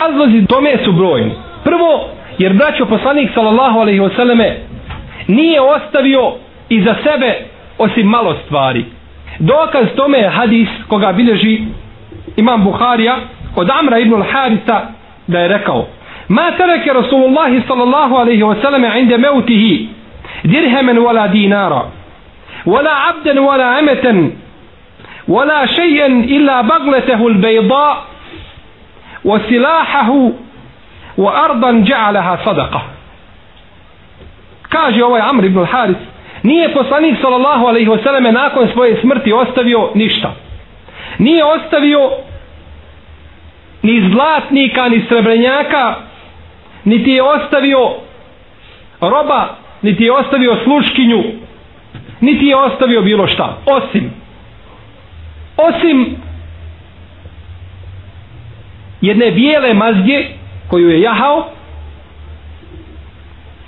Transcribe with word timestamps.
Razlozi 0.00 0.46
tome 0.46 0.78
su 0.84 0.92
brojni. 0.92 1.32
Prvo, 1.64 2.08
jer 2.38 2.52
braćo 2.52 2.86
poslanik 2.86 3.30
sallallahu 3.34 3.78
alaihi 3.78 4.00
wasallame 4.00 4.52
nije 5.28 5.60
ostavio 5.60 6.32
iza 6.68 6.94
sebe 7.02 7.34
osim 7.78 8.06
malo 8.06 8.34
stvari. 8.44 8.84
Dokaz 9.38 9.86
tome 9.96 10.18
je 10.18 10.28
hadis 10.28 10.68
koga 10.88 11.12
bilježi 11.12 11.60
imam 12.36 12.64
Buharija 12.64 13.16
od 13.56 13.70
Amra 13.80 13.98
ibn 13.98 14.14
al-Harisa 14.14 14.80
da 15.26 15.38
je 15.38 15.48
rekao 15.48 15.86
Ma 16.28 16.52
tereke 16.56 16.92
Rasulullah 16.92 17.50
sallallahu 17.68 18.14
alaihi 18.14 18.42
wasallame 18.42 18.98
inde 19.00 19.18
meutihi 19.18 19.88
dirhemen 20.44 20.98
wala 20.98 21.28
dinara 21.28 21.82
wala 22.66 22.90
abden 23.08 23.38
wala 23.38 23.78
emeten 23.78 24.32
wala 25.28 25.66
šejen 25.66 26.24
illa 26.28 26.62
bagletehu 26.62 27.28
l-bejda 27.28 28.15
وسلاحه 29.25 30.31
وأرضا 31.17 31.71
جعلها 31.71 32.37
صدقة 32.45 32.81
kaže 34.69 35.03
ovaj 35.03 35.21
Amr 35.21 35.45
ibn 35.45 35.65
Haris 35.65 35.97
nije 36.43 36.73
poslanik 36.73 37.17
sallallahu 37.21 37.65
alaihi 37.67 37.89
wasallam 37.89 38.31
nakon 38.31 38.67
svoje 38.73 39.01
smrti 39.01 39.33
ostavio 39.33 39.89
ništa 39.95 40.33
nije 41.19 41.43
ostavio 41.45 42.11
ni 43.83 44.09
zlatnika 44.11 44.89
ni 44.89 45.05
srebrenjaka 45.09 45.95
niti 46.85 47.11
je 47.11 47.23
ostavio 47.23 47.89
roba 49.01 49.47
niti 49.81 50.03
je 50.03 50.11
ostavio 50.11 50.57
sluškinju 50.63 51.23
niti 52.21 52.45
je 52.45 52.55
ostavio 52.55 53.01
bilo 53.01 53.27
šta 53.27 53.57
osim 53.65 54.13
osim 55.57 56.15
jedne 59.06 59.30
bijele 59.30 59.74
mazge 59.74 60.24
koju 60.68 60.90
je 60.90 61.00
jahao 61.00 61.46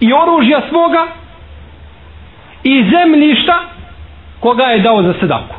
i 0.01 0.13
oružja 0.13 0.61
svoga 0.69 1.07
i 2.65 2.85
zemljišta 2.91 3.55
koga 4.41 4.65
je 4.65 4.81
dao 4.81 5.03
za 5.03 5.15
sedaku. 5.21 5.55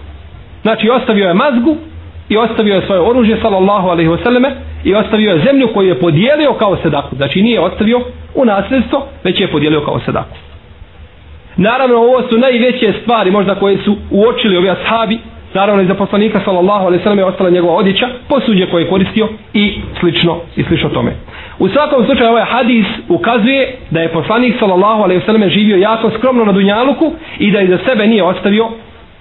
Znači 0.62 0.90
ostavio 0.90 1.28
je 1.28 1.34
mazgu 1.34 1.76
i 2.30 2.38
ostavio 2.38 2.76
je 2.76 2.86
svoje 2.86 3.02
oružje 3.02 3.38
sallallahu 3.42 3.90
alaihi 3.90 4.10
wasallame 4.10 4.52
i 4.84 4.96
ostavio 4.96 5.32
je 5.32 5.44
zemlju 5.46 5.68
koju 5.74 5.88
je 5.88 6.00
podijelio 6.00 6.54
kao 6.54 6.78
sedaku. 6.84 7.16
Znači 7.16 7.42
nije 7.42 7.60
ostavio 7.60 8.02
u 8.36 8.46
nasljedstvo, 8.46 9.08
već 9.24 9.40
je 9.40 9.52
podijelio 9.52 9.82
kao 9.82 10.00
sedaku. 10.06 10.38
Naravno 11.58 11.98
ovo 11.98 12.22
su 12.30 12.38
najveće 12.38 12.94
stvari 13.02 13.32
možda 13.32 13.56
koje 13.56 13.78
su 13.78 13.98
uočili 14.12 14.58
ovi 14.58 14.70
ashabi 14.70 15.20
naravno 15.54 15.82
iza 15.84 15.94
poslanika 15.94 16.42
sallallahu 16.46 16.86
alejhi 16.86 16.98
ve 17.00 17.04
sellem 17.04 17.20
je 17.20 17.26
ostala 17.26 17.50
njegova 17.50 17.74
odjeća 17.74 18.08
posuđe 18.28 18.66
koje 18.66 18.84
je 18.84 18.90
koristio 18.90 19.28
i 19.54 19.74
slično 20.00 20.38
i 20.56 20.64
slično 20.64 20.90
tome. 20.90 21.12
U 21.60 21.70
svakom 21.70 22.06
slučaju 22.06 22.30
ovaj 22.30 22.46
hadis 22.46 22.86
ukazuje 23.10 23.76
da 23.90 24.02
je 24.02 24.14
poslanik 24.14 24.56
sallallahu 24.60 25.04
alejhi 25.04 25.20
ve 25.20 25.26
sellem 25.26 25.50
živio 25.50 25.78
jako 25.78 26.12
skromno 26.18 26.46
na 26.46 26.52
dunjaluku 26.52 27.12
i 27.40 27.52
da 27.52 27.60
je 27.60 27.68
za 27.68 27.78
sebe 27.86 28.08
nije 28.08 28.24
ostavio 28.24 28.68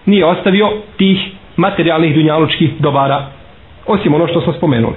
nije 0.06 0.24
ostavio 0.24 0.68
tih 0.96 1.18
materijalnih 1.56 2.14
dunjalučkih 2.14 2.70
dobara 2.78 3.26
osim 3.86 4.14
ono 4.14 4.26
što 4.26 4.40
smo 4.40 4.52
spomenuli. 4.52 4.94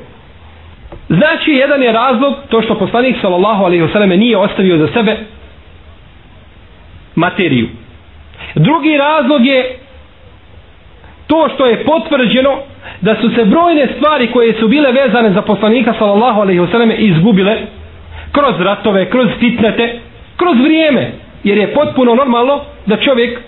Znači 1.09 1.52
jedan 1.52 1.84
je 1.84 1.92
razlog 1.92 2.34
to 2.50 2.62
što 2.62 2.76
poslanik 2.76 3.16
sallallahu 3.22 3.64
alejhi 3.64 3.84
ve 3.84 3.92
sellem 3.92 4.09
nije 4.09 4.38
ostavio 4.38 4.78
za 4.78 4.88
sebe 4.94 5.18
materiju. 7.16 7.68
Drugi 8.56 8.98
razlog 8.98 9.46
je 9.46 9.78
to 11.32 11.50
što 11.54 11.66
je 11.66 11.84
potvrđeno 11.86 12.52
da 13.02 13.16
su 13.22 13.30
se 13.36 13.46
brojne 13.46 13.88
stvari 13.96 14.28
koje 14.28 14.54
su 14.54 14.68
bile 14.68 14.92
vezane 14.92 15.30
za 15.32 15.42
poslanika 15.42 15.94
sallallahu 16.00 16.42
alejhi 16.42 16.60
ve 16.60 16.68
selleme 16.68 16.96
izgubile 16.96 17.58
kroz 18.32 18.56
ratove, 18.60 19.10
kroz 19.10 19.28
fitnete, 19.40 20.00
kroz 20.38 20.58
vrijeme, 20.64 21.12
jer 21.44 21.58
je 21.58 21.74
potpuno 21.74 22.16
normalno 22.16 22.59
da 22.86 22.98
čovjek 22.98 23.40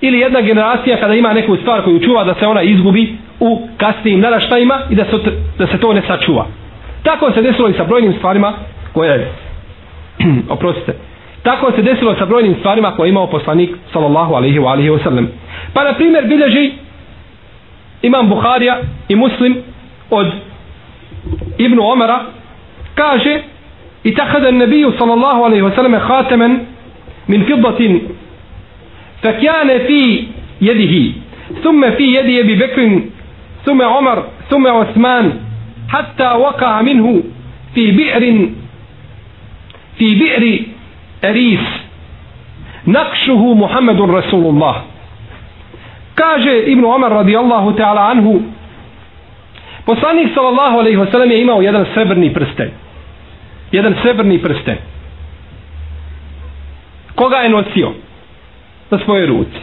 ili 0.00 0.18
jedna 0.18 0.40
generacija 0.40 0.96
kada 1.00 1.14
ima 1.14 1.32
neku 1.32 1.56
stvar 1.56 1.82
koju 1.82 2.00
čuva 2.00 2.24
da 2.24 2.34
se 2.34 2.46
ona 2.46 2.62
izgubi 2.62 3.16
u 3.40 3.68
kasnijim 3.76 4.20
naraštajima 4.20 4.78
i 4.90 4.94
da 4.94 5.04
se, 5.04 5.16
da 5.58 5.66
se 5.66 5.78
to 5.78 5.92
ne 5.92 6.02
sačuva. 6.06 6.46
Tako 7.02 7.32
se 7.32 7.42
desilo 7.42 7.68
i 7.68 7.72
sa 7.72 7.84
brojnim 7.84 8.12
stvarima 8.12 8.52
koje 8.92 9.28
oprostite. 10.54 10.92
Tako 11.42 11.72
se 11.72 11.82
desilo 11.82 12.14
sa 12.18 12.26
brojnim 12.26 12.54
stvarima 12.58 12.90
koje 12.96 13.06
je 13.06 13.10
imao 13.10 13.26
poslanik 13.26 13.70
sallallahu 13.92 14.34
alejhi 14.34 14.58
ve 14.58 14.66
alihi 14.68 14.90
wasallam. 14.90 15.26
Pa 15.74 15.84
na 15.84 15.92
primjer 15.94 16.24
bilježi 16.26 16.72
imam 18.02 18.28
Buharija 18.28 18.80
i 19.08 19.16
Muslim 19.16 19.56
od 20.10 20.26
Ibnu 21.58 21.82
Omara 21.82 22.20
kaže 22.94 23.40
i 24.04 24.14
tahada 24.14 24.50
nebiju 24.50 24.92
sallallahu 24.98 25.42
alaihi 25.44 25.62
wa 25.62 25.70
sallam 25.76 25.94
hatemen 25.94 26.60
min 27.28 27.44
fiddatin 27.46 28.00
فكان 29.22 29.86
في 29.86 30.24
يده 30.60 31.12
ثم 31.64 31.90
في 31.90 32.04
يد 32.14 32.44
أبي 32.44 32.54
بكر 32.54 33.00
ثم 33.66 33.82
عمر 33.82 34.24
ثم 34.50 34.66
حتى 35.88 36.24
وقع 36.28 36.82
منه 36.82 37.22
في 37.74 37.90
بئر 37.90 38.48
في 39.98 40.14
بئر 40.14 40.60
أريس 41.24 41.60
نقشه 42.86 43.54
محمد 43.54 44.00
رسول 44.00 44.44
الله 44.46 44.82
Kaže 46.18 46.58
Ibn 46.66 46.84
Omar 46.84 47.12
radijallahu 47.12 47.76
ta'ala 47.76 48.10
anhu 48.10 48.42
Poslanik 49.88 50.34
sallallahu 50.34 50.78
alaihi 50.78 50.96
wasallam 50.96 51.30
je 51.30 51.40
imao 51.40 51.62
jedan 51.62 51.86
srebrni 51.94 52.34
prsten. 52.34 52.70
Jedan 53.72 53.94
srebrni 54.02 54.38
prsten. 54.38 54.76
Koga 57.14 57.36
je 57.36 57.48
nosio? 57.48 57.92
Na 58.90 58.98
svoje 59.04 59.26
ruci. 59.26 59.60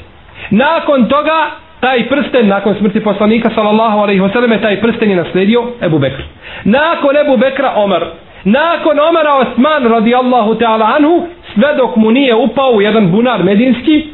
Nakon 0.50 1.06
toga, 1.08 1.52
taj 1.80 2.10
prsten, 2.10 2.48
nakon 2.48 2.76
smrti 2.80 3.04
poslanika 3.04 3.50
sallallahu 3.56 4.00
alaihi 4.00 4.22
wasallam, 4.22 4.62
taj 4.62 4.82
prsten 4.82 5.10
je 5.10 5.16
nasledio 5.16 5.64
Ebu 5.82 6.00
Bekr. 6.00 6.24
Nakon 6.64 7.18
Ebu 7.18 7.38
Bekra 7.38 7.74
Omar. 7.76 8.06
Nakon 8.44 9.00
Omara 9.00 9.34
Osman 9.34 9.86
radijallahu 9.92 10.56
ta'ala 10.56 10.86
anhu, 10.98 11.28
sve 11.54 11.76
dok 11.78 11.96
mu 11.96 12.12
nije 12.12 12.36
upao 12.36 12.72
u 12.72 12.82
jedan 12.82 13.12
bunar 13.12 13.44
medinski, 13.44 14.08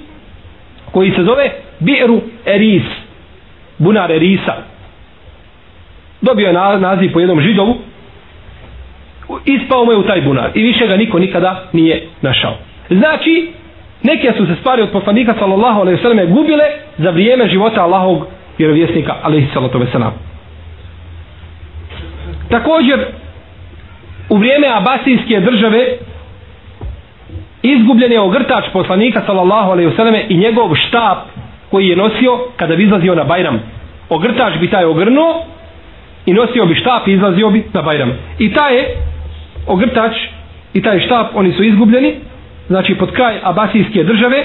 koji 0.91 1.11
se 1.11 1.23
zove 1.23 1.51
Bi'ru 1.81 2.21
Eris. 2.45 2.83
Bunar 3.77 4.11
Erisa. 4.11 4.53
Dobio 6.21 6.47
je 6.47 6.53
naziv 6.79 7.13
po 7.13 7.19
jednom 7.19 7.41
židovu. 7.41 7.77
Ispao 9.45 9.85
mu 9.85 9.91
je 9.91 9.97
u 9.97 10.03
taj 10.03 10.21
bunar. 10.21 10.49
I 10.55 10.61
više 10.63 10.87
ga 10.87 10.97
niko 10.97 11.19
nikada 11.19 11.63
nije 11.73 12.07
našao. 12.21 12.53
Znači, 12.89 13.51
neke 14.03 14.33
su 14.37 14.45
se 14.45 14.55
stvari 14.59 14.81
od 14.81 14.89
poslanika 14.89 15.35
sallallahu 15.39 15.81
alaihi 15.81 16.01
sallam 16.01 16.33
gubile 16.33 16.65
za 16.97 17.09
vrijeme 17.09 17.47
života 17.49 17.81
Allahog 17.81 18.27
vjerovjesnika 18.57 19.15
alaihi 19.21 19.47
sallatu 19.53 19.79
wasallam. 19.79 20.11
Također, 22.49 23.05
u 24.29 24.37
vrijeme 24.37 24.67
Abasijske 24.67 25.39
države 25.39 25.97
izgubljen 27.63 28.11
je 28.11 28.19
ogrtač 28.19 28.65
poslanika 28.73 29.21
sallallahu 29.25 29.71
alaihi 29.71 29.89
wasallam 29.89 30.21
i 30.29 30.37
njegov 30.37 30.75
štab 30.75 31.17
koji 31.71 31.87
je 31.87 31.95
nosio 31.95 32.39
kada 32.57 32.75
bi 32.75 32.83
izlazio 32.83 33.15
na 33.15 33.23
Bajram. 33.23 33.59
Ogrtač 34.09 34.57
bi 34.59 34.67
taj 34.69 34.85
ogrnuo 34.85 35.45
i 36.25 36.33
nosio 36.33 36.65
bi 36.65 36.75
štap 36.75 37.07
i 37.07 37.13
izlazio 37.13 37.49
bi 37.49 37.63
na 37.73 37.81
Bajram. 37.81 38.11
I 38.39 38.53
taj 38.53 38.75
je 38.75 38.85
ogrtač 39.67 40.15
i 40.73 40.81
taj 40.81 40.99
štap, 40.99 41.27
oni 41.33 41.51
su 41.53 41.63
izgubljeni, 41.63 42.15
znači 42.67 42.95
pod 42.95 43.11
kraj 43.11 43.39
Abasijske 43.43 44.03
države, 44.03 44.43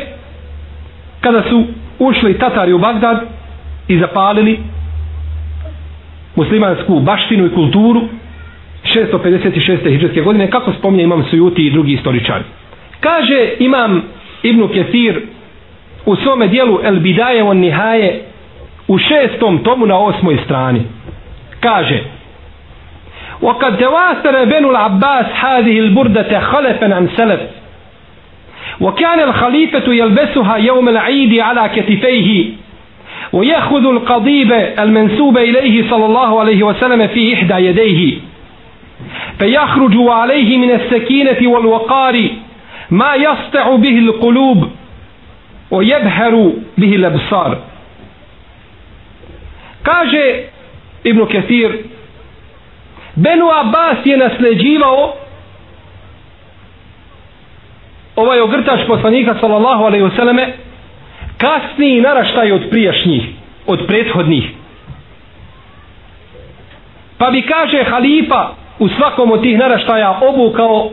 kada 1.21 1.43
su 1.43 1.65
ušli 1.99 2.39
Tatari 2.39 2.73
u 2.73 2.79
Bagdad 2.79 3.21
i 3.89 3.99
zapalili 3.99 4.59
muslimansku 6.37 7.01
baštinu 7.01 7.47
i 7.47 7.55
kulturu 7.55 8.01
656. 8.95 9.89
hijđarske 9.89 10.21
godine, 10.21 10.51
kako 10.51 10.73
spominje 10.73 11.03
imam 11.05 11.25
Sujuti 11.31 11.67
i 11.67 11.71
drugi 11.71 11.93
istoričari. 11.93 12.45
Kaže 13.01 13.53
imam 13.59 14.03
Ibnu 14.43 14.69
Ketir 14.69 15.21
u 16.07 16.17
svome 16.17 16.49
dijelu 16.49 16.81
El 16.85 17.01
Bidaje 17.01 17.43
on 17.43 17.59
Nihaje 17.59 18.23
u 18.89 18.99
šestom 18.99 19.59
tomu 19.59 19.87
na 19.87 19.99
osmoj 19.99 20.39
strani. 20.45 20.83
Kaže 21.61 22.01
وقد 23.43 23.77
تواتر 23.77 24.45
بنو 24.45 24.71
العباس 24.71 25.27
هذه 25.41 25.79
البردة 25.79 26.41
خلفا 26.41 26.95
عن 26.95 27.09
سلف 27.17 27.41
وكان 28.81 29.21
الخليفة 29.21 29.93
يلبسها 29.93 30.57
يوم 30.57 30.89
العيد 30.89 31.39
على 31.39 31.71
كتفيه 31.77 32.45
ويأخذ 33.33 33.87
القضيب 33.87 34.53
المنسوب 34.79 35.39
إليه 35.39 35.91
صلى 35.91 36.07
الله 36.07 36.41
عليه 36.41 36.63
وسلم 36.63 37.07
في 37.07 37.35
إحدى 37.35 37.55
يديه 37.55 38.19
فيخرج 39.39 39.95
عليه 39.97 40.59
من 40.59 40.71
السكينة 40.71 41.49
والوقار 41.49 42.29
ما 42.91 43.15
يسطع 43.15 43.77
به 43.77 43.99
القلوب 43.99 44.69
o 45.71 45.83
jebheru 45.83 46.53
bihi 46.77 46.99
lebsar. 46.99 47.57
Kaže 49.83 50.43
Ibn 51.05 51.27
Ketir 51.27 51.79
Benu 53.15 53.47
Abbas 53.61 53.97
je 54.05 54.17
nasljeđivao 54.17 55.15
ovaj 58.17 58.41
ogrtač 58.41 58.81
poslanika 58.87 59.37
sallallahu 59.41 59.85
alaihi 59.85 60.05
vseleme 60.05 60.53
kasniji 61.39 62.01
naraštaj 62.01 62.53
od 62.53 62.63
prijašnjih 62.71 63.23
od 63.67 63.87
prethodnih. 63.87 64.51
Pa 67.19 67.31
bi 67.31 67.43
kaže 67.43 67.85
halifa 67.85 68.49
u 68.79 68.89
svakom 68.89 69.31
od 69.31 69.43
tih 69.43 69.59
naraštaja 69.59 70.19
obukao 70.23 70.91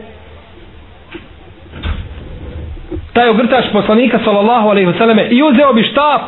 taj 3.14 3.30
ogrtač 3.30 3.66
poslanika 3.72 4.20
sallallahu 4.24 4.70
alejhi 4.70 4.88
ve 4.88 4.98
selleme 4.98 5.28
i 5.30 5.44
uzeo 5.44 5.74
bi 5.74 5.84
štap 5.84 6.22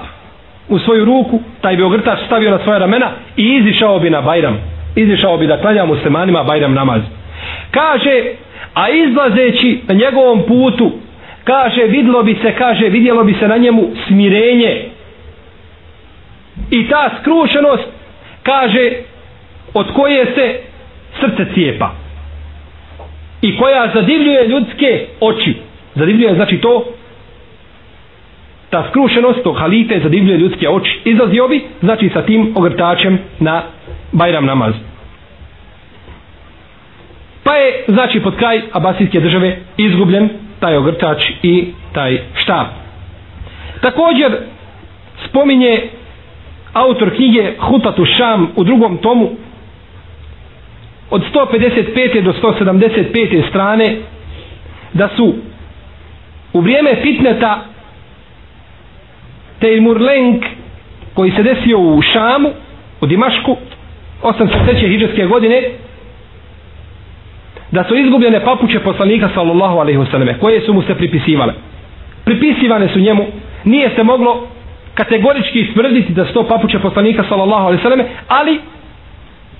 u 0.69 0.79
svoju 0.79 1.05
ruku 1.05 1.39
taj 1.61 1.75
bi 1.75 1.83
ogrtač 1.83 2.19
stavio 2.25 2.51
na 2.51 2.59
svoja 2.63 2.79
ramena 2.79 3.11
i 3.37 3.43
izišao 3.55 3.99
bi 3.99 4.09
na 4.09 4.21
bajram. 4.21 4.57
Izišao 4.95 5.37
bi 5.37 5.47
da 5.47 5.61
klanja 5.61 5.85
muslimanima 5.85 6.43
bajram 6.43 6.73
namaz. 6.73 7.01
Kaže 7.71 8.23
a 8.73 8.89
izlazeći 8.89 9.79
na 9.87 9.93
njegovom 9.95 10.43
putu 10.47 10.91
kaže 11.43 11.83
vidlo 11.83 12.23
bi 12.23 12.37
se 12.41 12.53
kaže 12.57 12.89
vidjelo 12.89 13.23
bi 13.23 13.33
se 13.33 13.47
na 13.47 13.57
njemu 13.57 13.83
smirenje. 14.07 14.85
I 16.71 16.89
ta 16.89 17.09
skrušenost 17.21 17.83
kaže 18.43 18.91
od 19.73 19.91
koje 19.93 20.25
se 20.25 20.59
srce 21.19 21.53
cijepa. 21.53 21.91
I 23.41 23.57
koja 23.57 23.91
zadivljuje 23.93 24.47
ljudske 24.47 25.05
oči 25.19 25.55
zadivljuje 25.95 26.35
znači 26.35 26.57
to 26.57 26.85
ta 28.69 28.85
skrušenost 28.89 29.43
to 29.43 29.53
halite 29.53 29.99
zadivljuje 29.99 30.37
ljudske 30.37 30.69
oči 30.69 30.99
izlazio 31.05 31.47
bi 31.47 31.63
znači 31.81 32.09
sa 32.09 32.21
tim 32.21 32.53
ogrtačem 32.55 33.19
na 33.39 33.63
Bajram 34.11 34.45
namaz 34.45 34.73
pa 37.43 37.55
je 37.55 37.83
znači 37.87 38.19
pod 38.19 38.35
kraj 38.35 38.61
Abasijske 38.71 39.19
države 39.19 39.57
izgubljen 39.77 40.29
taj 40.59 40.77
ogrtač 40.77 41.21
i 41.43 41.65
taj 41.93 42.19
štab 42.35 42.65
također 43.81 44.37
spominje 45.25 45.81
autor 46.73 47.15
knjige 47.15 47.53
Hutatu 47.59 48.05
Šam 48.07 48.47
u 48.55 48.63
drugom 48.63 48.97
tomu 48.97 49.29
od 51.09 51.21
155. 51.51 52.21
do 52.21 52.33
175. 52.33 53.49
strane 53.49 53.95
da 54.93 55.07
su 55.07 55.33
u 56.55 56.61
vrijeme 56.61 56.95
fitneta 57.01 57.65
Tejmurlenk 59.59 60.43
koji 61.13 61.31
se 61.31 61.43
desio 61.43 61.79
u 61.79 62.01
Šamu 62.01 62.49
u 63.01 63.05
Dimašku 63.05 63.57
803. 64.23 64.89
hijđarske 64.89 65.25
godine 65.25 65.61
da 67.71 67.83
su 67.83 67.95
izgubljene 67.95 68.39
papuče 68.45 68.79
poslanika 68.79 69.29
sallallahu 69.33 69.77
alaihi 69.79 69.99
wasallam 69.99 70.39
koje 70.39 70.61
su 70.61 70.73
mu 70.73 70.81
se 70.81 70.95
pripisivale 70.95 71.53
pripisivane 72.25 72.87
su 72.93 72.99
njemu 72.99 73.25
nije 73.63 73.89
se 73.95 74.03
moglo 74.03 74.47
kategorički 74.93 75.59
istvrditi 75.59 76.13
da 76.13 76.25
su 76.25 76.33
to 76.33 76.47
poslanika 76.81 77.23
sallallahu 77.29 77.65
alaihi 77.67 77.83
wasallam 77.83 78.03
ali 78.27 78.59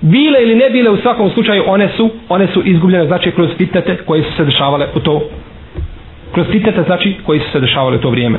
bile 0.00 0.42
ili 0.42 0.54
ne 0.54 0.70
bile 0.70 0.90
u 0.90 0.96
svakom 0.96 1.30
slučaju 1.30 1.62
one 1.66 1.88
su 1.96 2.10
one 2.28 2.46
su 2.46 2.62
izgubljene 2.64 3.06
znači 3.06 3.30
kroz 3.30 3.50
fitnete 3.58 3.96
koje 3.96 4.22
su 4.22 4.32
se 4.36 4.44
dešavale 4.44 4.86
u 4.94 5.00
to 5.00 5.22
kroz 6.36 6.46
fitnete 6.52 6.82
znači 6.82 7.14
koji 7.26 7.40
su 7.40 7.50
se 7.52 7.60
dešavale 7.60 7.96
u 7.96 8.00
to 8.00 8.10
vrijeme 8.10 8.38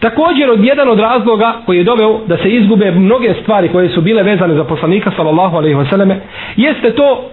Također 0.00 0.50
od 0.50 0.64
jedan 0.64 0.88
od 0.88 0.98
razloga 0.98 1.52
koji 1.66 1.78
je 1.78 1.84
doveo 1.84 2.20
da 2.26 2.36
se 2.36 2.48
izgube 2.48 2.90
mnoge 2.90 3.34
stvari 3.42 3.68
koje 3.68 3.88
su 3.88 4.00
bile 4.00 4.22
vezane 4.22 4.54
za 4.54 4.64
poslanika 4.64 5.12
sallallahu 5.16 5.56
alejhi 5.56 5.74
ve 5.76 5.86
selleme 5.86 6.20
jeste 6.56 6.90
to 6.92 7.30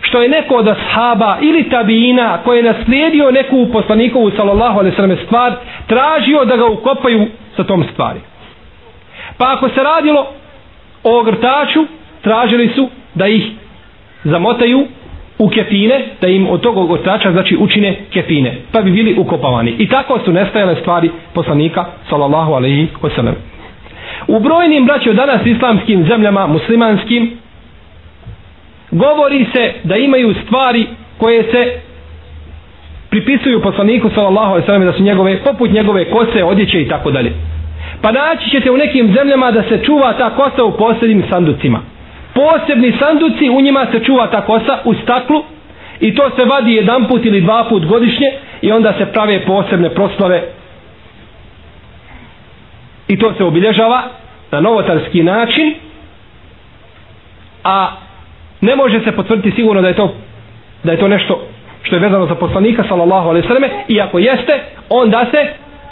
što 0.00 0.22
je 0.22 0.28
neko 0.28 0.54
od 0.54 0.68
ashaba 0.68 1.36
ili 1.40 1.70
tabiina 1.70 2.38
koji 2.44 2.56
je 2.58 2.72
naslijedio 2.72 3.30
neku 3.30 3.66
poslanikovu 3.72 4.30
sallallahu 4.30 4.78
alejhi 4.78 4.90
ve 4.90 4.96
selleme 4.96 5.16
stvar 5.26 5.52
tražio 5.86 6.44
da 6.44 6.56
ga 6.56 6.66
ukopaju 6.66 7.26
sa 7.56 7.64
tom 7.64 7.84
stvari. 7.92 8.20
Pa 9.38 9.52
ako 9.52 9.68
se 9.68 9.82
radilo 9.82 10.26
o 11.04 11.18
ogrtaču, 11.20 11.86
tražili 12.22 12.68
su 12.68 12.88
da 13.14 13.26
ih 13.26 13.42
zamotaju 14.24 14.86
u 15.38 15.48
kefine, 15.48 16.04
da 16.20 16.28
im 16.28 16.46
od 16.50 16.60
tog 16.60 16.90
otača 16.90 17.32
znači 17.32 17.56
učine 17.60 17.96
kefine, 18.12 18.54
pa 18.72 18.80
bi 18.82 18.90
bili 18.90 19.14
ukopavani. 19.18 19.74
I 19.78 19.88
tako 19.88 20.18
su 20.24 20.32
nestajale 20.32 20.76
stvari 20.80 21.10
poslanika, 21.34 21.84
sallallahu 22.08 22.52
alaihi 22.52 22.88
wasallam. 23.02 23.32
U 24.26 24.40
brojnim 24.40 24.86
braćo 24.86 25.12
danas 25.12 25.46
islamskim 25.46 26.04
zemljama, 26.08 26.46
muslimanskim, 26.46 27.30
govori 28.90 29.46
se 29.52 29.72
da 29.84 29.96
imaju 29.96 30.34
stvari 30.44 30.86
koje 31.18 31.42
se 31.42 31.80
pripisuju 33.10 33.62
poslaniku 33.62 34.10
sallallahu 34.14 34.46
alejhi 34.52 34.60
ve 34.62 34.66
sellem 34.66 34.84
da 34.86 34.92
su 34.92 35.02
njegove, 35.02 35.36
poput 35.44 35.70
njegove 35.70 36.10
kose, 36.10 36.44
odjeće 36.44 36.82
i 36.82 36.88
tako 36.88 37.10
dalje. 37.10 37.32
Pa 38.02 38.12
naći 38.12 38.50
ćete 38.50 38.70
u 38.70 38.76
nekim 38.76 39.14
zemljama 39.18 39.50
da 39.50 39.62
se 39.62 39.78
čuva 39.84 40.12
ta 40.12 40.30
kosa 40.30 40.64
u 40.64 40.76
posebnim 40.76 41.22
sanducima 41.30 41.80
posebni 42.38 42.92
sanduci, 42.98 43.48
u 43.48 43.60
njima 43.60 43.86
se 43.92 44.00
čuva 44.00 44.26
ta 44.26 44.40
kosa 44.40 44.78
u 44.84 44.94
staklu 44.94 45.42
i 46.00 46.14
to 46.14 46.30
se 46.30 46.44
vadi 46.44 46.72
jedan 46.72 47.04
put 47.04 47.24
ili 47.24 47.40
dva 47.40 47.64
put 47.64 47.84
godišnje 47.86 48.26
i 48.62 48.72
onda 48.72 48.92
se 48.92 49.06
prave 49.06 49.40
posebne 49.40 49.90
proslave. 49.90 50.42
I 53.08 53.18
to 53.18 53.34
se 53.34 53.44
obilježava 53.44 54.02
na 54.50 54.60
novotarski 54.60 55.22
način 55.22 55.74
a 57.64 57.90
ne 58.60 58.76
može 58.76 59.00
se 59.00 59.12
potvrditi 59.12 59.52
sigurno 59.52 59.82
da 59.82 59.88
je 59.88 59.94
to 59.94 60.14
da 60.84 60.92
je 60.92 60.98
to 60.98 61.08
nešto 61.08 61.40
što 61.82 61.96
je 61.96 62.00
vezano 62.00 62.26
za 62.26 62.34
poslanika 62.34 62.84
sallallahu 62.88 63.28
alejhi 63.28 63.42
ve 63.42 63.54
selleme 63.54 63.70
i 63.88 64.00
ako 64.00 64.18
jeste 64.18 64.60
onda 64.88 65.26
se 65.30 65.46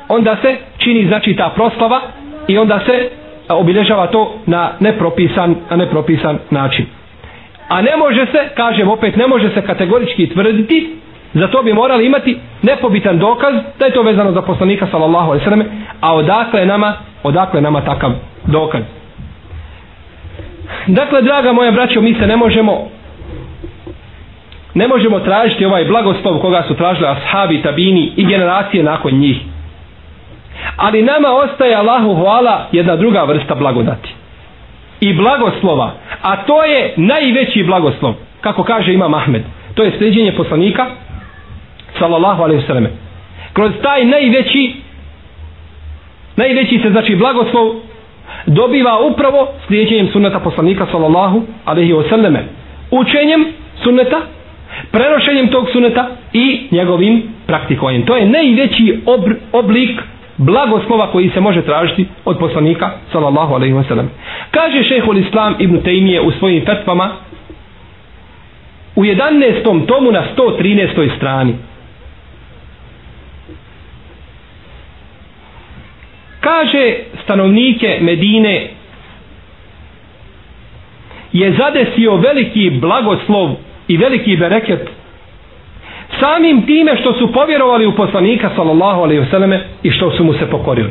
onda 0.08 0.36
se 0.42 0.56
čini 0.78 1.06
znači 1.06 1.36
ta 1.36 1.52
proslava 1.54 2.00
i 2.48 2.58
onda 2.58 2.80
se 2.86 3.10
obilježava 3.50 4.06
to 4.06 4.34
na 4.46 4.70
nepropisan, 4.80 5.54
na 5.70 5.76
nepropisan 5.76 6.38
način. 6.50 6.86
A 7.68 7.82
ne 7.82 7.96
može 7.96 8.26
se, 8.26 8.38
kažem 8.56 8.88
opet, 8.88 9.16
ne 9.16 9.26
može 9.26 9.50
se 9.50 9.62
kategorički 9.62 10.28
tvrditi, 10.28 10.96
za 11.34 11.48
to 11.48 11.62
bi 11.62 11.72
morali 11.72 12.06
imati 12.06 12.38
nepobitan 12.62 13.18
dokaz 13.18 13.54
da 13.78 13.86
je 13.86 13.92
to 13.92 14.02
vezano 14.02 14.32
za 14.32 14.42
poslanika 14.42 14.86
sallallahu 14.86 15.30
alejhi 15.30 15.40
ve 15.40 15.50
selleme, 15.50 15.64
a 16.00 16.14
odakle 16.14 16.66
nama, 16.66 16.92
odakle 17.22 17.60
nama 17.60 17.80
takav 17.80 18.10
dokaz. 18.44 18.82
Dakle, 20.86 21.22
draga 21.22 21.52
moja 21.52 21.70
braćo, 21.72 22.00
mi 22.00 22.14
se 22.14 22.26
ne 22.26 22.36
možemo 22.36 22.88
ne 24.74 24.88
možemo 24.88 25.20
tražiti 25.20 25.64
ovaj 25.64 25.84
blagoslov 25.84 26.38
koga 26.38 26.62
su 26.68 26.74
tražili 26.74 27.06
ashabi, 27.08 27.62
tabini 27.62 28.12
i 28.16 28.26
generacije 28.26 28.82
nakon 28.82 29.12
njih 29.12 29.36
ali 30.76 31.02
nama 31.02 31.28
ostaje 31.28 31.74
Allahu 31.74 32.14
hvala 32.14 32.66
jedna 32.72 32.96
druga 32.96 33.24
vrsta 33.24 33.54
blagodati. 33.54 34.14
I 35.00 35.12
blagoslova. 35.14 35.92
A 36.22 36.36
to 36.36 36.62
je 36.64 36.92
najveći 36.96 37.62
blagoslov 37.64 38.14
kako 38.40 38.62
kaže 38.64 38.92
Imam 38.92 39.14
Ahmed. 39.14 39.42
To 39.74 39.82
je 39.82 39.92
sređenje 39.98 40.32
poslanika 40.32 40.86
sallallahu 41.98 42.42
alaihi 42.42 42.66
sallam 42.66 42.86
kroz 43.52 43.72
taj 43.82 44.04
najveći 44.04 44.74
najveći 46.36 46.78
se 46.82 46.90
znači 46.90 47.16
blagoslov 47.16 47.74
dobiva 48.46 48.98
upravo 49.00 49.48
slijedjenjem 49.66 50.08
sunneta 50.12 50.38
poslanika 50.40 50.86
sallallahu 50.90 51.42
alaihi 51.64 51.94
sallam 52.10 52.36
učenjem 52.90 53.46
sunneta 53.84 54.20
prenošenjem 54.90 55.48
tog 55.48 55.66
suneta 55.72 56.08
i 56.32 56.60
njegovim 56.70 57.22
praktikovanjem. 57.46 58.02
To 58.02 58.16
je 58.16 58.26
najveći 58.26 59.00
oblik 59.52 60.00
blagoslova 60.36 61.12
koji 61.12 61.30
se 61.30 61.40
može 61.40 61.62
tražiti 61.62 62.06
od 62.24 62.38
poslanika 62.38 62.90
sallallahu 63.12 63.54
alejhi 63.54 63.74
ve 63.74 63.84
sellem. 63.84 64.10
Kaže 64.50 64.82
šejhul 64.84 65.18
Islam 65.18 65.54
Ibn 65.58 65.76
Taymije 65.76 66.20
u 66.20 66.30
svojim 66.32 66.64
fetvama 66.66 67.10
u 68.96 69.04
11. 69.04 69.86
tomu 69.86 70.12
na 70.12 70.22
113. 70.36 71.16
strani. 71.16 71.54
Kaže 76.40 76.94
stanovnike 77.24 77.98
Medine 78.00 78.68
je 81.32 81.52
zadesio 81.52 82.16
veliki 82.16 82.70
blagoslov 82.70 83.50
i 83.88 83.96
veliki 83.96 84.36
bereket 84.36 84.88
samim 86.20 86.66
time 86.66 86.96
što 86.96 87.12
su 87.12 87.32
povjerovali 87.32 87.86
u 87.86 87.94
poslanika 87.94 88.50
sallallahu 88.56 89.00
alaihi 89.02 89.22
vseleme 89.22 89.60
i 89.82 89.90
što 89.90 90.10
su 90.10 90.24
mu 90.24 90.32
se 90.32 90.50
pokorili. 90.50 90.90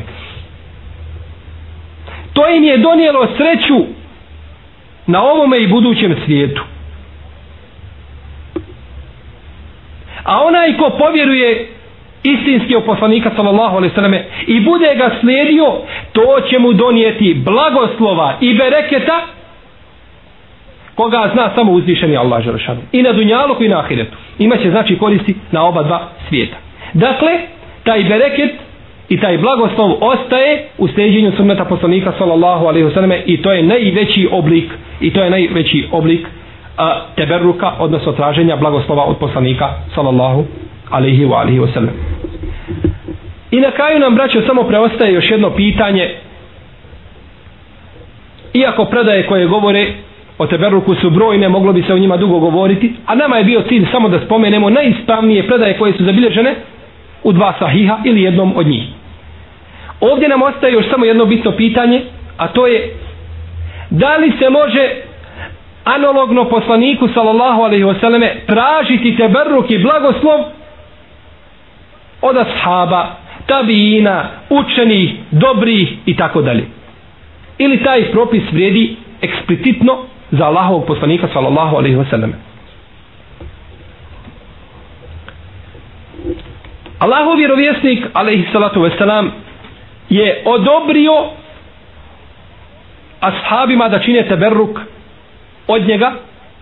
To 2.33 2.49
im 2.49 2.63
je 2.63 2.77
donijelo 2.77 3.27
sreću 3.37 3.85
na 5.07 5.23
ovome 5.23 5.59
i 5.59 5.67
budućem 5.67 6.15
svijetu. 6.25 6.61
A 10.23 10.41
onaj 10.41 10.77
ko 10.77 10.89
povjeruje 10.89 11.67
istinski 12.23 12.75
u 12.75 12.81
poslanika 12.81 13.31
sallallahu 13.35 13.77
ve 13.77 13.89
selleme 13.89 14.25
i 14.47 14.59
bude 14.59 14.95
ga 14.95 15.15
slijedio 15.21 15.65
to 16.13 16.41
će 16.49 16.59
mu 16.59 16.73
donijeti 16.73 17.33
blagoslova 17.35 18.37
i 18.41 18.53
bereketa 18.53 19.21
koga 20.95 21.29
zna 21.33 21.49
samo 21.55 21.71
uzvišeni 21.71 22.17
Allah 22.17 22.43
Želešanu. 22.43 22.81
I 22.91 23.01
na 23.01 23.11
dunjalu 23.13 23.55
i 23.59 23.67
na 23.69 23.79
ahiretu. 23.79 24.17
Imaće 24.39 24.69
znači 24.71 24.97
koristi 24.97 25.35
na 25.51 25.65
oba 25.65 25.83
dva 25.83 26.07
svijeta. 26.29 26.57
Dakle, 26.93 27.29
taj 27.83 28.03
bereket 28.03 28.51
i 29.09 29.19
taj 29.19 29.37
blagoslov 29.37 29.91
ostaje 30.01 30.63
u 30.77 30.87
steđenju 30.87 31.31
sunneta 31.37 31.65
poslanika 31.65 32.13
sallallahu 32.17 32.65
alaihi 32.65 32.87
wasallam 32.87 33.21
i 33.25 33.41
to 33.41 33.51
je 33.51 33.63
najveći 33.63 34.27
oblik 34.31 34.71
i 35.01 35.13
to 35.13 35.23
je 35.23 35.29
najveći 35.29 35.87
oblik 35.91 36.27
a, 36.77 37.01
teberruka 37.15 37.71
odnosno 37.79 38.11
traženja 38.11 38.55
blagoslova 38.55 39.03
od 39.03 39.17
poslanika 39.17 39.69
sallallahu 39.95 40.45
alaihi 40.89 41.25
wa 41.25 41.35
alaihi 41.35 41.59
wasallam 41.59 41.93
i 43.51 43.59
na 43.59 43.71
kraju 43.71 43.99
nam 43.99 44.15
braćo 44.15 44.41
samo 44.47 44.63
preostaje 44.63 45.13
još 45.13 45.31
jedno 45.31 45.49
pitanje 45.49 46.09
iako 48.53 48.85
predaje 48.85 49.27
koje 49.27 49.47
govore 49.47 49.87
o 50.37 50.47
teberruku 50.47 50.95
su 50.95 51.09
brojne, 51.09 51.49
moglo 51.49 51.73
bi 51.73 51.83
se 51.83 51.93
o 51.93 51.97
njima 51.97 52.17
dugo 52.17 52.39
govoriti, 52.39 52.93
a 53.05 53.15
nama 53.15 53.37
je 53.37 53.43
bio 53.43 53.61
cilj 53.61 53.87
samo 53.91 54.09
da 54.09 54.19
spomenemo 54.25 54.69
najispravnije 54.69 55.47
predaje 55.47 55.77
koje 55.77 55.93
su 55.93 56.03
zabilježene 56.03 56.55
u 57.23 57.31
dva 57.31 57.53
sahiha 57.59 57.97
ili 58.03 58.21
jednom 58.21 58.53
od 58.57 58.67
njih. 58.67 58.83
Ovdje 60.01 60.29
nam 60.29 60.41
ostaje 60.41 60.73
još 60.73 60.85
samo 60.89 61.05
jedno 61.05 61.25
bitno 61.25 61.51
pitanje, 61.51 62.01
a 62.37 62.47
to 62.47 62.67
je 62.67 62.93
da 63.89 64.17
li 64.17 64.31
se 64.39 64.49
može 64.49 64.89
analogno 65.83 66.45
poslaniku 66.49 67.07
sallallahu 67.13 67.61
alaihi 67.61 67.83
wasallame 67.83 68.29
tražiti 68.47 69.15
teberruk 69.17 69.71
i 69.71 69.77
blagoslov 69.77 70.39
od 72.21 72.37
ashaba, 72.37 73.15
tabijina, 73.45 74.29
učenih, 74.49 75.13
dobrih 75.31 75.89
i 76.05 76.15
tako 76.15 76.41
dalje. 76.41 76.65
Ili 77.57 77.83
taj 77.83 78.11
propis 78.11 78.43
vrijedi 78.51 78.95
eksplicitno 79.21 79.97
za 80.37 80.45
Allahovog 80.45 80.85
poslanika 80.85 81.27
sallallahu 81.33 81.75
alaihi 81.75 81.97
wasallam. 81.97 82.31
Allahov 86.99 87.37
vjerovjesnik 87.37 88.05
alaihi 88.13 88.47
salatu 88.51 88.79
wasalam 88.79 89.29
je 90.09 90.41
odobrio 90.45 91.13
ashabima 93.19 93.89
da 93.89 93.99
čine 93.99 94.27
teberruk 94.27 94.79
od 95.67 95.87
njega 95.87 96.11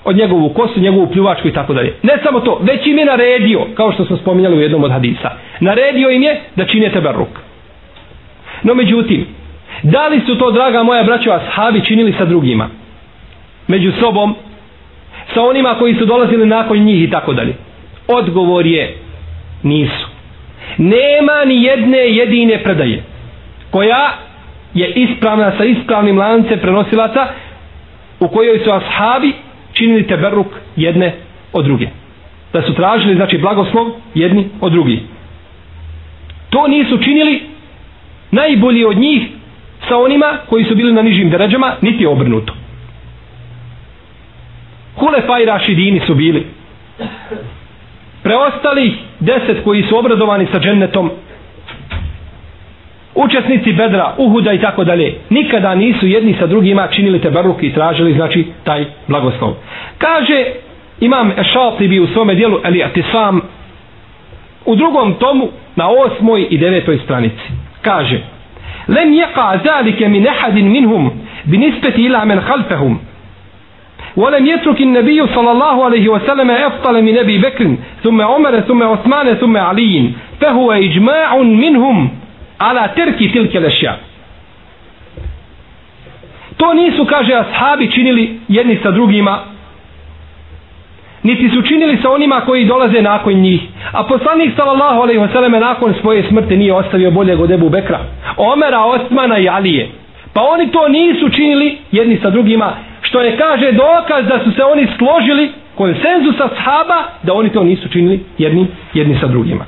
od 0.05 0.15
njegovu 0.15 0.49
kosu, 0.49 0.79
njegovu 0.79 1.07
pljuvačku 1.07 1.47
i 1.47 1.53
tako 1.53 1.73
dalje. 1.73 1.93
Ne 2.03 2.13
samo 2.23 2.39
to, 2.39 2.59
već 2.61 2.87
im 2.87 2.97
je 2.97 3.05
naredio, 3.05 3.67
kao 3.75 3.91
što 3.91 4.05
smo 4.05 4.17
spominjali 4.17 4.57
u 4.57 4.61
jednom 4.61 4.83
od 4.83 4.91
hadisa, 4.91 5.31
naredio 5.59 6.09
im 6.09 6.23
je 6.23 6.41
da 6.55 6.65
čine 6.65 6.91
teberruk. 6.91 7.39
No 8.63 8.73
međutim, 8.73 9.25
da 9.83 10.07
li 10.07 10.21
su 10.25 10.37
to, 10.37 10.51
draga 10.51 10.83
moja 10.83 11.03
braćo, 11.03 11.31
ashabi 11.31 11.85
činili 11.85 12.13
sa 12.17 12.25
drugima? 12.25 12.69
Među 13.67 13.91
sobom, 13.99 14.35
sa 15.33 15.41
onima 15.41 15.75
koji 15.79 15.95
su 15.95 16.05
dolazili 16.05 16.45
nakon 16.45 16.79
njih 16.79 17.03
i 17.03 17.09
tako 17.09 17.33
dalje. 17.33 17.53
Odgovor 18.07 18.65
je, 18.65 18.97
nisu. 19.63 20.07
Nema 20.77 21.45
ni 21.45 21.63
jedne 21.63 21.97
jedine 21.97 22.63
predaje 22.63 23.03
koja 23.71 24.13
je 24.73 24.89
ispravna 24.89 25.51
sa 25.57 25.63
ispravnim 25.65 26.17
lancem 26.17 26.59
prenosilaca 26.59 27.27
u 28.19 28.27
kojoj 28.27 28.59
su 28.59 28.71
ashabi 28.71 29.33
činili 29.73 30.07
teberuk 30.07 30.47
jedne 30.75 31.13
od 31.53 31.65
druge. 31.65 31.87
Da 32.53 32.61
su 32.61 32.73
tražili, 32.73 33.15
znači, 33.15 33.37
blagoslov 33.37 33.87
jedni 34.13 34.49
od 34.61 34.71
drugih 34.71 34.99
To 36.53 36.67
nisu 36.67 36.97
činili 36.97 37.41
najbolji 38.31 38.85
od 38.85 38.97
njih 38.97 39.21
sa 39.87 39.97
onima 39.97 40.37
koji 40.49 40.63
su 40.63 40.75
bili 40.75 40.93
na 40.93 41.01
nižim 41.01 41.29
deređama, 41.29 41.73
niti 41.81 42.05
obrnuto. 42.05 42.53
Hulefa 44.95 45.39
i 45.39 45.45
Rašidini 45.45 46.01
su 46.07 46.15
bili. 46.15 46.47
Preostali 48.23 48.93
deset 49.19 49.63
koji 49.63 49.83
su 49.83 49.97
obradovani 49.97 50.47
sa 50.51 50.59
džennetom 50.59 51.11
učesnici 53.15 53.73
Bedra, 53.73 54.13
Uhuda 54.17 54.53
i 54.53 54.61
tako 54.61 54.83
dalje, 54.83 55.13
nikada 55.29 55.75
nisu 55.75 56.07
jedni 56.07 56.35
sa 56.39 56.47
drugima 56.47 56.87
činili 56.87 57.21
te 57.21 57.29
baruk 57.29 57.63
i 57.63 57.73
tražili, 57.73 58.13
znači, 58.13 58.45
taj 58.63 58.85
blagoslov. 59.07 59.53
Kaže 59.97 60.45
imam 60.99 61.31
Ešaltibi 61.37 61.99
u 61.99 62.07
svome 62.07 62.35
dijelu, 62.35 62.59
ali 62.63 62.83
Atisam, 62.83 63.41
u 64.65 64.75
drugom 64.75 65.13
tomu, 65.13 65.49
na 65.75 65.89
osmoj 65.89 66.47
i 66.49 66.57
devetoj 66.57 66.97
stranici. 66.97 67.43
Kaže, 67.81 68.19
lem 68.87 69.13
jeqa 69.13 69.59
zalike 69.65 70.07
min 70.07 70.27
ehadin 70.27 70.71
minhum 70.71 71.11
bi 71.43 71.57
nispeti 71.57 72.01
ila 72.01 72.25
men 72.25 72.39
halfehum, 72.39 72.99
ولم 74.16 74.46
يترك 74.46 74.80
النبي 74.80 75.26
صلى 75.26 75.50
الله 75.50 75.84
عليه 75.84 76.08
وسلم 76.08 76.50
أفضل 76.50 77.02
من 77.02 77.18
أبي 77.18 77.38
بكر 77.38 77.76
ثم 78.02 78.22
عمر 78.22 78.60
ثم 78.60 78.82
عثمان 78.82 79.34
ثم 79.34 79.56
علي 79.56 80.10
فهو 80.40 80.72
إجماع 80.72 81.36
منهم 81.38 82.10
ala 82.58 82.88
terki 82.88 83.28
tilke 83.32 83.60
lešja. 83.60 83.96
To 86.56 86.74
nisu, 86.74 87.04
kaže, 87.06 87.34
ashabi 87.34 87.90
činili 87.90 88.40
jedni 88.48 88.78
sa 88.82 88.90
drugima, 88.90 89.38
niti 91.22 91.48
su 91.48 91.62
činili 91.62 91.98
sa 92.02 92.10
onima 92.10 92.40
koji 92.40 92.64
dolaze 92.64 93.02
nakon 93.02 93.34
njih. 93.34 93.60
A 93.92 94.04
poslanik 94.04 94.56
sallallahu 94.56 95.02
alaihi 95.02 95.20
wa 95.20 95.32
sallam 95.32 95.52
nakon 95.52 95.94
svoje 96.00 96.22
smrti 96.28 96.56
nije 96.56 96.74
ostavio 96.74 97.10
bolje 97.10 97.36
od 97.36 97.50
Ebu 97.50 97.68
Bekra. 97.68 98.00
Omera, 98.36 98.80
Osmana 98.84 99.38
i 99.38 99.48
Alije. 99.48 99.88
Pa 100.34 100.42
oni 100.42 100.70
to 100.70 100.88
nisu 100.88 101.28
činili 101.28 101.78
jedni 101.92 102.18
sa 102.22 102.30
drugima, 102.30 102.72
što 103.13 103.21
je 103.21 103.37
kaže 103.37 103.71
dokaz 103.71 104.25
da 104.25 104.43
su 104.43 104.51
se 104.51 104.63
oni 104.63 104.87
složili 104.97 105.51
konsenzus 105.75 106.35
ashaba 106.39 107.03
da 107.23 107.33
oni 107.33 107.49
to 107.49 107.63
nisu 107.63 107.89
činili 107.89 108.19
jedni, 108.37 108.67
jedni 108.93 109.17
sa 109.19 109.27
drugima. 109.27 109.65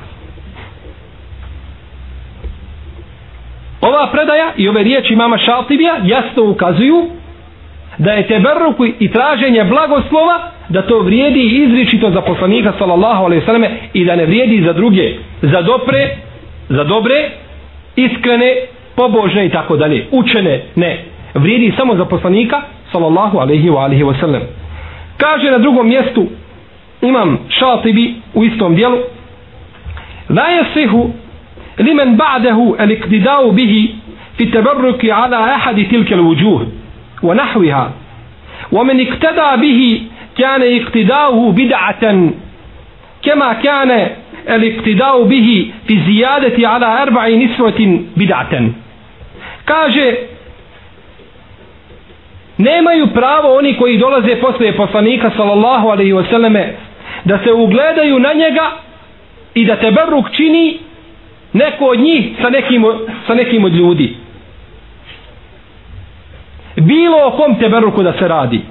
Ova 3.82 4.10
predaja 4.12 4.52
i 4.58 4.70
ove 4.70 4.84
riječi 4.84 5.16
mama 5.16 5.38
Šaltibija 5.38 5.96
jasno 6.04 6.44
ukazuju 6.44 7.06
da 7.98 8.12
je 8.12 8.28
teberruku 8.28 8.86
i 9.00 9.12
traženje 9.12 9.64
blagoslova 9.64 10.52
da 10.70 10.82
to 10.82 11.00
vrijedi 11.00 11.40
izričito 11.40 12.12
za 12.12 12.22
poslanika 12.22 12.74
sallallahu 12.78 13.25
alaihi 13.25 13.46
sallam 13.46 13.64
i 13.94 14.06
da 14.06 14.16
ne 14.16 14.25
vrijedi 14.25 14.64
za 14.66 14.74
druge 14.74 15.14
za 15.42 15.62
dobre 15.62 16.10
za 16.70 16.84
dobre 16.84 17.30
iskrene 17.96 18.56
pobožne 18.96 19.46
i 19.46 19.50
tako 19.50 19.78
dalje 19.78 20.06
učene 20.12 20.62
ne 20.75 21.06
vrijedi 21.34 21.74
samo 21.78 21.96
za 21.96 22.06
poslanika 22.06 22.62
sallallahu 22.96 23.40
alaihi 23.40 23.70
wa 23.70 23.86
alihi 23.86 24.04
wasallam. 24.04 24.42
Kaže 25.18 25.52
na 25.52 25.58
drugom 25.58 25.88
mjestu 25.88 26.28
imam 27.02 27.38
Šatibi 27.50 28.14
u 28.34 28.44
istom 28.44 28.75
dijelu 28.75 28.98
La 30.30 30.48
jesihu 30.48 31.10
li 31.78 31.94
men 31.94 32.16
ba'dahu 32.18 32.75
al-iqtida'u 32.80 33.52
bihi 33.52 33.96
fi 34.38 34.52
tabarruki 34.52 35.12
ala 35.12 35.38
ahadi 35.56 35.86
tilke 35.90 36.14
al-wujuh 36.14 36.62
wa 37.22 37.36
nahviha 37.36 37.90
wa 38.72 38.84
men 38.84 39.00
iqtada 39.00 39.58
bihi 39.58 40.04
kana 40.38 40.66
iqtida'uhu 40.66 41.54
bid'atan 41.54 42.32
kane 43.62 44.25
el 44.48 44.62
الاقتداء 44.64 45.24
bihi 45.25 45.72
fi 45.88 45.94
الزيادة 45.94 46.58
ala 46.70 47.02
erba'i 47.06 47.36
نسوة 47.36 48.00
بدعة 48.18 48.70
Kaže, 49.66 50.35
nemaju 52.58 53.08
pravo 53.08 53.58
oni 53.58 53.78
koji 53.78 53.98
dolaze 53.98 54.36
posle 54.36 54.72
poslanika 54.72 55.32
sallallahu 55.38 55.90
alaihi 55.90 56.14
wasallame 56.14 56.66
da 57.24 57.40
se 57.44 57.54
ugledaju 57.54 58.20
na 58.20 58.34
njega 58.34 58.72
i 59.54 59.66
da 59.66 59.76
teberruk 59.76 60.26
čini 60.32 60.80
neko 61.54 61.86
od 61.86 62.00
njih 62.00 62.26
sa 62.42 62.50
nekim, 62.50 62.86
sa 63.28 63.34
nekim 63.34 63.66
od 63.66 63.74
ljudi. 63.74 64.16
Bilo 66.76 67.18
o 67.28 67.32
kom 67.32 67.60
te 67.60 67.70
beruku 67.70 68.04
da 68.04 68.14
se 68.20 68.28
radi. 68.28 68.62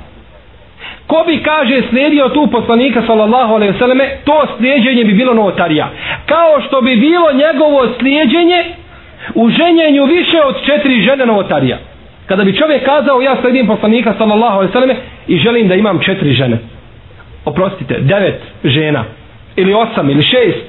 Ko 1.06 1.24
bi 1.26 1.42
kaže 1.42 1.82
slijedio 1.90 2.28
tu 2.28 2.46
poslanika 2.52 3.02
sallallahu 3.06 3.54
alaihi 3.54 3.72
vseleme 3.74 4.08
to 4.24 4.46
slijedjenje 4.56 5.04
bi 5.04 5.12
bilo 5.12 5.34
novotarija 5.34 5.88
kao 6.26 6.60
što 6.66 6.80
bi 6.80 6.96
bilo 6.96 7.32
njegovo 7.32 7.88
slijedjenje 7.98 8.64
u 9.34 9.50
ženjenju 9.50 10.04
više 10.04 10.42
od 10.44 10.54
četiri 10.66 11.02
žene 11.02 11.26
novotarija 11.26 11.78
kada 12.26 12.44
bi 12.44 12.56
čovjek 12.56 12.84
kazao 12.84 13.20
ja 13.20 13.36
sledim 13.40 13.66
poslanika 13.66 14.14
sallallahu 14.18 14.54
alejhi 14.56 14.66
ve 14.68 14.72
selleme 14.72 14.96
i 15.26 15.38
želim 15.38 15.68
da 15.68 15.74
imam 15.74 15.98
četiri 15.98 16.32
žene. 16.32 16.58
Oprostite, 17.44 17.98
devet 18.00 18.40
žena. 18.64 19.04
Ili 19.56 19.74
osam 19.74 20.10
ili 20.10 20.22
šest. 20.22 20.64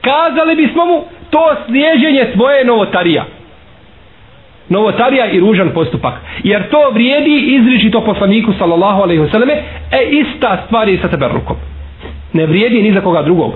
Kazali 0.00 0.56
bismo 0.56 0.86
mu 0.86 1.04
to 1.30 1.54
slijeđenje 1.66 2.26
svoje 2.34 2.64
novotarija. 2.64 3.24
Novotarija 4.68 5.26
i 5.30 5.40
ružan 5.40 5.70
postupak. 5.74 6.14
Jer 6.44 6.68
to 6.70 6.90
vrijedi 6.92 7.36
izriči 7.38 7.90
to 7.90 8.00
poslaniku 8.04 8.52
sallallahu 8.58 9.02
alejhi 9.02 9.22
ve 9.22 9.30
selleme, 9.30 9.54
e 9.92 10.08
ista 10.10 10.62
stvar 10.66 10.88
je 10.88 10.98
sa 10.98 11.08
teberukom. 11.08 11.56
ne 12.32 12.46
vrijedi 12.46 12.82
ni 12.82 12.92
za 12.92 13.00
koga 13.00 13.22
drugog. 13.22 13.52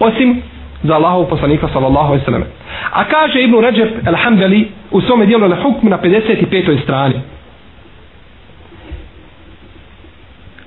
Osim 0.00 0.42
za 0.82 0.94
Allahov 0.94 1.28
poslanika 1.28 1.68
sallallahu 1.72 2.06
alejhi 2.06 2.20
ve 2.20 2.24
sellem. 2.24 2.44
a 2.92 3.04
kaže 3.04 3.42
Ibn 3.42 3.60
Ređep 3.60 4.06
alhamdali 4.06 4.68
u 4.90 5.00
svome 5.00 5.26
dijelu 5.26 5.48
na 5.48 5.56
hukm 5.62 5.88
na 5.88 5.98
55. 5.98 6.82
strani 6.82 7.14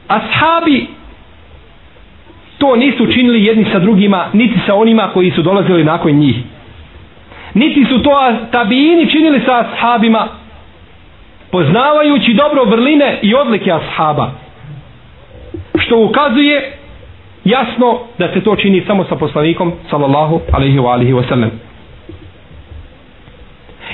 ashabi 0.07 0.87
to 2.57 2.75
nisu 2.75 3.07
činili 3.13 3.45
jedni 3.45 3.65
sa 3.71 3.79
drugima 3.79 4.25
niti 4.33 4.59
sa 4.65 4.75
onima 4.75 5.09
koji 5.13 5.31
su 5.31 5.41
dolazili 5.41 5.83
nakon 5.83 6.11
njih 6.11 6.35
niti 7.53 7.85
su 7.85 8.03
to 8.03 8.11
tabijini 8.51 9.09
činili 9.09 9.41
sa 9.45 9.59
ashabima 9.59 10.27
poznavajući 11.51 12.33
dobro 12.33 12.63
vrline 12.65 13.19
i 13.21 13.35
odlike 13.35 13.71
ashaba 13.71 14.31
što 15.79 15.97
ukazuje 15.99 16.77
jasno 17.45 17.99
da 18.17 18.33
se 18.33 18.41
to 18.41 18.55
čini 18.55 18.83
samo 18.87 19.03
sa 19.09 19.15
poslanikom 19.15 19.73
sallallahu 19.89 20.41
alaihi 20.51 20.79
wa 20.79 20.91
alihi 20.93 21.13
wa 21.13 21.29
sallam. 21.29 21.51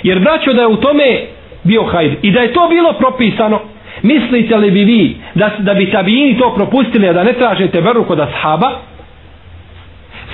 Jer 0.04 0.20
braćo 0.20 0.54
da 0.54 0.62
je 0.62 0.68
u 0.68 0.76
tome 0.76 1.22
bio 1.64 1.84
hajr 1.84 2.16
i 2.22 2.32
da 2.32 2.40
je 2.40 2.54
to 2.54 2.68
bilo 2.70 2.94
propisano 2.94 3.60
mislite 4.04 4.58
li 4.58 4.72
bi 4.72 4.84
vi 4.84 5.16
da, 5.36 5.52
da 5.60 5.74
bi 5.74 5.92
tabijini 5.92 6.40
to 6.40 6.54
propustili 6.56 7.08
a 7.10 7.14
da 7.14 7.24
ne 7.24 7.34
tražete 7.34 7.82
veru 7.82 8.04
kod 8.04 8.20
ashaba? 8.20 8.72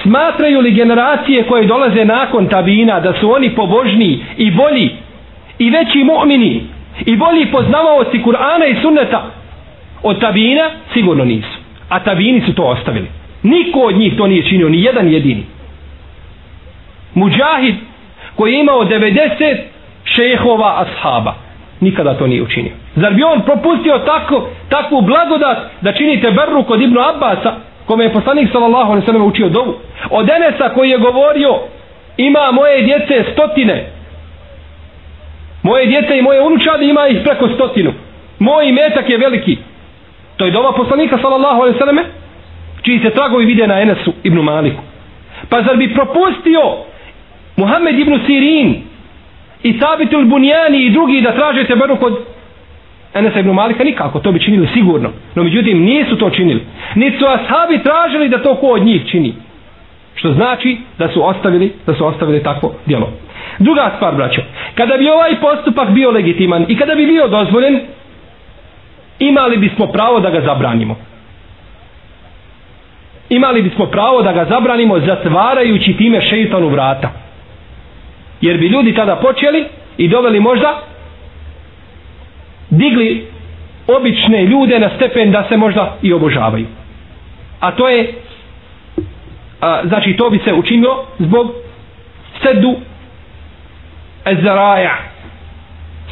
Smatraju 0.01 0.61
li 0.61 0.71
generacije 0.71 1.43
koje 1.43 1.65
dolaze 1.67 2.05
nakon 2.05 2.47
tabina 2.47 2.99
da 2.99 3.13
su 3.13 3.31
oni 3.31 3.49
pobožni 3.55 4.19
i 4.37 4.51
bolji 4.51 4.89
i 5.59 5.69
veći 5.69 6.03
mu'mini 6.03 6.59
i 7.05 7.15
bolji 7.15 7.45
poznavaoci 7.51 8.23
Kur'ana 8.23 8.65
i 8.67 8.81
sunneta 8.81 9.23
od 10.03 10.19
tabina? 10.19 10.69
sigurno 10.93 11.25
nisu 11.25 11.62
a 11.93 11.99
tabijini 11.99 12.41
su 12.45 12.53
to 12.55 12.63
ostavili. 12.63 13.07
Niko 13.43 13.79
od 13.79 13.95
njih 13.95 14.17
to 14.17 14.27
nije 14.27 14.43
činio 14.49 14.69
ni 14.69 14.83
jedan 14.83 15.07
jedini. 15.07 15.43
Muđahid 17.13 17.75
koji 18.35 18.53
je 18.53 18.59
imao 18.59 18.85
90 18.85 19.57
šehova 20.03 20.85
ashaba 20.85 21.33
nikada 21.79 22.13
to 22.13 22.27
nije 22.27 22.43
učinio. 22.43 22.71
Zar 22.95 23.13
bi 23.13 23.23
on 23.23 23.41
propustio 23.41 23.97
tako, 23.99 24.49
takvu 24.69 25.01
blagodat 25.01 25.57
da 25.81 25.93
činite 25.93 26.31
berru 26.31 26.63
kod 26.63 26.81
Ibnu 26.81 26.99
Abbasa 27.01 27.53
kome 27.85 28.03
je 28.03 28.13
poslanik 28.13 28.49
sallallahu 28.51 28.91
alaihi 28.91 29.05
sallam 29.05 29.27
učio 29.27 29.49
dovu? 29.49 29.75
Od 30.09 30.29
Enesa 30.29 30.69
koji 30.69 30.89
je 30.89 30.97
govorio 30.97 31.59
ima 32.17 32.51
moje 32.51 32.81
djece 32.81 33.31
stotine. 33.33 33.85
Moje 35.63 35.85
djece 35.85 36.17
i 36.17 36.21
moje 36.21 36.41
unučade 36.41 36.85
ima 36.85 37.07
ih 37.07 37.17
preko 37.23 37.49
stotinu. 37.55 37.93
Moj 38.39 38.71
metak 38.71 39.09
je 39.09 39.17
veliki 39.17 39.57
to 40.37 40.45
je 40.45 40.51
dova 40.51 40.71
poslanika 40.71 41.17
sallallahu 41.21 41.61
alaihi 41.61 41.79
sallame 41.79 42.03
čiji 42.81 42.99
se 42.99 43.09
tragovi 43.09 43.45
vide 43.45 43.67
na 43.67 43.81
Enesu 43.81 44.13
ibn 44.23 44.39
Maliku. 44.39 44.81
Pa 45.49 45.61
zar 45.61 45.77
bi 45.77 45.93
propustio 45.93 46.61
Muhammed 47.57 47.99
ibn 47.99 48.19
Sirin 48.25 48.75
i 49.63 49.79
Sabitul 49.79 50.25
Bunjani 50.25 50.85
i 50.85 50.89
drugi 50.89 51.21
da 51.21 51.31
tražete 51.31 51.75
beru 51.75 51.95
kod 51.95 52.13
Enesa 53.13 53.39
ibn 53.39 53.51
Malika? 53.51 53.83
Nikako, 53.83 54.19
to 54.19 54.31
bi 54.31 54.39
činili 54.39 54.67
sigurno. 54.73 55.09
No 55.35 55.43
međutim 55.43 55.83
nisu 55.83 56.15
to 56.17 56.29
činili. 56.29 56.61
Niti 56.95 57.17
su 57.17 57.25
ashabi 57.25 57.83
tražili 57.83 58.29
da 58.29 58.41
to 58.43 58.55
ko 58.55 58.67
od 58.67 58.85
njih 58.85 59.01
čini. 59.11 59.33
Što 60.15 60.33
znači 60.33 60.77
da 60.97 61.07
su 61.07 61.27
ostavili 61.27 61.73
da 61.85 61.93
su 61.93 62.05
ostavili 62.05 62.43
takvo 62.43 62.73
djelo. 62.85 63.09
Druga 63.59 63.91
stvar 63.95 64.15
braćo. 64.15 64.41
Kada 64.75 64.97
bi 64.97 65.09
ovaj 65.09 65.35
postupak 65.41 65.89
bio 65.89 66.11
legitiman 66.11 66.65
i 66.67 66.77
kada 66.77 66.95
bi 66.95 67.05
bio 67.05 67.27
dozvoljen 67.27 67.79
imali 69.19 69.57
bismo 69.57 69.87
pravo 69.87 70.19
da 70.19 70.29
ga 70.29 70.41
zabranimo. 70.41 70.95
Imali 73.29 73.61
bismo 73.61 73.85
pravo 73.85 74.21
da 74.21 74.31
ga 74.33 74.45
zabranimo 74.45 74.99
zatvarajući 74.99 75.93
time 75.97 76.21
šeitanu 76.21 76.69
vrata. 76.69 77.11
Jer 78.41 78.57
bi 78.57 78.67
ljudi 78.67 78.95
tada 78.95 79.15
počeli 79.15 79.65
i 79.97 80.07
doveli 80.07 80.39
možda 80.39 80.81
digli 82.69 83.27
obične 83.87 84.45
ljude 84.45 84.79
na 84.79 84.89
stepen 84.95 85.31
da 85.31 85.45
se 85.49 85.57
možda 85.57 85.95
i 86.01 86.13
obožavaju. 86.13 86.67
A 87.59 87.71
to 87.71 87.89
je 87.89 88.13
a, 89.61 89.81
znači 89.85 90.13
to 90.13 90.29
bi 90.29 90.39
se 90.45 90.53
učinilo 90.53 91.05
zbog 91.19 91.51
sedu 92.43 92.75
zaraja 94.43 94.97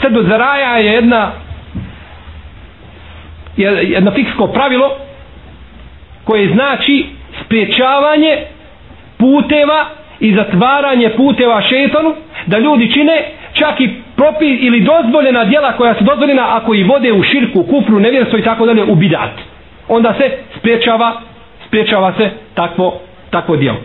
sedu 0.01 0.23
zaraja 0.23 0.77
je 0.77 0.93
jedna 0.93 1.31
jedno 3.57 4.11
fiksko 4.11 4.47
pravilo 4.47 4.91
koje 6.23 6.53
znači 6.53 7.05
spriječavanje 7.45 8.37
puteva 9.17 9.85
i 10.19 10.33
zatvaranje 10.33 11.09
puteva 11.09 11.61
šetanu 11.61 12.13
da 12.45 12.59
ljudi 12.59 12.91
čine 12.93 13.25
čak 13.53 13.81
i 13.81 13.89
propi 14.15 14.45
ili 14.45 14.81
dozvoljena 14.81 15.45
djela 15.45 15.71
koja 15.71 15.95
su 15.95 16.03
dozvoljena 16.03 16.57
ako 16.57 16.73
i 16.75 16.83
vode 16.83 17.11
u 17.13 17.23
širku, 17.23 17.63
kufru, 17.63 17.99
nevjerstvo 17.99 18.39
i 18.39 18.43
tako 18.43 18.65
dalje 18.65 18.83
u 18.83 18.95
bidat. 18.95 19.31
Onda 19.87 20.13
se 20.13 20.31
spriječava, 20.59 21.21
spriječava 21.67 22.13
se 22.17 22.29
takvo, 22.53 22.99
takvo 23.29 23.55
djelo. 23.57 23.77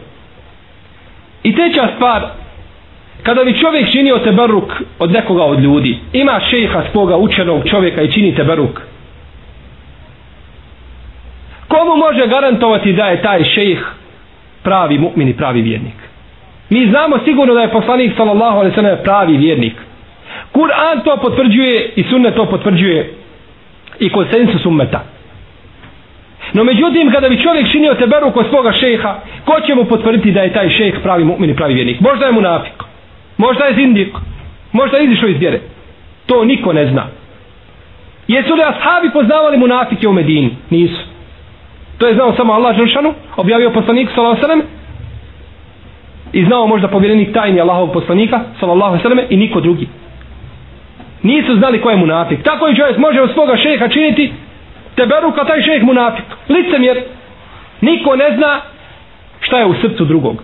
I 1.42 1.54
treća 1.54 1.88
stvar, 1.96 2.22
kada 3.22 3.44
bi 3.44 3.58
čovjek 3.60 3.90
činio 3.92 4.18
teberuk 4.18 4.72
od 4.98 5.12
nekoga 5.12 5.42
od 5.44 5.60
ljudi, 5.60 5.98
ima 6.12 6.40
šeha 6.50 6.82
svoga 6.92 7.16
učenog 7.16 7.68
čovjeka 7.70 8.02
i 8.02 8.12
čini 8.12 8.34
teberuk, 8.34 8.80
može 11.96 12.26
garantovati 12.26 12.92
da 12.92 13.06
je 13.06 13.22
taj 13.22 13.44
šejh 13.44 13.78
pravi 14.62 14.98
mu'min 14.98 15.28
i 15.28 15.36
pravi 15.36 15.62
vjernik? 15.62 15.94
Mi 16.70 16.86
znamo 16.86 17.18
sigurno 17.24 17.54
da 17.54 17.60
je 17.60 17.70
poslanik 17.70 18.12
sallallahu 18.16 18.58
alejhi 18.58 18.76
ve 18.76 18.82
sellem 18.82 18.98
pravi 19.04 19.36
vjernik. 19.36 19.74
Kur'an 20.52 21.04
to 21.04 21.16
potvrđuje 21.16 21.92
i 21.96 22.02
sunnet 22.02 22.34
to 22.34 22.46
potvrđuje 22.46 23.14
i 23.98 24.10
konsensus 24.10 24.66
ummeta. 24.66 25.04
No 26.52 26.64
međutim, 26.64 27.10
kada 27.12 27.28
bi 27.28 27.42
čovjek 27.42 27.70
činio 27.72 27.94
teberu 27.94 28.30
kod 28.32 28.46
svoga 28.48 28.72
šeha, 28.72 29.14
ko 29.44 29.60
će 29.66 29.74
mu 29.74 29.84
potvrditi 29.84 30.32
da 30.32 30.40
je 30.40 30.52
taj 30.52 30.70
šejh 30.70 30.94
pravi 31.02 31.24
mu'min 31.24 31.50
i 31.50 31.56
pravi 31.56 31.74
vjernik? 31.74 32.00
Možda 32.00 32.26
je 32.26 32.32
munafik, 32.32 32.82
možda 33.36 33.64
je 33.64 33.74
zindik, 33.74 34.08
možda 34.72 34.96
je 34.96 35.04
izišao 35.04 35.28
iz 35.28 35.38
vjere. 35.38 35.60
To 36.26 36.44
niko 36.44 36.72
ne 36.72 36.86
zna. 36.86 37.06
Jesu 38.28 38.54
li 38.54 38.62
ashabi 38.62 39.10
poznavali 39.12 39.58
munafike 39.58 40.08
u 40.08 40.12
Medini? 40.12 40.56
Nisu. 40.70 41.15
To 41.98 42.06
je 42.06 42.14
znao 42.14 42.36
samo 42.36 42.52
Allah 42.52 42.76
Žršanu, 42.76 43.14
objavio 43.36 43.70
poslanik 43.70 44.08
sallallahu 44.14 44.36
alejhi 44.36 44.46
ve 44.46 44.48
sellem. 44.48 44.66
I 46.32 46.44
znao 46.44 46.66
možda 46.66 46.88
povjerenik 46.88 47.32
tajni 47.32 47.60
Allahovog 47.60 47.92
poslanika 47.92 48.40
sallallahu 48.60 48.90
alejhi 48.90 49.02
ve 49.02 49.02
selleme 49.02 49.26
i 49.30 49.36
niko 49.36 49.60
drugi. 49.60 49.88
Nisu 51.22 51.56
znali 51.56 51.80
ko 51.80 51.90
je 51.90 51.96
munafik. 51.96 52.42
Tako 52.42 52.68
i 52.68 52.76
čovjek 52.76 52.98
može 52.98 53.20
od 53.20 53.32
svoga 53.32 53.56
šeha 53.56 53.88
činiti 53.88 54.32
teberu 54.96 55.32
kao 55.32 55.44
taj 55.44 55.62
šejh 55.62 55.82
munafik. 55.82 56.24
Licemjer. 56.48 57.02
Niko 57.80 58.16
ne 58.16 58.36
zna 58.36 58.60
šta 59.40 59.58
je 59.58 59.66
u 59.66 59.74
srcu 59.74 60.04
drugog. 60.04 60.42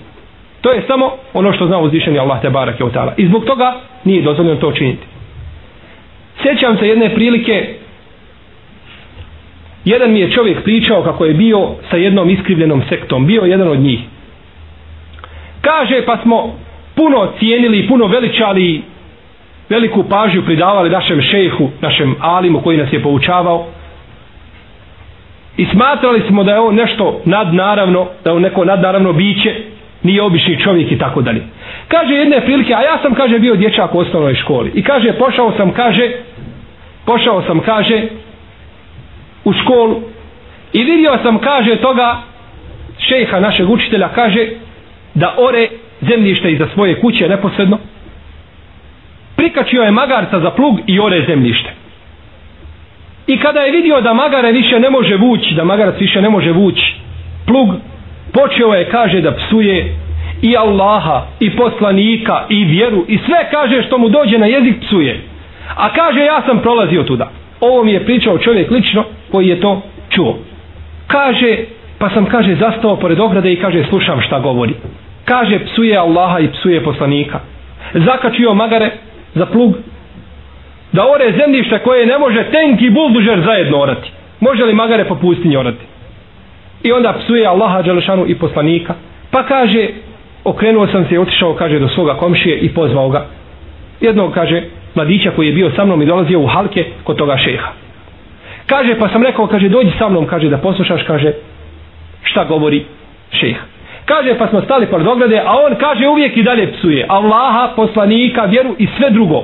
To 0.61 0.71
je 0.73 0.83
samo 0.87 1.13
ono 1.35 1.53
što 1.53 1.67
zna 1.67 1.79
uzvišeni 1.79 2.19
Allah 2.19 2.41
te 2.43 2.51
barake 2.51 2.85
od 2.85 2.93
i 3.17 3.27
zbog 3.27 3.45
toga 3.45 3.75
nije 4.05 4.23
dozvoljeno 4.23 4.61
to 4.61 4.73
činiti. 4.73 5.07
Sjećam 6.43 6.79
se 6.79 6.89
jedne 6.89 7.15
prilike 7.15 7.75
jedan 9.85 10.13
mi 10.13 10.21
je 10.21 10.31
čovjek 10.31 10.63
pričao 10.63 11.03
kako 11.03 11.25
je 11.25 11.35
bio 11.35 11.69
sa 11.91 11.97
jednom 11.97 12.31
iskrivljenom 12.31 12.83
sektom 12.89 13.27
bio 13.27 13.43
jedan 13.43 13.69
od 13.69 13.79
njih 13.79 14.01
kaže 15.61 16.03
pa 16.07 16.19
smo 16.23 16.55
puno 16.95 17.33
cijenili 17.39 17.79
i 17.79 17.89
puno 17.89 18.07
veličali 18.07 18.83
veliku 19.69 20.05
pažnju 20.09 20.43
pridavali 20.43 20.91
našem 20.91 21.23
šejhu, 21.23 21.71
našem 21.81 22.17
alimu 22.21 22.61
koji 22.61 22.79
nas 22.79 22.93
je 22.93 23.03
poučavao 23.03 23.67
i 25.57 25.67
smatrali 25.67 26.23
smo 26.29 26.45
da 26.45 26.53
je 26.53 26.61
on 26.61 26.75
nešto 26.75 27.21
nadnaravno, 27.25 28.07
da 28.25 28.31
je 28.31 28.37
on 28.37 28.43
neko 28.43 28.65
nadnaravno 28.65 29.13
biće, 29.13 29.55
nije 30.03 30.23
obični 30.23 30.61
čovjek 30.61 30.93
i 30.93 30.99
tako 30.99 31.23
dalje. 31.23 31.43
Kaže 31.89 32.15
jedne 32.15 32.41
prilike, 32.41 32.75
a 32.75 32.83
ja 32.83 32.99
sam, 33.03 33.15
kaže, 33.15 33.39
bio 33.39 33.57
dječak 33.57 33.95
u 33.95 33.99
osnovnoj 33.99 34.35
školi. 34.35 34.71
I 34.75 34.83
kaže, 34.83 35.13
pošao 35.13 35.53
sam, 35.57 35.71
kaže, 35.71 36.11
pošao 37.05 37.43
sam, 37.43 37.61
kaže, 37.61 38.03
u 39.45 39.53
školu. 39.53 40.03
I 40.73 40.85
vidio 40.85 41.19
sam, 41.23 41.39
kaže, 41.39 41.77
toga 41.77 42.17
šeha 42.99 43.41
našeg 43.41 43.71
učitelja, 43.71 44.09
kaže, 44.09 44.49
da 45.15 45.35
ore 45.39 45.69
zemljište 46.01 46.53
iza 46.53 46.67
svoje 46.75 47.01
kuće 47.01 47.29
neposredno. 47.29 47.79
Prikačio 49.37 49.83
je 49.83 49.91
magarca 49.91 50.41
za 50.41 50.51
plug 50.51 50.79
i 50.87 51.01
ore 51.01 51.25
zemljište. 51.27 51.71
I 53.27 53.39
kada 53.39 53.61
je 53.61 53.73
vidio 53.73 54.01
da 54.01 54.15
magare 54.15 54.53
više 54.53 54.81
ne 54.81 54.91
može 54.91 55.17
vući 55.17 55.55
da 55.55 55.65
magarac 55.65 56.01
više 56.01 56.23
ne 56.23 56.29
može 56.29 56.53
vući 56.53 57.03
plug 57.47 57.69
počeo 58.33 58.75
je 58.75 58.89
kaže 58.91 59.21
da 59.21 59.33
psuje 59.37 59.97
i 60.43 60.57
Allaha 60.57 61.27
i 61.41 61.51
poslanika 61.57 62.45
i 62.49 62.65
vjeru 62.65 63.05
i 63.09 63.19
sve 63.27 63.49
kaže 63.51 63.83
što 63.83 63.99
mu 63.99 64.09
dođe 64.09 64.39
na 64.39 64.47
jezik 64.47 64.81
psuje. 64.81 65.21
A 65.77 65.93
kaže 65.93 66.21
ja 66.21 66.43
sam 66.47 66.59
prolazio 66.59 67.03
tuda. 67.03 67.31
Ovo 67.61 67.85
mi 67.85 67.93
je 67.93 68.05
pričao 68.05 68.39
čovjek 68.39 68.71
lično 68.71 69.05
koji 69.33 69.49
je 69.49 69.61
to 69.61 69.83
čuo. 70.11 70.39
Kaže 71.07 71.57
pa 71.99 72.11
sam 72.11 72.27
kaže 72.27 72.55
zastao 72.55 72.97
pored 72.97 73.21
ograde 73.21 73.53
i 73.53 73.61
kaže 73.61 73.85
slušam 73.89 74.21
šta 74.21 74.41
govori. 74.41 74.75
Kaže 75.25 75.59
psuje 75.65 75.97
Allaha 75.97 76.39
i 76.39 76.49
psuje 76.49 76.85
poslanika. 76.85 77.41
Zakačio 77.95 78.55
magare 78.55 78.91
za 79.35 79.47
plug 79.47 79.75
da 80.93 81.07
ore 81.07 81.33
zemljište 81.37 81.79
koje 81.79 82.07
ne 82.07 82.19
može 82.19 82.45
tenki 82.51 82.91
buldužer 82.91 83.43
zajedno 83.45 83.79
orati. 83.79 84.11
Može 84.41 84.65
li 84.65 84.75
magare 84.75 85.05
po 85.05 85.15
pustinji 85.15 85.57
orati? 85.57 85.85
I 86.83 86.93
onda 86.93 87.13
psuje 87.13 87.47
Allaha 87.47 87.83
Đelešanu 87.83 88.25
i 88.29 88.35
poslanika. 88.35 88.95
Pa 89.31 89.43
kaže 89.43 89.89
okrenuo 90.45 90.87
sam 90.87 91.07
se 91.09 91.15
i 91.15 91.19
otišao 91.19 91.55
kaže 91.55 91.79
do 91.79 91.89
svoga 91.89 92.15
komšije 92.15 92.59
i 92.59 92.75
pozvao 92.75 93.09
ga. 93.09 93.27
Jednog 94.01 94.35
kaže 94.35 94.63
mladića 94.95 95.31
koji 95.31 95.47
je 95.47 95.53
bio 95.53 95.71
sa 95.77 95.85
mnom 95.85 96.03
i 96.03 96.07
dolazio 96.07 96.41
u 96.41 96.47
halke 96.47 96.85
kod 97.05 97.17
toga 97.17 97.37
šeha 97.37 97.73
kaže 98.73 98.99
pa 98.99 99.09
sam 99.09 99.23
rekao 99.23 99.47
kaže 99.47 99.69
dođi 99.69 99.91
sa 99.99 100.09
mnom 100.09 100.27
kaže 100.27 100.49
da 100.49 100.59
poslušaš 100.59 101.03
kaže 101.03 101.33
šta 102.23 102.45
govori 102.45 102.85
šeha 103.31 103.73
kaže 104.05 104.39
pa 104.39 104.49
smo 104.49 104.61
stali 104.61 104.87
pored 104.87 105.07
ograde 105.07 105.39
a 105.47 105.53
on 105.67 105.75
kaže 105.81 106.09
uvijek 106.09 106.37
i 106.37 106.43
dalje 106.43 106.73
psuje. 106.73 107.07
Allaha, 107.09 107.73
poslanika, 107.77 108.45
vjeru 108.45 108.75
i 108.79 108.89
sve 108.97 109.11
drugo. 109.11 109.43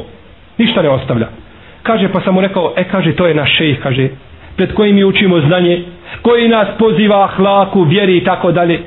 Ništa 0.58 0.82
ne 0.82 0.88
ostavlja. 0.88 1.28
Kaže 1.82 2.08
pa 2.12 2.20
sam 2.20 2.34
mu 2.34 2.40
rekao 2.40 2.72
e 2.76 2.84
kaže 2.84 3.12
to 3.12 3.26
je 3.26 3.34
naš 3.34 3.56
šejh 3.56 3.78
kaže 3.82 4.08
pred 4.56 4.74
kojim 4.74 4.94
mi 4.94 5.04
učimo 5.04 5.40
znanje 5.40 5.84
koji 6.22 6.48
nas 6.48 6.68
poziva 6.78 7.26
hlaku, 7.26 7.82
vjeri 7.82 8.16
i 8.16 8.24
tako 8.24 8.52
dalje. 8.52 8.80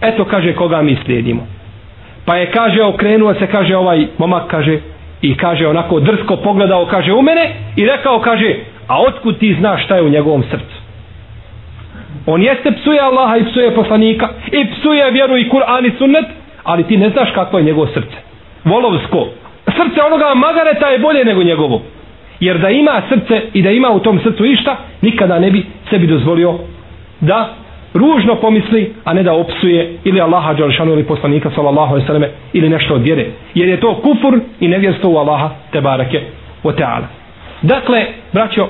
Eto 0.00 0.24
kaže 0.24 0.52
koga 0.52 0.82
mi 0.82 0.96
slijedimo. 1.04 1.46
Pa 2.24 2.36
je 2.36 2.50
kaže 2.50 2.82
okrenuo 2.82 3.34
se 3.34 3.46
kaže 3.46 3.76
ovaj 3.76 4.06
momak 4.18 4.46
kaže 4.46 4.78
i 5.22 5.36
kaže 5.36 5.66
onako 5.66 6.00
drsko 6.00 6.36
pogledao 6.36 6.86
kaže 6.86 7.12
u 7.12 7.22
mene 7.22 7.54
i 7.76 7.86
rekao 7.86 8.20
kaže 8.20 8.54
a 8.88 9.00
otkud 9.02 9.38
ti 9.38 9.56
znaš 9.58 9.84
šta 9.84 9.96
je 9.96 10.02
u 10.02 10.08
njegovom 10.08 10.42
srcu? 10.50 10.78
On 12.26 12.42
jeste 12.42 12.72
psuje 12.72 13.00
Allaha 13.00 13.36
i 13.36 13.44
psuje 13.44 13.74
poslanika. 13.74 14.28
I 14.52 14.66
psuje 14.72 15.10
vjeru 15.10 15.36
i 15.36 15.48
Kur'an 15.48 15.86
i 15.86 15.92
sunnet 15.98 16.24
ali 16.62 16.84
ti 16.84 16.96
ne 16.96 17.10
znaš 17.10 17.30
kakvo 17.34 17.58
je 17.58 17.64
njegovo 17.64 17.86
srce. 17.86 18.16
Volovsko. 18.64 19.28
Srce 19.64 20.02
onoga 20.06 20.34
magareta 20.34 20.86
je 20.88 20.98
bolje 20.98 21.24
nego 21.24 21.42
njegovo. 21.42 21.82
Jer 22.40 22.58
da 22.58 22.70
ima 22.70 23.02
srce 23.08 23.42
i 23.52 23.62
da 23.62 23.70
ima 23.70 23.90
u 23.90 24.00
tom 24.00 24.20
srcu 24.22 24.44
išta 24.44 24.76
nikada 25.02 25.38
ne 25.38 25.50
bi 25.50 25.66
sebi 25.90 26.06
dozvolio 26.06 26.58
da 27.20 27.54
ružno 27.94 28.34
pomisli 28.34 28.94
a 29.04 29.14
ne 29.14 29.22
da 29.22 29.32
opsuje 29.32 29.98
ili 30.04 30.20
Allaha 30.20 30.54
Đalšanu 30.54 30.92
ili 30.92 31.04
poslanika 31.04 31.50
sallallahu 31.54 31.90
alaihi 31.90 32.06
sallam 32.06 32.24
ili 32.52 32.68
nešto 32.68 32.94
od 32.94 33.02
vjere. 33.02 33.26
Jer 33.54 33.68
je 33.68 33.80
to 33.80 33.94
kufur 33.94 34.40
i 34.60 34.68
nevjerstvo 34.68 35.10
u 35.10 35.16
Allaha 35.16 35.50
te 35.72 35.80
barake 35.80 36.20
o 36.62 36.72
teala 36.72 37.17
dakle 37.62 38.06
braćo 38.32 38.68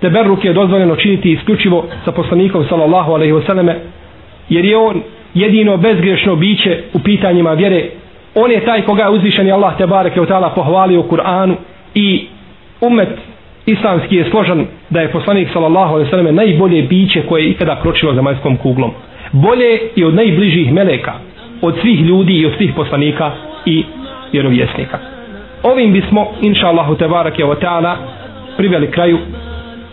teberruk 0.00 0.44
je 0.44 0.52
dozvoljeno 0.52 0.96
činiti 0.96 1.32
isključivo 1.32 1.84
sa 2.04 2.12
poslanikom 2.12 2.64
sallallahu 2.68 3.12
alaihi 3.12 3.32
wasallam 3.32 3.74
jer 4.48 4.64
je 4.64 4.76
on 4.76 5.02
jedino 5.34 5.76
bezgrešno 5.76 6.36
biće 6.36 6.82
u 6.92 6.98
pitanjima 6.98 7.52
vjere. 7.52 7.84
On 8.34 8.50
je 8.50 8.64
taj 8.64 8.82
koga 8.82 9.02
je 9.02 9.10
uzvišeni 9.10 9.52
Allah 9.52 9.76
te 9.78 9.86
bareke 9.86 10.20
u 10.20 10.26
ta'ala 10.26 10.54
pohvalio 10.54 11.00
u 11.00 11.08
Kur'anu 11.10 11.54
i 11.94 12.26
umet 12.80 13.08
islamski 13.66 14.16
je 14.16 14.30
složan 14.30 14.66
da 14.90 15.00
je 15.00 15.12
poslanik 15.12 15.48
sallallahu 15.52 15.94
alaihi 15.94 16.10
wasallam 16.10 16.30
najbolje 16.30 16.82
biće 16.82 17.22
koje 17.28 17.42
je 17.42 17.50
ikada 17.50 17.80
kročilo 17.82 18.14
za 18.14 18.22
majskom 18.22 18.56
kuglom. 18.56 18.90
Bolje 19.32 19.78
i 19.96 20.04
od 20.04 20.14
najbližih 20.14 20.72
meleka 20.72 21.12
od 21.62 21.74
svih 21.80 22.00
ljudi 22.00 22.32
i 22.32 22.46
od 22.46 22.52
svih 22.56 22.72
poslanika 22.76 23.30
i 23.66 23.84
vjerovjesnika. 24.32 24.98
Ovim 25.62 25.92
bismo 25.92 26.26
inša 26.42 26.66
Allahu 26.66 26.94
tebarake 26.94 27.44
wa 27.44 27.56
ta'ala 27.60 27.96
priveli 28.56 28.90
kraju 28.90 29.18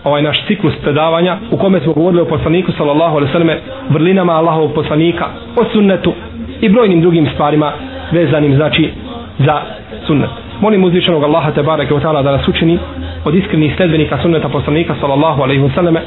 ovaj 0.04 0.22
naš 0.22 0.46
ciklus 0.48 0.74
predavanja 0.82 1.38
u 1.52 1.58
kome 1.58 1.80
smo 1.80 1.94
govorili 1.94 2.22
o 2.22 2.26
poslaniku 2.26 2.72
sallallahu 2.72 3.16
alejhi 3.18 3.34
ve 3.34 3.40
selleme 3.40 3.60
vrlinama 3.90 4.34
Allahovog 4.34 4.74
poslanika 4.74 5.26
o 5.56 5.66
sunnetu 5.74 6.14
i 6.62 6.70
brojnim 6.70 7.02
drugim 7.02 7.28
stvarima 7.34 7.72
vezanim 8.12 8.56
znači 8.56 8.90
za 9.40 9.62
sunnet. 10.08 10.30
Molim 10.62 10.84
uzvišenog 10.84 11.24
Allaha 11.24 11.52
te 11.52 11.64
bareke 11.64 12.00
taala 12.02 12.22
da 12.22 12.32
nas 12.32 12.48
učini 12.48 12.80
od 13.26 13.36
iskrenih 13.36 13.74
sledbenika 13.76 14.18
sunneta 14.22 14.50
poslanika 14.50 14.96
sallallahu 15.02 15.42
alejhi 15.42 15.62
ve 15.62 15.70
selleme 15.76 16.02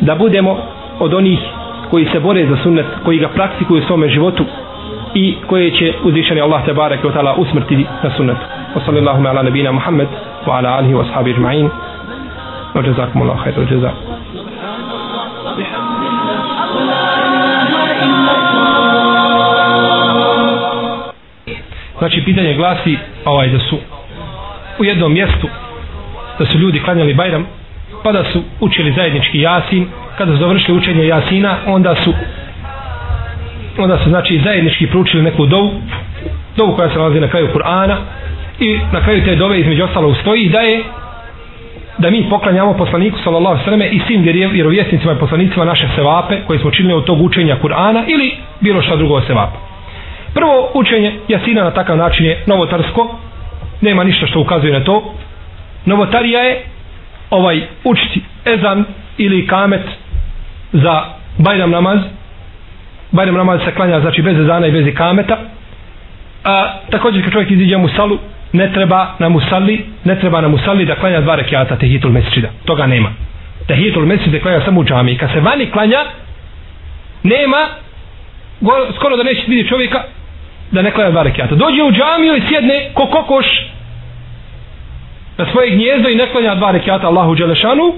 da 0.00 0.14
budemo 0.14 0.56
od 1.00 1.14
onih 1.14 1.38
koji 1.90 2.06
se 2.12 2.20
bore 2.20 2.46
za 2.46 2.56
sunnet 2.62 2.86
koji 3.04 3.18
ga 3.18 3.28
praktikuju 3.28 3.82
u 3.82 3.86
svom 3.86 4.08
životu 4.08 4.44
i 5.14 5.36
koje 5.46 5.70
će 5.70 5.92
uzvišeni 6.04 6.40
Allah 6.40 6.64
te 6.64 6.72
bareke 6.72 7.08
taala 7.14 7.34
usmrtiti 7.34 7.86
na 8.02 8.10
sunnetu. 8.16 8.40
Sallallahu 8.86 9.26
ala 9.26 9.42
nabina 9.42 9.72
Muhammed. 9.72 10.08
وعلى 10.46 10.78
آله 10.78 10.94
وأصحابه 10.94 11.30
أجمعين 11.30 11.70
وجزاكم 12.74 13.22
الله 13.22 13.36
خير 13.36 13.54
الجزاء 13.58 13.94
Znači, 21.98 22.24
pitanje 22.24 22.54
glasi 22.54 22.98
ovaj, 23.24 23.48
da 23.48 23.58
su 23.58 23.78
u 24.78 24.84
jednom 24.84 25.12
mjestu 25.12 25.48
da 26.38 26.46
su 26.46 26.58
ljudi 26.58 26.82
klanjali 26.82 27.14
Bajram 27.14 27.46
pa 28.02 28.12
da 28.12 28.24
su 28.24 28.42
učili 28.60 28.92
zajednički 28.92 29.40
Jasin 29.40 29.88
kada 30.18 30.32
su 30.32 30.38
završili 30.38 30.78
učenje 30.78 31.06
Jasina 31.06 31.56
onda 31.66 31.94
su 32.04 32.12
onda 33.78 33.98
su 33.98 34.08
znači 34.08 34.40
zajednički 34.44 34.86
proučili 34.86 35.22
neku 35.22 35.46
dovu 35.46 35.70
dovu 36.56 36.76
koja 36.76 36.88
se 36.90 36.98
nalazi 36.98 37.20
na 37.20 37.28
kraju 37.28 37.48
Kur'ana 37.54 37.96
i 38.60 38.78
na 38.92 39.00
kraju 39.04 39.24
te 39.24 39.36
dove 39.36 39.60
između 39.60 39.84
ostalo 39.84 40.14
stoji 40.14 40.48
da 40.48 40.60
je 40.60 40.82
da 41.98 42.10
mi 42.10 42.26
poklanjamo 42.30 42.74
poslaniku 42.74 43.18
sallallahu 43.24 43.54
alejhi 43.54 43.64
ve 43.64 43.64
selleme 43.64 43.86
i 43.88 44.00
svim 44.06 44.22
vjerovjesnicima 44.52 45.12
i 45.12 45.18
poslanicima 45.18 45.64
naše 45.64 45.88
sevape 45.96 46.36
koje 46.46 46.58
smo 46.58 46.70
činili 46.70 46.94
od 46.94 47.04
tog 47.04 47.22
učenja 47.22 47.56
Kur'ana 47.62 48.02
ili 48.06 48.36
bilo 48.60 48.82
šta 48.82 48.96
drugo 48.96 49.20
sevapa. 49.20 49.58
Prvo 50.34 50.70
učenje 50.74 51.12
Jasina 51.28 51.64
na 51.64 51.70
takav 51.70 51.96
način 51.96 52.26
je 52.26 52.42
novotarsko, 52.46 53.18
nema 53.80 54.04
ništa 54.04 54.26
što 54.26 54.40
ukazuje 54.40 54.72
na 54.72 54.84
to. 54.84 55.14
Novotarija 55.86 56.40
je 56.40 56.62
ovaj 57.30 57.60
učiti 57.84 58.20
ezan 58.44 58.84
ili 59.18 59.46
kamet 59.46 59.82
za 60.72 61.02
Bajram 61.38 61.70
namaz. 61.70 61.98
Bajram 63.10 63.34
namaz 63.34 63.60
se 63.64 63.74
klanja 63.74 64.00
znači 64.00 64.22
bez 64.22 64.38
ezana 64.38 64.66
i 64.66 64.72
bez 64.72 64.94
kameta. 64.94 65.38
A, 66.44 66.74
također 66.90 67.24
kad 67.24 67.32
čovjek 67.32 67.50
iziđe 67.50 67.76
u 67.76 67.88
salu, 67.88 68.18
ne 68.52 68.72
treba 68.72 69.14
na 69.18 69.28
musalli, 69.28 69.84
ne 70.04 70.20
treba 70.20 70.40
na 70.40 70.48
musalli 70.48 70.84
da 70.84 70.94
klanja 70.94 71.20
dva 71.20 71.34
rekiata 71.34 71.76
tehitul 71.76 72.10
mesčida. 72.10 72.48
Toga 72.64 72.86
nema. 72.86 73.12
Tehitul 73.66 74.06
mesčida 74.06 74.40
klanja 74.40 74.60
samo 74.64 74.80
u 74.80 74.84
džami. 74.84 75.18
Kad 75.18 75.30
se 75.32 75.40
vani 75.40 75.70
klanja, 75.70 76.04
nema, 77.22 77.66
go, 78.60 78.72
skoro 78.96 79.16
da 79.16 79.22
neće 79.22 79.42
vidjeti 79.46 79.68
čovjeka 79.68 80.02
da 80.70 80.82
ne 80.82 80.90
klanja 80.90 81.10
dva 81.10 81.22
rekiata. 81.22 81.54
Dođe 81.54 81.82
u 81.82 81.92
džamiju 81.92 82.36
i 82.36 82.42
sjedne 82.48 82.90
ko 82.94 83.06
kokoš 83.06 83.46
na 85.38 85.46
svoje 85.52 85.70
gnjezdo 85.70 86.08
i 86.08 86.14
ne 86.14 86.26
klanja 86.32 86.54
dva 86.54 86.70
rekiata 86.70 87.06
Allahu 87.06 87.34
Đelešanu, 87.34 87.94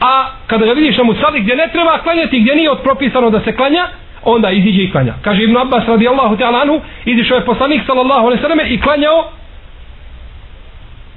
a 0.00 0.30
kada 0.46 0.66
ga 0.66 0.72
vidiš 0.72 0.96
na 0.96 1.04
musalli 1.04 1.40
gdje 1.40 1.56
ne 1.56 1.68
treba 1.72 1.98
klanjati, 1.98 2.40
gdje 2.40 2.54
nije 2.54 2.70
propisano 2.82 3.30
da 3.30 3.40
se 3.40 3.56
klanja, 3.56 3.86
onda 4.22 4.50
iziđe 4.50 4.82
i 4.82 4.90
klanja. 4.90 5.14
Kaže 5.22 5.42
Ibn 5.42 5.56
Abbas 5.56 5.88
radijallahu 5.88 6.36
ta'ala 6.36 6.62
anhu, 6.62 6.80
izišao 7.04 7.36
je 7.36 7.44
poslanik 7.44 7.82
sallallahu 7.86 8.26
alaihi 8.26 8.42
sallam 8.42 8.60
i 8.66 8.80
klanjao 8.80 9.30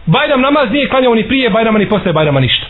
Bajram 0.05 0.41
namaz 0.41 0.71
nije 0.71 0.89
klanjao 0.89 1.15
ni 1.15 1.27
prije 1.27 1.49
Bajrama 1.49 1.79
ni 1.79 1.89
posle 1.89 2.13
Bajrama 2.13 2.39
ništa. 2.39 2.65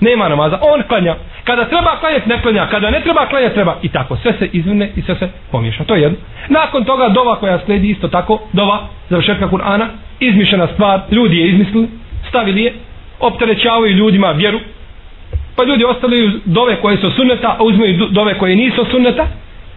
Nema 0.00 0.28
namaza. 0.28 0.58
On 0.62 0.82
klanja. 0.88 1.16
Kada 1.44 1.64
treba 1.64 1.96
klanjati 2.00 2.28
ne 2.28 2.42
klanja. 2.42 2.66
Kada 2.66 2.90
ne 2.90 3.00
treba 3.00 3.26
klanjati 3.26 3.54
treba. 3.54 3.76
I 3.82 3.88
tako. 3.88 4.16
Sve 4.16 4.32
se 4.38 4.48
izvine 4.52 4.90
i 4.96 5.02
sve 5.02 5.14
se 5.14 5.28
pomiješa. 5.50 5.84
To 5.84 5.94
je 5.94 6.02
jedno. 6.02 6.18
Nakon 6.48 6.84
toga 6.84 7.08
dova 7.08 7.36
koja 7.36 7.58
sledi 7.64 7.90
isto 7.90 8.08
tako. 8.08 8.40
Dova 8.52 8.86
završetka 9.08 9.48
Kur'ana. 9.48 9.86
Izmišljena 10.20 10.66
stvar. 10.66 11.00
Ljudi 11.10 11.36
je 11.38 11.48
izmislili. 11.48 11.88
Stavili 12.28 12.62
je. 12.62 12.72
Opterećavaju 13.20 13.96
ljudima 13.96 14.30
vjeru. 14.30 14.60
Pa 15.56 15.64
ljudi 15.64 15.84
ostavljaju 15.84 16.30
dove 16.44 16.80
koje 16.80 16.96
su 16.96 17.10
sunneta. 17.10 17.56
A 17.58 17.62
uzmeju 17.62 18.08
dove 18.10 18.38
koje 18.38 18.56
nisu 18.56 18.84
sunneta. 18.90 19.26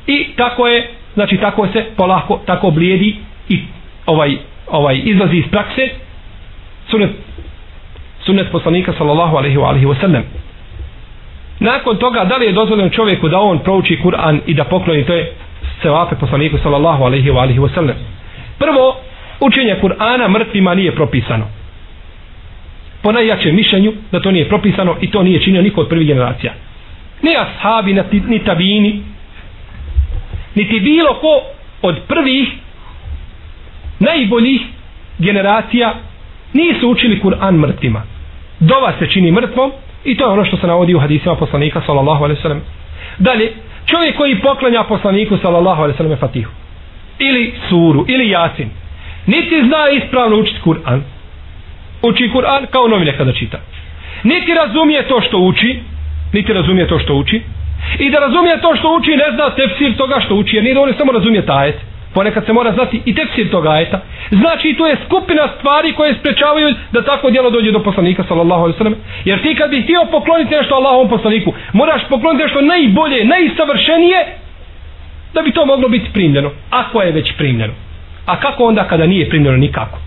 I 0.08 0.28
tako 0.36 0.68
je. 0.68 0.90
Znači 1.14 1.38
tako 1.38 1.68
se 1.68 1.86
polako 1.98 2.40
tako 2.46 2.72
blijedi. 2.72 3.16
I 3.50 3.62
ovaj, 4.06 4.38
ovaj 4.68 5.02
izlazi 5.04 5.36
iz 5.36 5.46
prakse 5.52 5.90
sunet 6.90 7.12
sunet 8.26 8.52
poslanika 8.52 8.94
sallallahu 8.98 9.38
alaihi 9.38 9.58
wa 9.58 9.70
alihi 9.70 9.86
wa 9.86 9.96
sallam. 10.02 10.24
Nakon 11.60 11.98
toga 11.98 12.26
da 12.26 12.38
li 12.38 12.46
je 12.46 12.52
dozvoljeno 12.52 12.90
čovjeku 12.90 13.30
da 13.30 13.40
on 13.40 13.60
prouči 13.60 14.00
Kur'an 14.04 14.40
i 14.46 14.54
da 14.54 14.64
pokloni 14.64 15.06
to 15.06 15.14
je 15.14 15.34
sevape 15.82 16.16
poslaniku 16.16 16.58
sallallahu 16.58 17.04
alaihi 17.04 17.30
wa 17.32 17.42
alihi 17.42 17.60
wa 17.60 17.74
sallam? 17.76 17.96
Prvo 18.60 18.96
učenje 19.40 19.76
Kur'ana 19.82 20.28
mrtvima 20.28 20.76
nije 20.76 20.96
propisano. 20.96 21.46
Po 23.02 23.12
najjačem 23.12 23.56
mišljenju 23.56 23.94
da 24.12 24.20
to 24.20 24.32
nije 24.32 24.48
propisano 24.50 24.96
i 25.02 25.12
to 25.12 25.24
nije 25.24 25.42
činio 25.42 25.62
niko 25.62 25.82
od 25.82 25.88
prvih 25.88 26.08
generacija. 26.08 26.54
Ni 27.22 27.36
ashabi, 27.36 27.94
ni 28.28 28.40
tabini 28.40 29.04
niti 30.56 30.80
bilo 30.80 31.14
ko 31.14 31.42
od 31.82 32.00
prvih 32.08 32.48
najboljih 34.00 34.62
generacija 35.20 35.94
nisu 36.54 36.90
učili 36.90 37.20
Kur'an 37.20 37.52
mrtvima. 37.58 38.02
Dova 38.60 38.94
se 39.00 39.08
čini 39.08 39.32
mrtvom 39.32 39.72
i 40.04 40.18
to 40.18 40.24
je 40.26 40.32
ono 40.32 40.46
što 40.46 40.58
se 40.58 40.68
navodi 40.68 40.96
u 40.96 41.00
hadisima 41.00 41.36
poslanika 41.36 41.82
sallallahu 41.86 42.24
alaihi 42.24 42.42
sallam. 42.42 42.62
Dalje, 43.18 43.54
čovjek 43.86 44.18
koji 44.18 44.42
poklanja 44.42 44.84
poslaniku 44.84 45.38
sallallahu 45.38 45.82
alaihi 45.82 45.98
sallam 45.98 46.18
fatihu. 46.18 46.52
Ili 47.20 47.54
suru 47.70 48.06
ili 48.08 48.30
jasin. 48.30 48.70
Niti 49.26 49.64
zna 49.68 49.90
ispravno 49.90 50.38
učiti 50.38 50.60
Kur'an. 50.66 51.02
Uči 52.02 52.32
Kur'an 52.36 52.66
kao 52.72 52.88
novine 52.88 53.18
kada 53.18 53.34
čita. 53.34 53.58
Niti 54.24 54.54
razumije 54.54 55.08
to 55.08 55.22
što 55.22 55.38
uči 55.38 55.80
niti 56.34 56.54
razumije 56.54 56.88
to 56.88 57.00
što 57.00 57.16
uči. 57.16 57.42
I 58.00 58.10
da 58.10 58.20
razumije 58.20 58.62
to 58.62 58.76
što 58.76 58.96
uči 58.96 59.12
ne 59.12 59.32
zna 59.36 59.50
tefsir 59.50 59.98
toga 59.98 60.20
što 60.26 60.36
uči 60.36 60.56
jer 60.56 60.64
nije 60.64 60.74
dovoljno 60.74 60.98
samo 60.98 61.12
razumije 61.12 61.46
tajet 61.46 61.76
ponekad 62.18 62.46
se 62.46 62.54
mora 62.54 62.72
znati 62.72 63.02
i 63.06 63.16
tefsir 63.16 63.50
toga 63.52 63.70
ajeta. 63.70 64.00
Znači 64.32 64.76
to 64.78 64.88
je 64.88 64.98
skupina 65.06 65.44
stvari 65.58 65.94
koje 65.94 66.16
sprečavaju 66.20 66.68
da 66.92 67.02
tako 67.02 67.30
djelo 67.30 67.50
dođe 67.50 67.72
do 67.72 67.84
poslanika 67.84 68.24
sallallahu 68.28 68.64
alejhi 68.64 68.78
ve 68.78 68.84
sellem. 68.84 68.96
jer 69.26 69.42
ti 69.42 69.56
kad 69.56 69.70
bi 69.70 69.82
htio 69.82 70.02
pokloniti 70.12 70.56
nešto 70.56 70.76
Allahovom 70.76 71.10
poslaniku 71.10 71.54
moraš 71.74 72.02
pokloniti 72.10 72.44
nešto 72.44 72.62
najbolje, 72.62 73.26
najsavršenije 73.26 74.20
da 75.34 75.42
bi 75.42 75.52
to 75.52 75.66
moglo 75.66 75.90
biti 75.90 76.10
primljeno. 76.14 76.50
Ako 76.70 77.02
je 77.02 77.12
već 77.12 77.34
primljeno. 77.38 77.74
A 78.26 78.40
kako 78.40 78.64
onda 78.64 78.84
kada 78.84 79.06
nije 79.06 79.30
primljeno 79.30 79.58
nikako? 79.58 79.98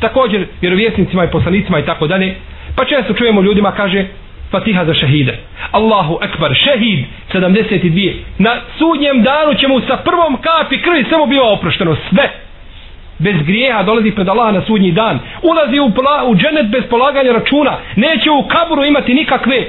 Također 0.00 0.46
vjerovjesnicima 0.60 1.24
i 1.24 1.30
poslanicima 1.30 1.78
i 1.78 1.86
tako 1.86 2.06
dalje. 2.06 2.34
Pa 2.76 2.84
često 2.84 3.14
čujemo 3.14 3.42
ljudima 3.42 3.72
kaže 3.72 4.06
Fatiha 4.50 4.84
za 4.84 4.94
šehide. 4.94 5.38
Allahu 5.70 6.18
akbar, 6.20 6.54
šehid 6.54 7.04
72. 7.32 8.14
Na 8.38 8.56
sudnjem 8.78 9.22
danu 9.22 9.54
će 9.54 9.68
mu 9.68 9.80
sa 9.80 9.96
prvom 9.96 10.36
kapi 10.36 10.82
krvi 10.82 11.04
samo 11.10 11.26
bio 11.26 11.52
oprošteno 11.52 11.96
sve. 12.10 12.30
Bez 13.18 13.36
grijeha 13.46 13.82
dolazi 13.82 14.10
pred 14.10 14.28
Allaha 14.28 14.52
na 14.52 14.62
sudnji 14.66 14.92
dan. 14.92 15.18
Ulazi 15.42 15.78
u, 15.78 15.90
pla, 15.94 16.24
u 16.26 16.36
dženet 16.36 16.66
bez 16.70 16.82
polaganja 16.90 17.32
računa. 17.32 17.78
Neće 17.96 18.30
u 18.30 18.48
kaburu 18.48 18.84
imati 18.84 19.14
nikakve 19.14 19.66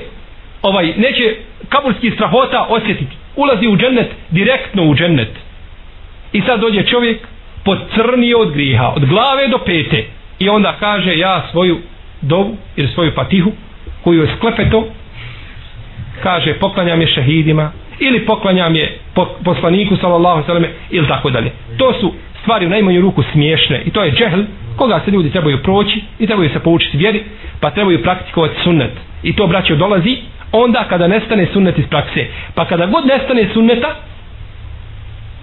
ovaj, 0.62 0.94
neće 0.98 1.36
kaburski 1.70 2.12
strahota 2.12 2.66
osjetiti. 2.70 3.16
Ulazi 3.36 3.68
u 3.68 3.78
dženet, 3.78 4.12
direktno 4.30 4.84
u 4.84 4.96
dženet. 4.96 5.32
I 6.34 6.42
sad 6.42 6.60
dođe 6.60 6.84
čovjek 6.84 7.28
pocrnio 7.64 8.40
od 8.40 8.52
grijeha, 8.52 8.88
od 8.96 9.06
glave 9.06 9.48
do 9.48 9.58
pete. 9.58 10.06
I 10.40 10.50
onda 10.50 10.76
kaže 10.80 11.18
ja 11.18 11.48
svoju 11.52 11.78
dovu 12.22 12.58
ili 12.76 12.88
svoju 12.88 13.12
fatihu 13.16 13.52
koju 14.08 14.22
je 14.22 14.30
sklepeto 14.38 14.88
kaže 16.24 16.54
poklanjam 16.54 17.02
je 17.02 17.08
šehidima 17.08 17.72
ili 18.00 18.26
poklanjam 18.26 18.76
je 18.76 18.98
poslaniku 19.44 19.98
sallallahu 19.98 20.44
sallam 20.46 20.64
ili 20.90 21.08
tako 21.08 21.30
dalje. 21.30 21.52
To 21.78 21.94
su 22.00 22.14
stvari 22.42 22.66
u 22.66 22.70
najmanju 22.70 23.02
ruku 23.02 23.24
smiješne 23.32 23.82
i 23.86 23.90
to 23.92 24.04
je 24.04 24.12
džehl 24.12 24.42
koga 24.78 25.02
se 25.06 25.12
ljudi 25.12 25.30
trebaju 25.32 25.58
proći 25.64 26.02
i 26.20 26.28
trebaju 26.28 26.50
se 26.50 26.60
poučiti 26.60 26.98
vjeri 26.98 27.24
pa 27.60 27.70
trebaju 27.70 28.04
praktikovati 28.04 28.56
sunnet. 28.64 28.92
I 29.24 29.36
to 29.36 29.48
braćo 29.48 29.76
dolazi 29.76 30.18
onda 30.52 30.86
kada 30.90 31.08
nestane 31.08 31.48
sunnet 31.54 31.78
iz 31.80 31.86
prakse. 31.90 32.26
Pa 32.56 32.66
kada 32.66 32.86
god 32.86 33.06
nestane 33.06 33.50
sunneta 33.54 33.96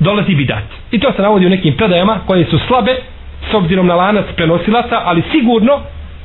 dolazi 0.00 0.34
bidat. 0.34 0.64
I 0.92 0.98
to 1.00 1.12
se 1.16 1.22
navodi 1.22 1.46
u 1.46 1.50
nekim 1.50 1.74
predajama 1.76 2.18
koje 2.26 2.44
su 2.44 2.58
slabe 2.68 2.96
s 3.50 3.54
obzirom 3.54 3.86
na 3.86 3.94
lanac 3.94 4.24
prenosilaca 4.36 5.00
ali 5.04 5.22
sigurno 5.32 5.80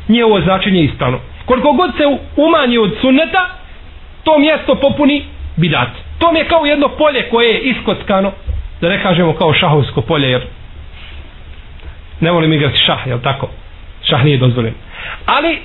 nije 0.07 0.25
ovo 0.25 0.41
značenje 0.41 0.81
ispravno 0.83 1.19
koliko 1.49 1.73
god 1.73 1.91
se 1.97 2.03
umanji 2.35 2.77
od 2.77 2.91
sunneta 3.01 3.49
to 4.23 4.39
mjesto 4.39 4.75
popuni 4.75 5.23
bidat. 5.55 5.89
To 6.19 6.37
je 6.37 6.45
kao 6.47 6.65
jedno 6.65 6.87
polje 6.87 7.29
koje 7.29 7.47
je 7.53 7.59
iskockano 7.59 8.31
da 8.81 8.89
ne 8.89 9.01
kažemo 9.03 9.33
kao 9.33 9.53
šahovsko 9.53 10.01
polje 10.01 10.29
jer 10.29 10.41
ne 12.19 12.31
volim 12.31 12.53
igrati 12.53 12.77
šah 12.85 13.07
jel 13.07 13.19
tako? 13.19 13.49
Šah 14.03 14.23
nije 14.23 14.37
dozvoljen. 14.37 14.73
Ali 15.25 15.57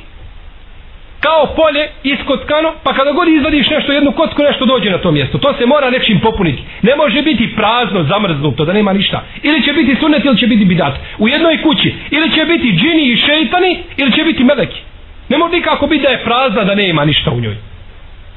kao 1.21 1.55
polje 1.57 1.85
iskockano 2.03 2.73
pa 2.83 2.95
kada 2.95 3.13
god 3.13 3.29
izvadiš 3.29 3.71
nešto 3.71 3.93
jednu 3.93 4.13
kocku 4.13 4.43
nešto 4.43 4.67
dođe 4.67 4.91
na 4.91 4.99
to 4.99 5.11
mjesto. 5.13 5.39
To 5.39 5.55
se 5.59 5.67
mora 5.67 5.91
nečim 5.91 6.21
popuniti. 6.21 6.63
Ne 6.83 6.97
može 6.97 7.23
biti 7.23 7.55
prazno 7.57 8.03
zamrznuto 8.03 8.65
da 8.65 8.73
nema 8.73 8.93
ništa. 8.93 9.23
Ili 9.43 9.63
će 9.63 9.73
biti 9.73 9.97
sunet, 10.01 10.25
ili 10.25 10.39
će 10.39 10.47
biti 10.47 10.65
bidat. 10.65 10.95
U 11.19 11.29
jednoj 11.29 11.63
kući. 11.63 11.95
Ili 12.11 12.31
će 12.31 12.45
biti 12.45 12.73
džini 12.73 13.05
i 13.13 13.17
šeitani 13.17 13.83
ili 13.97 14.13
će 14.13 14.25
biti 14.25 14.45
meleki. 14.45 14.81
Ne 15.29 15.39
može 15.39 15.57
nikako 15.57 15.87
biti 15.87 16.03
da 16.03 16.09
je 16.09 16.25
prazna 16.25 16.65
da 16.65 16.75
nema 16.75 17.05
ništa 17.05 17.31
u 17.31 17.41
njoj. 17.41 17.57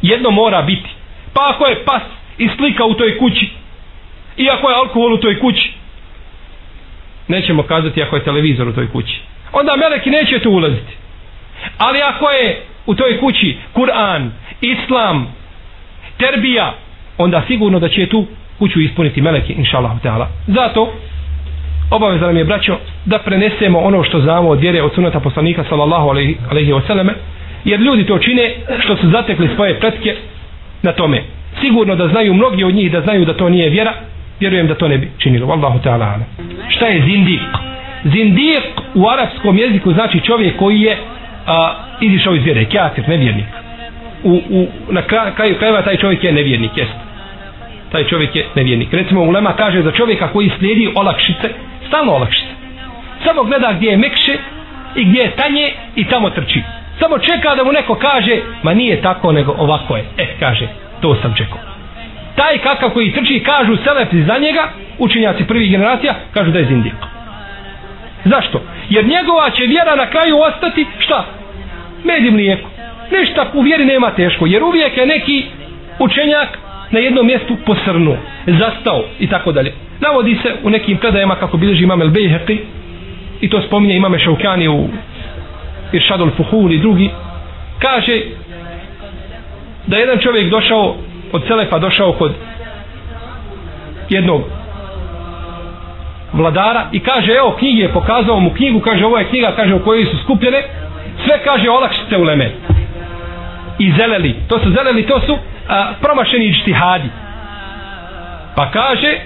Jedno 0.02 0.32
mora 0.32 0.62
biti. 0.62 0.90
Pa 1.34 1.52
ako 1.56 1.66
je 1.66 1.86
pas 1.86 2.02
i 2.38 2.50
slika 2.58 2.86
u 2.86 2.94
toj 2.94 3.18
kući, 3.18 3.50
i 4.38 4.50
ako 4.50 4.70
je 4.70 4.76
alkohol 4.76 5.14
u 5.14 5.18
toj 5.18 5.40
kući, 5.40 5.74
nećemo 7.28 7.64
kazati 7.64 8.04
ako 8.04 8.16
je 8.16 8.24
televizor 8.24 8.68
u 8.68 8.74
toj 8.74 8.92
kući. 8.92 9.20
Onda 9.54 9.76
meleki 9.76 10.10
neće 10.10 10.40
tu 10.40 10.52
ulaziti. 10.52 10.94
Ali 11.78 12.02
ako 12.02 12.30
je 12.30 12.62
u 12.86 12.96
toj 12.96 13.20
kući 13.20 13.58
Kur'an, 13.74 14.30
Islam, 14.62 15.36
Terbija, 16.18 16.74
onda 17.18 17.44
sigurno 17.48 17.80
da 17.80 17.90
će 17.90 18.10
tu 18.10 18.26
kuću 18.60 18.82
ispuniti 18.82 19.22
meleki, 19.22 19.54
inša 19.54 19.78
Allah. 19.78 19.92
Zato 20.48 20.94
obaveza 21.92 22.26
nam 22.26 22.38
je 22.38 22.46
braćo 22.46 22.78
da 23.06 23.20
prenesemo 23.20 23.80
ono 23.80 24.04
što 24.04 24.20
znamo 24.20 24.50
od 24.50 24.60
vjere 24.60 24.82
od 24.82 24.94
sunata 24.96 25.20
poslanika 25.20 25.64
sallallahu 25.70 26.10
alaihi, 26.10 26.38
alaihi 26.50 26.72
wasallam 26.72 27.10
jer 27.66 27.80
ljudi 27.80 28.06
to 28.06 28.20
čine 28.20 28.52
što 28.80 28.98
su 28.98 29.10
zatekli 29.10 29.50
svoje 29.56 29.80
pretke 29.80 30.16
na 30.82 30.92
tome. 30.92 31.22
Sigurno 31.62 31.96
da 31.96 32.08
znaju 32.08 32.34
mnogi 32.34 32.64
od 32.64 32.76
njih 32.76 32.92
da 32.92 33.02
znaju 33.02 33.26
da 33.26 33.34
to 33.34 33.50
nije 33.50 33.70
vjera 33.70 33.94
vjerujem 34.40 34.68
da 34.68 34.76
to 34.76 34.88
ne 34.88 34.98
bi 34.98 35.12
činilo. 35.18 35.48
Wallahu 35.48 35.80
ta'ala 35.84 36.20
šta 36.70 36.88
je 36.88 37.02
zindik 37.02 37.42
zindik 38.04 38.64
u 38.94 39.10
arapskom 39.10 39.58
jeziku 39.58 39.94
znači 39.94 40.20
čovjek 40.20 40.58
koji 40.58 40.82
je 40.82 40.98
a, 41.48 41.74
izišao 42.02 42.36
iz 42.36 42.44
vjere 42.44 42.66
kjatir, 42.66 43.10
nevjernik. 43.10 43.46
U, 44.24 44.42
u, 44.50 44.68
na 44.90 45.02
kraju 45.36 45.56
krajeva 45.58 45.82
taj 45.82 45.98
čovjek 45.98 46.24
je 46.24 46.32
nevjernik 46.32 46.78
jest. 46.78 46.94
Taj 47.92 48.04
čovjek 48.04 48.36
je 48.36 48.46
nevjernik. 48.56 48.94
Recimo 48.94 49.22
ulema 49.22 49.54
kaže 49.54 49.82
za 49.82 49.92
čovjeka 49.92 50.28
koji 50.28 50.52
slijedi 50.60 50.92
olakšice 50.96 51.50
stalno 51.88 52.14
olakšica. 52.14 52.54
samo 53.24 53.44
gleda 53.44 53.74
gdje 53.74 53.90
je 53.90 53.98
mekše 53.98 54.38
i 54.96 55.04
gdje 55.06 55.22
je 55.22 55.36
tanje 55.36 55.74
i 55.96 56.06
tamo 56.06 56.30
trči 56.30 56.62
samo 57.00 57.20
čeka 57.20 57.56
da 57.56 57.64
mu 57.64 57.72
neko 57.72 57.96
kaže 57.96 58.38
ma 58.64 58.74
nije 58.74 59.02
tako 59.02 59.32
nego 59.32 59.56
ovako 59.58 59.98
je 59.98 60.04
e 60.18 60.26
kaže 60.40 60.68
to 61.02 61.16
sam 61.22 61.34
čekao 61.38 61.60
taj 62.36 62.58
kakav 62.58 62.90
koji 62.90 63.14
trči 63.14 63.44
kažu 63.46 63.78
selepi 63.84 64.24
za 64.24 64.38
njega 64.38 64.70
učinjaci 65.00 65.44
prvih 65.48 65.72
generacija 65.72 66.16
kažu 66.34 66.52
da 66.52 66.60
je 66.60 66.66
zindik 66.66 66.94
zašto? 68.26 68.62
jer 68.90 69.06
njegova 69.06 69.50
će 69.50 69.64
vjera 69.64 69.96
na 69.96 70.10
kraju 70.10 70.38
ostati 70.40 70.86
šta? 71.00 71.26
med 72.04 72.26
i 72.26 72.32
mlijeko 72.32 72.70
ništa 73.12 73.52
u 73.54 73.62
vjeri 73.62 73.86
nema 73.86 74.12
teško 74.12 74.46
jer 74.46 74.64
uvijek 74.64 74.98
je 74.98 75.06
neki 75.06 75.46
učenjak 76.00 76.58
na 76.92 77.00
jednom 77.00 77.26
mjestu 77.26 77.58
posrnuo 77.66 78.18
zastao 78.46 79.04
i 79.20 79.28
tako 79.28 79.52
dalje 79.52 79.74
navodi 80.00 80.40
se 80.44 80.56
u 80.64 80.70
nekim 80.70 80.98
predajama 80.98 81.36
kako 81.36 81.58
bilježi 81.58 81.84
imam 81.84 82.02
El 82.02 82.10
Bejheqi 82.10 82.58
i 83.42 83.50
to 83.50 83.62
spominje 83.62 83.96
imame 83.96 84.20
Šaukani 84.20 84.68
u 84.68 84.88
Iršadul 85.92 86.32
Fuhul 86.38 86.72
i 86.72 86.80
drugi. 86.80 87.10
Kaže 87.80 88.22
da 89.88 89.98
jedan 89.98 90.20
čovjek 90.20 90.50
došao 90.50 90.96
od 91.32 91.44
Selefa 91.48 91.80
došao 91.80 92.14
kod 92.14 92.32
jednog 94.10 94.42
vladara 96.34 96.88
i 96.92 97.00
kaže 97.00 97.32
evo 97.32 97.56
knjige 97.60 97.82
je 97.82 97.94
pokazao 97.94 98.40
mu 98.40 98.54
knjigu 98.54 98.80
kaže 98.80 99.06
ovo 99.06 99.18
je 99.18 99.30
knjiga 99.30 99.54
kaže 99.56 99.76
u 99.76 99.84
kojoj 99.84 100.06
su 100.06 100.18
skupljene 100.24 100.64
sve 101.26 101.44
kaže 101.44 101.70
olakšice 101.70 102.18
u 102.18 102.24
leme 102.24 102.52
i 103.80 103.92
zeleli 103.92 104.36
to 104.48 104.60
su 104.60 104.72
zeleli 104.72 105.08
to 105.08 105.20
su 105.20 105.38
a, 105.70 105.94
promašeni 106.02 106.46
ištihadi. 106.46 107.10
Pa 108.56 108.72
kaže 108.72 109.18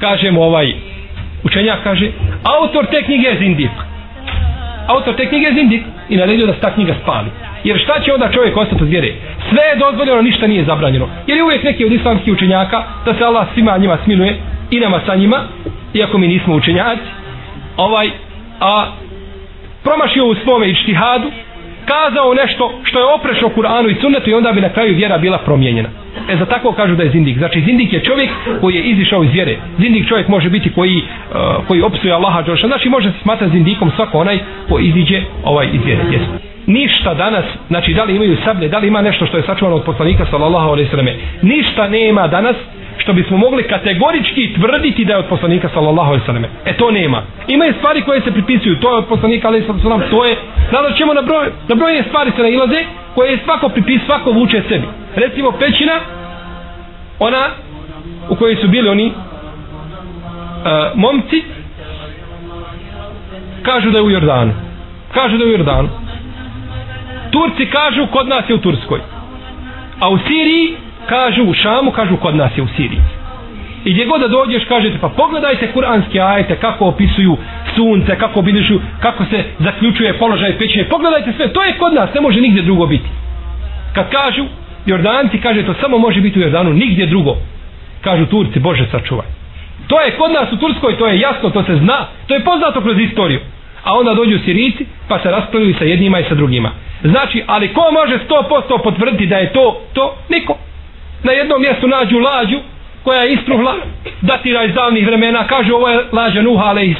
kažemo 0.00 0.42
ovaj 0.42 0.72
učenjak 1.44 1.82
kaže 1.82 2.10
autor 2.60 2.86
te 2.86 3.02
knjige 3.02 3.28
je 3.28 3.38
zindik. 3.38 3.70
Autor 4.86 5.14
te 5.14 5.28
knjige 5.28 5.46
je 5.46 5.54
zindik 5.54 5.82
i 6.08 6.16
naredio 6.16 6.46
da 6.46 6.52
se 6.52 6.60
ta 6.60 6.74
knjiga 6.74 6.94
spali. 7.02 7.30
Jer 7.64 7.78
šta 7.78 8.00
će 8.00 8.12
onda 8.12 8.30
čovjek 8.32 8.56
ostati 8.56 8.82
od 8.82 8.88
vjere? 8.88 9.12
Sve 9.50 9.62
je 9.62 9.76
dozvoljeno 9.76 10.22
ništa 10.22 10.46
nije 10.46 10.64
zabranjeno. 10.64 11.08
Jer 11.26 11.36
je 11.36 11.44
uvijek 11.44 11.62
neki 11.62 11.84
od 11.84 11.92
islamskih 11.92 12.32
učenjaka 12.32 12.82
da 13.04 13.14
se 13.14 13.24
Allah 13.24 13.46
svima 13.54 13.78
njima 13.78 13.98
smiluje 14.04 14.36
i 14.70 14.80
nama 14.80 15.00
sa 15.06 15.14
njima 15.14 15.40
iako 15.94 16.18
mi 16.18 16.28
nismo 16.28 16.54
učenjaci? 16.54 17.02
Ovaj 17.76 18.10
a 18.60 18.92
promašio 19.84 20.26
u 20.26 20.34
svome 20.34 20.68
ištihadu 20.68 21.30
kazao 21.84 22.34
nešto 22.34 22.72
što 22.84 22.98
je 22.98 23.14
oprešno 23.14 23.48
Kur'anu 23.48 23.90
i 23.90 24.00
sunnetu 24.00 24.30
i 24.30 24.34
onda 24.34 24.52
bi 24.52 24.60
na 24.60 24.68
kraju 24.68 24.94
vjera 24.94 25.18
bila 25.18 25.38
promijenjena. 25.38 25.88
E 26.28 26.36
za 26.36 26.46
tako 26.46 26.72
kažu 26.72 26.94
da 26.96 27.02
je 27.02 27.10
zindik. 27.10 27.38
Znači 27.38 27.60
zindik 27.60 27.92
je 27.92 28.04
čovjek 28.04 28.30
koji 28.60 28.74
je 28.74 28.82
izišao 28.82 29.24
iz 29.24 29.30
vjere. 29.32 29.56
Zindik 29.78 30.08
čovjek 30.08 30.28
može 30.28 30.50
biti 30.50 30.72
koji, 30.72 30.96
uh, 30.96 31.66
koji 31.66 31.82
opsuje 31.82 32.12
Allaha 32.12 32.42
Đorša. 32.42 32.66
Znači 32.66 32.88
može 32.88 33.08
se 33.08 33.18
smatrati 33.22 33.52
zindikom 33.52 33.90
svako 33.96 34.18
onaj 34.18 34.38
ko 34.68 34.78
iziđe 34.78 35.22
ovaj 35.44 35.66
iz 35.72 35.84
vjere. 35.84 36.02
Jesu. 36.12 36.26
Ništa 36.66 37.14
danas, 37.14 37.44
znači 37.68 37.94
da 37.94 38.04
li 38.04 38.16
imaju 38.16 38.36
sablje, 38.44 38.68
da 38.68 38.78
li 38.78 38.88
ima 38.88 39.02
nešto 39.02 39.26
što 39.26 39.36
je 39.36 39.42
sačuvano 39.42 39.76
od 39.76 39.84
poslanika 39.84 40.26
sallallahu 40.30 40.68
alaihi 40.68 40.90
sallam. 40.90 41.06
Ništa 41.42 41.88
nema 41.88 42.26
danas 42.26 42.56
što 42.98 43.12
bismo 43.12 43.36
mogli 43.36 43.62
kategorički 43.68 44.54
tvrditi 44.54 45.04
da 45.04 45.12
je 45.12 45.18
od 45.18 45.26
poslanika 45.26 45.68
sallallahu 45.74 46.08
alejhi 46.08 46.22
ve 46.22 46.26
selleme. 46.26 46.48
E 46.64 46.72
to 46.76 46.90
nema. 46.90 47.22
Ima 47.48 47.64
je 47.64 47.72
stvari 47.72 48.02
koje 48.02 48.20
se 48.20 48.30
pripisuju, 48.32 48.76
to 48.80 48.90
je 48.90 48.96
od 48.96 49.06
poslanika 49.06 49.48
alejhi 49.48 49.66
sallam, 49.82 50.02
to 50.10 50.24
je 50.24 50.36
Nadal 50.72 50.92
ćemo 50.96 51.14
na 51.14 51.22
broj 51.22 51.50
na 51.68 51.74
brojne 51.74 52.02
stvari 52.08 52.30
se 52.36 52.42
nailaze 52.42 52.84
koje 53.14 53.38
svako 53.44 53.68
pripis, 53.68 54.02
svako 54.06 54.30
vuče 54.32 54.62
sebi. 54.68 54.86
Recimo 55.14 55.52
pećina 55.52 55.92
ona 57.18 57.48
u 58.28 58.36
kojoj 58.36 58.56
su 58.56 58.68
bili 58.68 58.88
oni 58.88 59.06
uh, 59.06 59.12
momci 60.94 61.42
kažu 63.62 63.90
da 63.90 63.98
je 63.98 64.04
u 64.04 64.10
Jordanu. 64.10 64.52
Kažu 65.14 65.36
da 65.38 65.44
je 65.44 65.48
u 65.48 65.52
Jordanu. 65.52 65.88
Turci 67.30 67.66
kažu 67.66 68.06
kod 68.06 68.28
nas 68.28 68.44
je 68.48 68.54
u 68.54 68.58
Turskoj. 68.58 69.00
A 70.00 70.08
u 70.08 70.18
Siriji 70.18 70.76
kažu 71.08 71.42
u 71.44 71.54
Šamu, 71.54 71.90
kažu 71.90 72.16
kod 72.16 72.36
nas 72.36 72.52
je 72.56 72.62
u 72.62 72.68
Siriji. 72.76 73.00
I 73.84 73.92
gdje 73.92 74.06
god 74.06 74.20
da 74.20 74.28
dođeš 74.28 74.64
kažete 74.64 74.98
pa 75.00 75.08
pogledajte 75.08 75.72
kuranske 75.72 76.20
ajete 76.20 76.56
kako 76.56 76.84
opisuju 76.84 77.36
sunce, 77.74 78.18
kako 78.18 78.42
bilišu, 78.42 78.80
kako 79.00 79.24
se 79.24 79.44
zaključuje 79.58 80.18
položaj 80.18 80.58
pećine. 80.58 80.84
Pogledajte 80.84 81.32
sve, 81.36 81.52
to 81.52 81.62
je 81.62 81.78
kod 81.78 81.94
nas, 81.94 82.14
ne 82.14 82.20
može 82.20 82.40
nigdje 82.40 82.62
drugo 82.62 82.86
biti. 82.86 83.08
Kad 83.94 84.10
kažu 84.10 84.44
Jordanci, 84.86 85.40
kaže 85.40 85.66
to 85.66 85.74
samo 85.80 85.98
može 85.98 86.20
biti 86.20 86.38
u 86.38 86.42
Jordanu, 86.42 86.72
nigdje 86.72 87.06
drugo. 87.06 87.36
Kažu 88.00 88.26
Turci, 88.26 88.60
Bože 88.60 88.84
sačuvaj. 88.90 89.26
To 89.86 90.00
je 90.00 90.10
kod 90.10 90.32
nas 90.32 90.52
u 90.52 90.56
Turskoj, 90.56 90.98
to 90.98 91.06
je 91.06 91.20
jasno, 91.20 91.50
to 91.50 91.62
se 91.62 91.76
zna, 91.76 92.06
to 92.26 92.34
je 92.34 92.44
poznato 92.44 92.80
kroz 92.80 92.98
istoriju. 92.98 93.40
A 93.84 93.98
onda 93.98 94.14
dođu 94.14 94.38
Sirici, 94.44 94.86
pa 95.08 95.18
se 95.18 95.30
raspravili 95.30 95.74
sa 95.78 95.84
jednima 95.84 96.20
i 96.20 96.28
sa 96.28 96.34
drugima. 96.34 96.70
Znači, 97.02 97.44
ali 97.46 97.72
ko 97.72 97.82
može 97.92 98.18
100% 98.28 98.82
potvrditi 98.82 99.26
da 99.26 99.36
je 99.36 99.52
to, 99.52 99.80
to? 99.92 100.14
Niko. 100.28 100.58
Na 101.22 101.32
jednom 101.32 101.60
mjestu 101.60 101.88
nađu 101.88 102.18
lađu, 102.18 102.58
koja 103.02 103.22
je 103.22 103.32
istruhla, 103.32 103.74
datira 104.20 104.64
iz 104.64 104.74
davnih 104.74 105.06
vremena, 105.06 105.46
kaže 105.46 105.74
ovo 105.74 105.88
je 105.88 106.04
lađa 106.12 106.42
Nuha, 106.42 106.64
ale. 106.64 106.94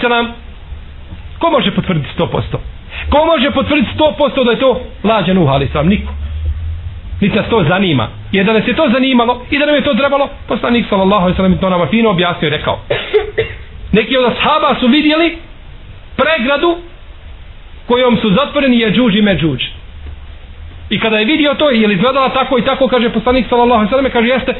Ko 1.39 1.51
može 1.51 1.71
potvrditi 1.71 2.09
100%? 2.19 2.43
Ko 3.11 3.27
može 3.27 3.51
potvrditi 3.51 3.91
100% 3.99 4.45
da 4.45 4.51
je 4.51 4.59
to 4.59 4.81
lađa 5.05 5.35
Nuha, 5.35 5.53
ale? 5.53 5.69
Niko. 5.85 6.13
Niti 7.21 7.37
nas 7.37 7.49
to 7.51 7.65
zanima. 7.69 8.09
Jer 8.33 8.47
da 8.47 8.53
nas 8.53 8.69
je 8.69 8.77
to 8.77 8.89
zanimalo 8.93 9.43
i 9.51 9.59
da 9.59 9.67
nam 9.67 9.75
je 9.75 9.85
to 9.85 9.95
trebalo, 9.95 10.29
poslanik 10.49 10.87
sallallahu 10.89 11.25
alaihi 11.25 11.61
to 11.61 11.71
nama 11.71 11.87
fino 11.87 12.11
objasnio 12.11 12.47
i 12.47 12.51
rekao. 12.51 12.79
Neki 13.93 14.17
od 14.17 14.25
ashaba 14.25 14.75
su 14.81 14.87
vidjeli 14.87 15.39
pregradu 16.17 16.77
kojom 17.87 18.17
su 18.17 18.31
zatvoreni 18.31 18.79
je 18.79 18.93
džuž 18.93 19.17
i 19.17 19.23
međuž. 19.23 19.63
I 20.91 20.99
kada 20.99 21.19
je 21.19 21.25
vidio 21.25 21.55
to, 21.55 21.71
je 21.71 21.89
li 21.89 21.95
izgledala 21.95 22.29
tako 22.29 22.59
i 22.59 22.63
tako, 22.63 22.89
kaže 22.89 23.11
poslanik 23.11 23.47
sallallahu 23.49 23.79
alaihi 23.79 23.91
sallam, 23.91 24.13
kaže 24.13 24.29
jeste, 24.29 24.55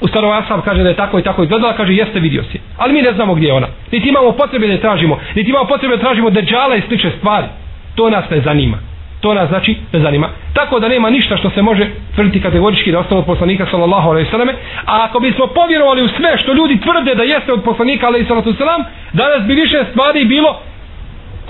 u 0.00 0.08
staroj 0.08 0.28
ovaj 0.28 0.38
asab 0.38 0.60
kaže 0.64 0.82
da 0.82 0.88
je 0.88 0.96
tako 0.96 1.18
i 1.18 1.22
tako 1.22 1.42
izgledala, 1.42 1.76
kaže 1.76 1.92
jeste 1.92 2.20
vidio 2.20 2.42
si. 2.52 2.60
Ali 2.76 2.92
mi 2.92 3.02
ne 3.02 3.12
znamo 3.12 3.34
gdje 3.34 3.46
je 3.46 3.52
ona. 3.52 3.66
Niti 3.92 4.08
imamo 4.08 4.32
potrebe 4.32 4.66
da 4.66 4.72
je 4.72 4.80
tražimo, 4.80 5.18
niti 5.34 5.50
imamo 5.50 5.66
potrebe 5.66 5.96
da 5.96 6.02
tražimo 6.02 6.30
deđala 6.30 6.76
i 6.76 6.82
slične 6.88 7.10
stvari. 7.18 7.46
To 7.94 8.10
nas 8.10 8.30
ne 8.30 8.40
zanima. 8.40 8.78
To 9.20 9.34
nas 9.34 9.48
znači 9.48 9.76
ne 9.92 10.00
zanima. 10.00 10.28
Tako 10.54 10.80
da 10.80 10.88
nema 10.88 11.10
ništa 11.10 11.36
što 11.36 11.50
se 11.50 11.62
može 11.62 11.86
tvrditi 12.14 12.42
kategorički 12.42 12.92
da 12.92 12.98
ostalo 12.98 13.20
od 13.20 13.26
poslanika 13.26 13.66
sallallahu 13.70 14.08
alejhi 14.10 14.26
ve 14.26 14.30
selleme, 14.30 14.52
a 14.86 15.04
ako 15.04 15.20
bismo 15.20 15.46
povjerovali 15.46 16.02
u 16.02 16.08
sve 16.08 16.38
što 16.38 16.52
ljudi 16.52 16.80
tvrde 16.80 17.14
da 17.14 17.22
jeste 17.22 17.52
od 17.52 17.62
poslanika 17.62 18.06
alejhi 18.06 18.26
salatu 18.26 18.52
selam, 18.52 18.84
danas 19.12 19.46
bi 19.46 19.54
više 19.54 19.84
stvari 19.90 20.24
bilo 20.24 20.60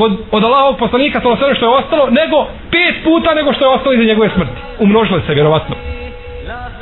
kod 0.01 0.13
od 0.31 0.43
Allahovog 0.45 0.79
poslanika 0.79 1.21
to 1.21 1.37
sve 1.37 1.55
što 1.55 1.65
je 1.67 1.77
ostalo 1.81 2.05
nego 2.21 2.37
pet 2.73 2.95
puta 3.05 3.35
nego 3.35 3.53
što 3.53 3.65
je 3.65 3.75
ostalo 3.77 3.93
iza 3.95 4.05
njegove 4.05 4.29
smrti. 4.35 4.59
Umnožilo 4.79 5.21
se 5.27 5.35
vjerovatno. 5.35 5.75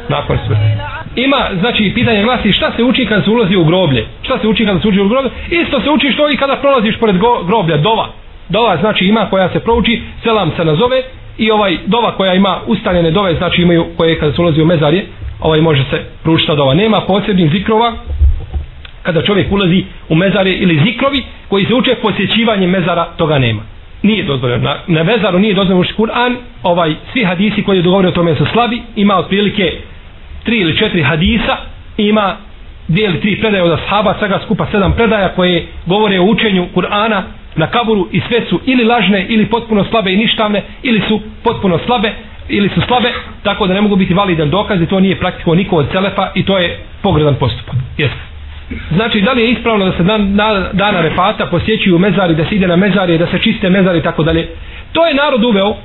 Nakon 0.09 0.39
smrti. 0.47 0.69
Ima, 1.17 1.41
znači, 1.61 1.93
pitanje 1.95 2.23
glasi 2.23 2.53
šta 2.53 2.73
se 2.77 2.83
uči 2.83 3.07
kada 3.07 3.23
se 3.23 3.31
ulazi 3.31 3.57
u 3.57 3.65
groblje? 3.65 4.07
Šta 4.23 4.39
se 4.39 4.49
uči 4.49 4.67
kada 4.67 4.81
se 4.81 4.89
uči 4.89 5.01
u 5.01 5.09
groblje? 5.09 5.31
Isto 5.51 5.81
se 5.81 5.91
uči 5.91 6.13
što 6.13 6.31
i 6.31 6.37
kada 6.37 6.57
prolaziš 6.57 6.97
pored 6.97 7.17
groblja, 7.49 7.77
dova 7.77 8.07
dova 8.49 8.77
znači 8.77 9.05
ima 9.05 9.27
koja 9.31 9.49
se 9.49 9.61
prouči 9.61 10.03
selam 10.23 10.53
se 10.57 10.65
nazove 10.65 11.03
i 11.39 11.51
ovaj 11.51 11.79
dova 11.87 12.13
koja 12.17 12.35
ima 12.35 12.59
ustaljene 12.67 13.11
dove 13.11 13.35
znači 13.35 13.63
imaju 13.63 13.87
koje 13.97 14.19
kada 14.19 14.33
se 14.33 14.41
ulazi 14.41 14.63
u 14.63 14.67
mezarje 14.67 15.07
ovaj 15.41 15.61
može 15.61 15.85
se 15.91 16.05
proučiti 16.23 16.57
dova 16.57 16.75
nema 16.75 17.01
posebnih 17.01 17.51
zikrova 17.53 17.93
kada 19.03 19.23
čovjek 19.23 19.53
ulazi 19.53 19.85
u 20.09 20.15
mezare 20.15 20.51
ili 20.53 20.81
zikrovi 20.85 21.23
koji 21.49 21.65
se 21.67 21.75
uče 21.75 21.95
posjećivanje 22.03 22.67
mezara 22.67 23.05
toga 23.17 23.39
nema. 23.39 23.63
Nije 24.03 24.25
dozvoljeno. 24.25 24.63
Na, 24.65 24.77
na 24.87 25.03
mezaru 25.03 25.39
nije 25.39 25.55
dozvoljeno 25.55 25.81
učiti 25.81 26.03
Kur'an 26.03 26.37
ovaj 26.63 26.95
svi 27.13 27.25
hadisi 27.25 27.63
koji 27.63 27.83
govore 27.83 28.09
o 28.09 28.13
tome 28.13 28.35
su 28.35 28.47
slabi 28.53 28.83
ima 28.97 29.17
otprilike 29.17 29.73
tri 30.45 30.59
ili 30.59 30.79
četiri 30.79 31.03
hadisa 31.03 31.57
ima 31.97 32.37
dvije 32.89 33.09
ili 33.09 33.21
tri 33.21 33.41
predaje 33.41 33.63
od 33.63 33.73
ashaba, 33.73 34.15
svega 34.19 34.41
skupa 34.45 34.67
sedam 34.71 34.93
predaja 34.93 35.29
koje 35.29 35.67
govore 35.87 36.21
o 36.21 36.25
učenju 36.25 36.67
Kur'ana 36.75 37.23
na 37.57 37.67
kaburu 37.67 38.09
i 38.13 38.21
sve 38.29 38.41
su 38.51 38.61
ili 38.67 38.85
lažne 38.85 39.27
ili 39.29 39.47
potpuno 39.47 39.85
slabe 39.91 40.13
i 40.13 40.17
ništavne 40.17 40.63
ili 40.83 41.03
su 41.09 41.21
potpuno 41.45 41.79
slabe 41.87 42.13
ili 42.49 42.69
su 42.69 42.81
slabe 42.87 43.09
tako 43.43 43.67
da 43.67 43.75
ne 43.75 43.81
mogu 43.81 43.97
biti 43.97 44.15
validan 44.15 44.51
dokaz 44.51 44.83
i 44.83 44.87
to 44.87 45.01
nije 45.01 45.17
praktiko 45.17 45.55
niko 45.55 45.77
od 45.77 45.87
Selefa 45.93 46.31
i 46.35 46.45
to 46.45 46.59
je 46.59 46.79
pogredan 47.03 47.35
postupak. 47.35 47.75
Jeste 47.99 48.28
znači 48.95 49.21
da 49.21 49.33
li 49.33 49.43
je 49.43 49.51
ispravno 49.51 49.85
da 49.85 49.93
se 49.93 50.03
dan, 50.03 50.35
na, 50.35 50.69
dana 50.73 51.01
refata 51.01 51.47
posjećuju 51.47 51.99
mezari 51.99 52.35
da 52.35 52.45
se 52.45 52.55
ide 52.55 52.67
na 52.67 52.77
mezari 52.77 53.19
da 53.19 53.27
se 53.27 53.39
čiste 53.39 53.71
mezari 53.71 53.99
i 53.99 54.03
tako 54.03 54.23
dalje 54.23 54.49
to 54.93 55.07
je 55.07 55.15
narod 55.15 55.45
uveo 55.45 55.77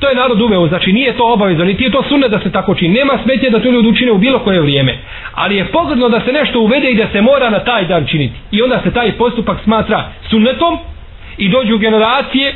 to 0.00 0.08
je 0.08 0.14
narod 0.14 0.40
uveo, 0.40 0.68
znači 0.68 0.92
nije 0.92 1.16
to 1.16 1.32
obavezno, 1.32 1.64
niti 1.64 1.84
je 1.84 1.90
to 1.90 2.02
sunne 2.08 2.28
da 2.28 2.38
se 2.40 2.52
tako 2.52 2.74
čini. 2.74 2.94
Nema 2.94 3.18
smetje 3.22 3.50
da 3.50 3.60
to 3.60 3.70
ljudi 3.70 3.88
učine 3.88 4.12
u 4.12 4.18
bilo 4.18 4.38
koje 4.38 4.60
vrijeme. 4.60 4.98
Ali 5.34 5.56
je 5.56 5.64
pogodno 5.64 6.08
da 6.08 6.20
se 6.20 6.32
nešto 6.32 6.60
uvede 6.60 6.90
i 6.90 6.96
da 6.96 7.06
se 7.12 7.20
mora 7.20 7.50
na 7.50 7.58
taj 7.58 7.84
dan 7.84 8.06
činiti. 8.06 8.34
I 8.50 8.62
onda 8.62 8.80
se 8.84 8.90
taj 8.90 9.12
postupak 9.12 9.58
smatra 9.64 10.04
sunnetom 10.30 10.78
i 11.38 11.48
dođu 11.48 11.78
generacije 11.78 12.54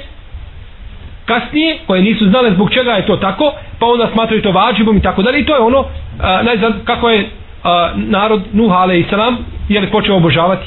kasnije 1.24 1.78
koje 1.86 2.02
nisu 2.02 2.28
znale 2.28 2.50
zbog 2.50 2.70
čega 2.70 2.92
je 2.92 3.06
to 3.06 3.16
tako, 3.16 3.52
pa 3.78 3.86
onda 3.86 4.10
smatraju 4.12 4.42
to 4.42 4.52
vađibom 4.52 4.96
i 4.96 5.02
tako 5.02 5.22
dalje. 5.22 5.40
I 5.40 5.46
to 5.46 5.54
je 5.54 5.60
ono, 5.60 5.84
a, 6.20 6.42
ne 6.42 6.56
znam 6.56 6.72
kako 6.84 7.10
je 7.10 7.30
a, 7.64 7.90
narod 7.94 8.42
Nuh 8.52 8.72
ale 8.72 9.00
i 9.00 9.04
salam, 9.10 9.36
je 9.68 9.80
li 9.80 9.90
počeo 9.90 10.16
obožavati? 10.16 10.66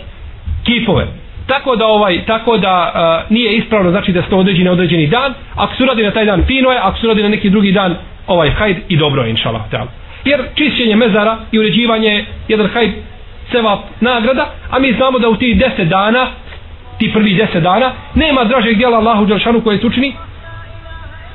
Kipove 0.65 1.07
tako 1.47 1.75
da 1.75 1.85
ovaj 1.85 2.25
tako 2.25 2.57
da 2.57 2.91
a, 2.93 3.23
nije 3.29 3.57
ispravno 3.57 3.91
znači 3.91 4.11
da 4.11 4.21
se 4.21 4.29
to 4.29 4.37
određi 4.37 4.63
na 4.63 4.71
određeni 4.71 5.07
dan. 5.07 5.33
Ako 5.55 5.75
se 5.75 5.85
radi 5.85 6.03
na 6.03 6.11
taj 6.11 6.25
dan 6.25 6.43
fino 6.47 6.71
je. 6.71 6.79
Ako 6.81 6.99
se 6.99 7.07
radi 7.07 7.23
na 7.23 7.29
neki 7.29 7.49
drugi 7.49 7.71
dan 7.71 7.95
ovaj 8.27 8.49
hajd 8.49 8.77
i 8.89 8.97
dobro 8.97 9.23
je 9.23 9.29
inshallah 9.29 9.61
ta'ala. 9.71 9.87
Jer 10.25 10.41
čišćenje 10.55 10.95
mezara 10.95 11.37
i 11.51 11.59
uređivanje 11.59 12.25
jedan 12.47 12.67
hajd 12.67 12.91
seva 13.51 13.79
nagrada 14.01 14.45
a 14.71 14.79
mi 14.79 14.93
znamo 14.93 15.19
da 15.19 15.29
u 15.29 15.35
tih 15.35 15.57
10 15.57 15.83
dana 15.83 16.27
ti 16.99 17.11
prvi 17.13 17.47
10 17.53 17.59
dana 17.59 17.91
nema 18.15 18.43
dražeg 18.43 18.77
djela 18.77 18.97
Allahu 18.97 19.25
Đelšanu 19.25 19.61
koje 19.61 19.77
se 19.77 19.87
učini 19.87 20.13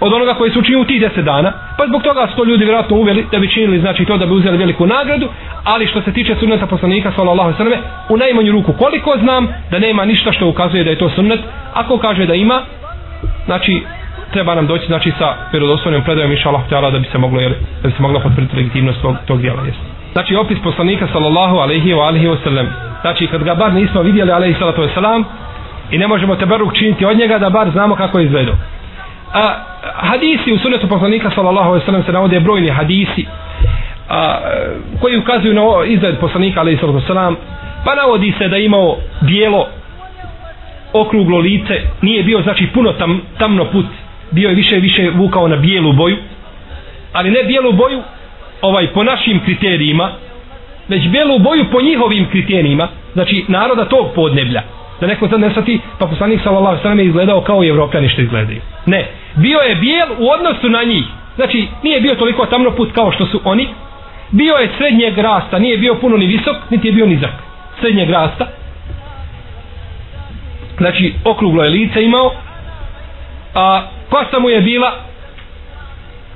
od 0.05 0.13
onoga 0.13 0.35
koji 0.35 0.51
su 0.51 0.59
učinili 0.59 0.83
u 0.83 0.85
tih 0.85 1.01
deset 1.01 1.25
dana. 1.25 1.53
Pa 1.79 1.87
zbog 1.87 2.03
toga 2.03 2.27
su 2.31 2.37
to 2.37 2.45
ljudi 2.45 2.65
vjerojatno 2.65 2.97
uveli 2.97 3.27
da 3.33 3.39
bi 3.39 3.51
činili 3.51 3.81
znači 3.81 4.05
to 4.05 4.17
da 4.17 4.27
bi 4.27 4.33
uzeli 4.33 4.59
veliku 4.59 4.87
nagradu. 4.87 5.29
Ali 5.65 5.87
što 5.87 6.03
se 6.03 6.13
tiče 6.13 6.37
sunneta 6.41 6.67
poslanika 6.67 7.13
sallallahu 7.17 7.57
sallam 7.57 7.81
u 8.09 8.17
najmanju 8.17 8.53
ruku 8.53 8.73
koliko 8.73 9.17
znam 9.23 9.49
da 9.71 9.79
nema 9.79 10.05
ništa 10.05 10.33
što 10.33 10.49
ukazuje 10.49 10.85
da 10.85 10.91
je 10.91 10.99
to 10.99 11.11
sunnet. 11.11 11.41
Ako 11.75 11.99
kaže 11.99 12.27
da 12.27 12.35
ima 12.35 12.63
znači 13.47 13.83
treba 14.33 14.55
nam 14.55 14.67
doći 14.67 14.87
znači 14.87 15.13
sa 15.19 15.35
vjerodostojnim 15.53 16.03
predajom 16.03 16.33
inša 16.33 16.49
Allah 16.49 16.93
da 16.93 16.99
bi 16.99 17.09
se 17.13 17.19
moglo 17.19 17.41
jeli, 17.41 17.55
da 17.83 17.89
bi 17.89 17.95
se 17.95 18.03
mogla 18.03 18.21
potvrditi 18.21 18.57
legitimnost 18.57 19.03
tog, 19.03 19.17
tog 19.27 19.41
dijela 19.41 19.63
jest. 19.67 19.79
znači 20.13 20.37
opis 20.37 20.59
poslanika 20.65 21.09
sallallahu 21.13 21.57
alaihi 21.57 21.95
wa 21.95 22.07
alihi 22.07 22.27
wa 22.27 22.37
sallam 22.45 22.67
znači 23.01 23.27
kad 23.27 23.45
ga 23.45 23.55
bar 23.55 23.73
nismo 23.73 24.03
vidjeli 24.03 24.33
alaihi 24.33 24.59
salatu 24.59 24.83
wa 24.83 24.95
sallam 24.95 25.25
i 25.91 25.99
ne 25.99 26.07
možemo 26.07 26.37
te 26.37 26.47
bar 26.47 26.63
učiniti 26.63 27.05
od 27.05 27.17
njega 27.19 27.39
da 27.39 27.51
bar 27.51 27.71
znamo 27.71 27.95
kako 27.95 28.19
je 28.19 28.25
izgledao 28.25 28.55
a, 29.33 29.55
hadisi 29.97 30.53
u 30.53 30.59
sunetu 30.59 30.89
poslanika 30.89 31.31
sallallahu 31.35 31.69
alejhi 31.69 31.83
ve 31.83 31.87
sellem 31.87 32.05
se 32.05 32.13
navode 32.13 32.41
brojni 32.41 32.69
hadisi 32.69 33.27
a, 34.09 34.39
koji 35.01 35.19
ukazuju 35.19 35.55
na 35.55 35.63
izgled 35.87 36.19
poslanika 36.19 36.61
alejhi 36.61 36.81
sallallahu 36.81 37.13
alejhi 37.13 37.19
ve 37.19 37.21
sellem 37.21 37.37
pa 37.85 37.95
navodi 37.95 38.35
se 38.39 38.49
da 38.49 38.57
imao 38.57 38.97
bijelo 39.21 39.69
okruglo 40.93 41.39
lice 41.39 41.81
nije 42.03 42.23
bio 42.23 42.43
znači 42.43 42.67
puno 42.75 42.93
tam, 42.93 43.21
tamno 43.39 43.65
put 43.65 43.87
bio 44.31 44.49
je 44.49 44.55
više 44.55 44.77
više 44.77 45.11
vukao 45.15 45.49
na 45.49 45.57
bijelu 45.57 45.93
boju 45.93 46.17
ali 47.13 47.31
ne 47.31 47.43
bijelu 47.45 47.73
boju 47.73 48.03
ovaj 48.63 48.87
po 48.87 49.03
našim 49.05 49.41
kriterijima 49.41 50.11
već 50.89 51.09
bijelu 51.09 51.39
boju 51.39 51.65
po 51.73 51.81
njihovim 51.81 52.27
kriterijima 52.31 52.89
znači 53.13 53.45
naroda 53.49 53.85
tog 53.85 54.13
podneblja 54.15 54.63
da 55.03 55.09
neko 55.09 55.29
sad 55.29 55.41
ne 55.41 55.51
svati 55.51 55.81
pa 55.99 56.07
poslanik 56.07 56.41
sallallahu 56.43 56.79
alejhi 56.85 56.97
ve 56.97 57.03
je 57.03 57.07
izgledao 57.07 57.41
kao 57.41 57.65
i 57.65 57.69
evropljani 57.69 58.09
što 58.09 58.21
izgledaju. 58.21 58.61
Ne. 58.87 59.07
Bio 59.35 59.59
je 59.59 59.75
bijel 59.75 60.09
u 60.19 60.31
odnosu 60.31 60.69
na 60.69 60.83
njih. 60.83 61.05
Znači 61.37 61.69
nije 61.83 62.01
bio 62.01 62.15
toliko 62.15 62.47
tamnoput 62.47 62.93
kao 62.93 63.13
što 63.13 63.27
su 63.27 63.41
oni. 63.45 63.69
Bio 64.31 64.55
je 64.55 64.71
srednjeg 64.79 65.19
rasta 65.19 65.59
nije 65.59 65.79
bio 65.79 65.95
puno 65.95 66.17
ni 66.17 66.27
visok 66.27 66.57
niti 66.71 66.89
je 66.89 66.93
bio 66.93 67.07
nizak. 67.07 67.31
Srednjeg 67.81 68.11
rasta. 68.11 68.47
Znači 70.79 71.15
okruglo 71.25 71.65
je 71.65 71.71
lice 71.71 72.05
imao 72.05 72.33
a 73.55 73.83
kosa 74.11 74.39
mu 74.39 74.51
je 74.51 74.61
bila 74.61 74.93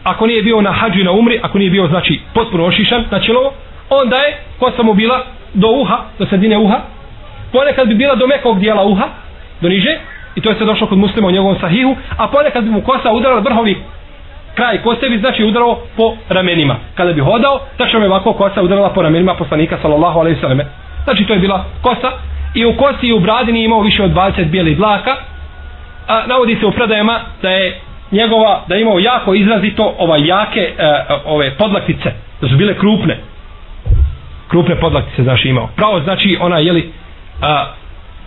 ako 0.04 0.26
nije 0.26 0.42
bio 0.42 0.60
na 0.60 0.72
hađu 0.72 1.04
na 1.04 1.12
umri 1.12 1.40
ako 1.42 1.58
nije 1.58 1.70
bio 1.70 1.86
znači 1.86 2.20
potpuno 2.34 2.64
ošišan 2.64 3.04
na 3.10 3.20
čelovo 3.20 3.52
onda 3.90 4.16
je 4.16 4.38
kosa 4.58 4.82
mu 4.82 4.94
bila 4.94 5.24
do 5.54 5.68
uha 5.68 5.98
do 6.18 6.26
sredine 6.26 6.58
uha 6.58 6.95
ponekad 7.52 7.88
bi 7.88 7.94
bila 7.94 8.14
do 8.14 8.26
mekog 8.26 8.60
dijela 8.60 8.84
uha 8.84 9.08
do 9.60 9.68
niže 9.68 9.98
i 10.34 10.40
to 10.40 10.50
je 10.50 10.56
se 10.58 10.64
došlo 10.64 10.86
kod 10.86 10.98
muslima 10.98 11.28
u 11.28 11.30
njegovom 11.30 11.56
sahihu 11.60 11.96
a 12.18 12.26
ponekad 12.28 12.64
bi 12.64 12.70
mu 12.70 12.80
kosa 12.80 13.12
udarala 13.12 13.40
vrhovi 13.40 13.76
kraj 14.54 14.82
kose 14.82 15.08
bi 15.08 15.18
znači 15.18 15.44
udarao 15.44 15.78
po 15.96 16.16
ramenima. 16.28 16.76
Kada 16.94 17.12
bi 17.12 17.20
hodao 17.20 17.60
tačno 17.76 18.00
je 18.00 18.06
ovako 18.06 18.32
kosa 18.32 18.62
udarala 18.62 18.90
po 18.90 19.02
ramenima 19.02 19.34
poslanika 19.34 19.78
sallallahu 19.82 20.20
alaihi 20.20 20.40
sallam 20.40 20.60
znači 21.04 21.24
to 21.24 21.32
je 21.32 21.38
bila 21.38 21.64
kosa 21.82 22.10
i 22.54 22.64
u 22.66 22.76
kosi 22.76 23.06
i 23.06 23.12
u 23.12 23.20
bradini 23.20 23.64
imao 23.64 23.80
više 23.80 24.02
od 24.02 24.10
20 24.10 24.44
bijelih 24.50 24.76
dlaka 24.76 25.16
a 26.08 26.26
navodi 26.26 26.56
se 26.60 26.66
u 26.66 26.72
predajama 26.72 27.20
da 27.42 27.50
je 27.50 27.80
njegova 28.10 28.62
da 28.68 28.74
je 28.74 28.82
imao 28.82 28.98
jako 28.98 29.34
izrazito 29.34 29.94
ovaj 29.98 30.26
jake 30.26 30.60
e, 30.60 30.74
ove 31.24 31.50
podlaktice 31.50 32.12
da 32.40 32.48
su 32.48 32.56
bile 32.56 32.74
krupne. 32.78 33.18
Krupne 34.48 34.80
podlaktice 34.80 35.22
znači 35.22 35.48
imao. 35.48 35.68
Pravo 35.76 36.00
znači 36.00 36.38
ona 36.40 36.58
je 36.58 36.72
li 36.72 36.92
a, 37.40 37.66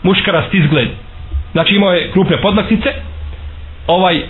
muškarast 0.03 0.53
izgled. 0.53 0.87
Znači 1.51 1.75
imao 1.75 1.91
je 1.91 2.11
krupne 2.11 2.37
podlaktice 2.41 2.89
ovaj 3.87 4.15
e, 4.17 4.23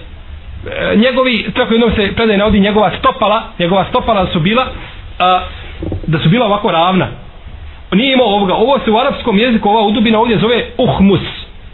njegovi 0.95 1.51
tako 1.55 1.73
jednom 1.73 1.91
se 1.95 2.15
predaj 2.15 2.37
na 2.37 2.45
ovdje 2.45 2.59
njegova 2.61 2.91
stopala 2.99 3.43
njegova 3.59 3.85
stopala 3.89 4.27
su 4.33 4.39
bila 4.39 4.65
a, 5.19 5.41
da 6.07 6.19
su 6.19 6.29
bila 6.29 6.45
ovako 6.45 6.71
ravna. 6.71 7.07
Nije 7.93 8.13
imao 8.13 8.27
ovoga. 8.27 8.53
Ovo 8.53 8.79
se 8.85 8.91
u 8.91 8.97
arapskom 8.97 9.37
jeziku 9.37 9.69
ova 9.69 9.81
udubina 9.81 10.19
ovdje 10.19 10.37
zove 10.37 10.65
uhmus. 10.77 11.19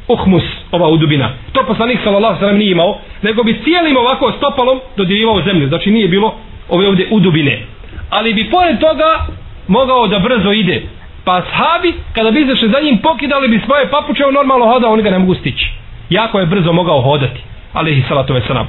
Uhmus 0.07 0.43
ova 0.71 0.87
udubina. 0.87 1.29
To 1.53 1.65
poslanik 1.67 1.99
sallallahu 2.03 2.39
sallam 2.39 2.57
nije 2.57 2.71
imao 2.71 2.97
nego 3.21 3.43
bi 3.43 3.61
cijelim 3.63 3.97
ovako 3.97 4.31
stopalom 4.37 4.79
dodirivao 4.97 5.41
zemlju. 5.41 5.67
Znači 5.67 5.91
nije 5.91 6.07
bilo 6.07 6.35
ove 6.69 6.87
ovdje 6.87 7.07
udubine. 7.11 7.61
Ali 8.09 8.33
bi 8.33 8.49
pored 8.49 8.79
toga 8.79 9.25
mogao 9.67 10.07
da 10.07 10.19
brzo 10.19 10.51
ide 10.51 10.81
pa 11.25 11.41
sahabi 11.41 11.93
kada 12.13 12.31
bi 12.31 12.41
izašli 12.41 12.69
za 12.69 12.79
njim 12.79 12.97
pokidali 12.97 13.47
bi 13.47 13.61
svoje 13.65 13.89
papuče 13.89 14.25
on 14.25 14.33
normalno 14.33 14.65
hodao 14.65 14.91
oni 14.91 15.03
ga 15.03 15.09
ne 15.09 15.19
mogu 15.19 15.35
stići. 15.35 15.71
Jako 16.09 16.39
je 16.39 16.45
brzo 16.45 16.73
mogao 16.73 17.01
hodati 17.01 17.41
alihi 17.73 18.03
salatu 18.07 18.33
veselam 18.33 18.67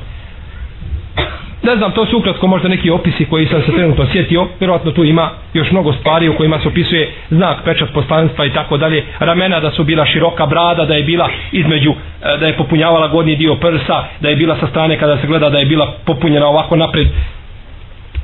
ne 1.67 1.77
znam, 1.77 1.93
to 1.93 2.07
su 2.07 2.19
ukratko 2.19 2.47
možda 2.47 2.69
neki 2.69 2.91
opisi 2.91 3.25
koji 3.25 3.47
sam 3.47 3.63
se 3.63 3.73
trenutno 3.73 4.07
sjetio, 4.13 4.47
vjerojatno 4.61 4.91
tu 4.91 5.05
ima 5.05 5.31
još 5.55 5.71
mnogo 5.71 5.93
stvari 5.93 6.29
u 6.29 6.37
kojima 6.37 6.59
se 6.61 6.69
opisuje 6.69 7.13
znak, 7.31 7.65
pečat 7.65 7.89
poslanstva 7.95 8.47
i 8.47 8.53
tako 8.53 8.77
dalje, 8.77 9.05
ramena 9.19 9.61
da 9.61 9.71
su 9.71 9.85
bila 9.85 10.07
široka 10.07 10.47
brada, 10.47 10.85
da 10.85 10.95
je 10.95 11.03
bila 11.03 11.29
između, 11.53 11.91
e, 11.91 12.39
da 12.41 12.47
je 12.47 12.57
popunjavala 12.57 13.09
godni 13.09 13.37
dio 13.37 13.55
prsa, 13.55 14.05
da 14.21 14.29
je 14.29 14.37
bila 14.37 14.57
sa 14.61 14.67
strane 14.67 14.99
kada 14.99 15.17
se 15.17 15.27
gleda 15.27 15.51
da 15.51 15.59
je 15.59 15.67
bila 15.67 15.93
popunjena 16.05 16.47
ovako 16.47 16.77
napred. 16.77 17.07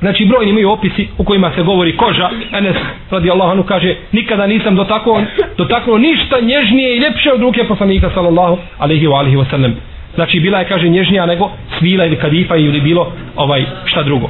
Znači 0.03 0.25
brojni 0.25 0.51
imaju 0.51 0.69
opisi 0.69 1.07
u 1.17 1.23
kojima 1.23 1.51
se 1.55 1.63
govori 1.63 1.97
koža, 1.97 2.29
Enes 2.51 2.75
radi 3.11 3.31
Allahanu 3.31 3.63
kaže, 3.63 3.95
nikada 4.11 4.47
nisam 4.47 4.75
dotaknuo, 4.75 5.21
dotaknuo 5.57 5.97
ništa 5.97 6.39
nježnije 6.41 6.95
i 6.95 6.99
ljepše 6.99 7.31
od 7.33 7.41
ruke 7.41 7.63
poslanika 7.63 8.09
sallallahu 8.13 8.57
alaihi 8.79 9.07
wa 9.07 9.17
alihi 9.17 9.37
wa 9.37 9.49
sallam. 9.49 9.75
Znači 10.15 10.39
bila 10.39 10.59
je 10.59 10.65
kaže 10.67 10.89
nježnija 10.89 11.25
nego 11.25 11.49
svila 11.79 12.05
ili 12.05 12.15
kadifa 12.15 12.55
ili 12.55 12.81
bilo 12.81 13.11
ovaj 13.35 13.65
šta 13.85 14.03
drugo. 14.03 14.29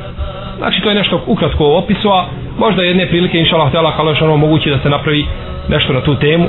Znači 0.57 0.82
to 0.82 0.89
je 0.89 0.95
nešto 0.95 1.24
ukratko 1.28 1.65
opisu 1.65 2.09
a 2.09 2.26
možda 2.59 2.84
jedne 2.84 3.07
prilike 3.07 3.39
inša 3.39 3.55
Allah 3.55 3.67
htjela 3.67 3.95
kao 3.95 4.15
što 4.15 4.26
ono 4.26 4.38
moguće 4.38 4.69
da 4.69 4.80
se 4.80 4.89
napravi 4.89 5.26
nešto 5.69 5.93
na 5.93 6.01
tu 6.01 6.15
temu. 6.15 6.47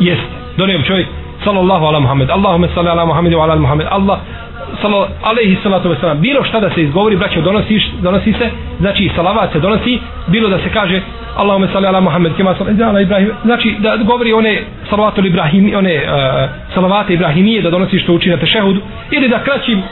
Jest 0.00 0.22
donijem 0.56 0.82
čovjek 0.82 1.06
sallallahu 1.44 1.84
ala 1.84 2.00
Muhammed 2.00 2.30
Allahume 2.30 2.68
salli 2.74 2.88
ala 2.88 3.04
Muhammedu 3.04 3.38
ala 3.38 3.56
Muhammed. 3.56 3.86
Allah 3.90 4.18
salo, 4.80 5.08
alaihi 5.22 5.58
salatu 5.62 5.88
wasalam 5.88 6.20
bilo 6.20 6.44
šta 6.44 6.60
da 6.60 6.70
se 6.70 6.82
izgovori 6.82 7.16
braćo 7.16 7.40
donosi, 7.40 7.80
donosi 8.00 8.32
se 8.32 8.50
znači 8.80 9.10
salavat 9.16 9.52
se 9.52 9.60
donosi 9.60 9.98
bilo 10.26 10.48
da 10.48 10.58
se 10.58 10.68
kaže 10.72 11.00
Allahumma 11.36 11.68
salli 11.72 11.86
ala 11.86 12.00
Muhammed 12.00 12.32
kema 12.36 12.54
salli 12.54 12.82
ala 12.82 13.00
Ibrahim 13.00 13.30
znači 13.44 13.76
da 13.78 13.96
govori 13.96 14.32
one 14.32 14.62
salavatu 14.90 15.26
Ibrahim 15.26 15.72
one 15.76 15.94
uh, 15.96 16.50
salavate 16.74 17.14
Ibrahimije 17.14 17.62
da 17.62 17.70
donosi 17.70 17.98
što 17.98 18.12
uči 18.12 18.30
na 18.30 18.36
tešehudu 18.36 18.80
ili 19.10 19.28
da 19.28 19.38
kraćim 19.38 19.82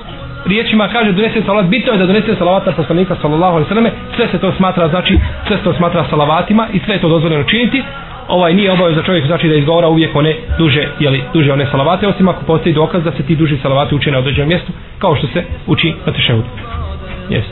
riječima 0.46 0.88
kaže 0.88 1.12
donese 1.12 1.42
salavat 1.42 1.66
bitno 1.66 1.92
je 1.92 1.98
da 1.98 2.06
donese 2.06 2.34
salavat 2.38 2.66
na 2.66 2.72
poslanika 2.72 3.16
sallallahu 3.22 3.56
alaihi 3.56 3.68
sallam 3.68 3.92
sve 4.16 4.28
se 4.28 4.38
to 4.38 4.52
smatra 4.52 4.88
znači 4.88 5.18
sve 5.46 5.56
se 5.56 5.62
to 5.62 5.72
smatra 5.72 6.04
salavatima 6.10 6.68
i 6.72 6.78
sve 6.84 6.94
je 6.94 7.00
to 7.00 7.08
dozvoljeno 7.08 7.44
činiti 7.44 7.82
ovaj 8.30 8.54
nije 8.54 8.72
obavio 8.72 8.94
za 8.96 9.02
čovjek 9.02 9.26
znači 9.26 9.48
da 9.48 9.54
izgovara 9.54 9.88
uvijek 9.88 10.16
one 10.16 10.34
duže 10.58 10.88
jeli, 11.00 11.22
duže 11.34 11.52
one 11.52 11.66
salavate 11.70 12.08
osim 12.08 12.28
ako 12.28 12.44
postoji 12.44 12.74
dokaz 12.74 13.04
da 13.04 13.12
se 13.12 13.22
ti 13.22 13.36
duži 13.36 13.58
salavati 13.62 13.94
uče 13.94 14.10
na 14.10 14.18
određenom 14.18 14.48
mjestu 14.48 14.72
kao 14.98 15.16
što 15.16 15.26
se 15.26 15.44
uči 15.66 15.94
na 16.06 16.12
tešehudu 16.12 16.48
yes. 17.30 17.44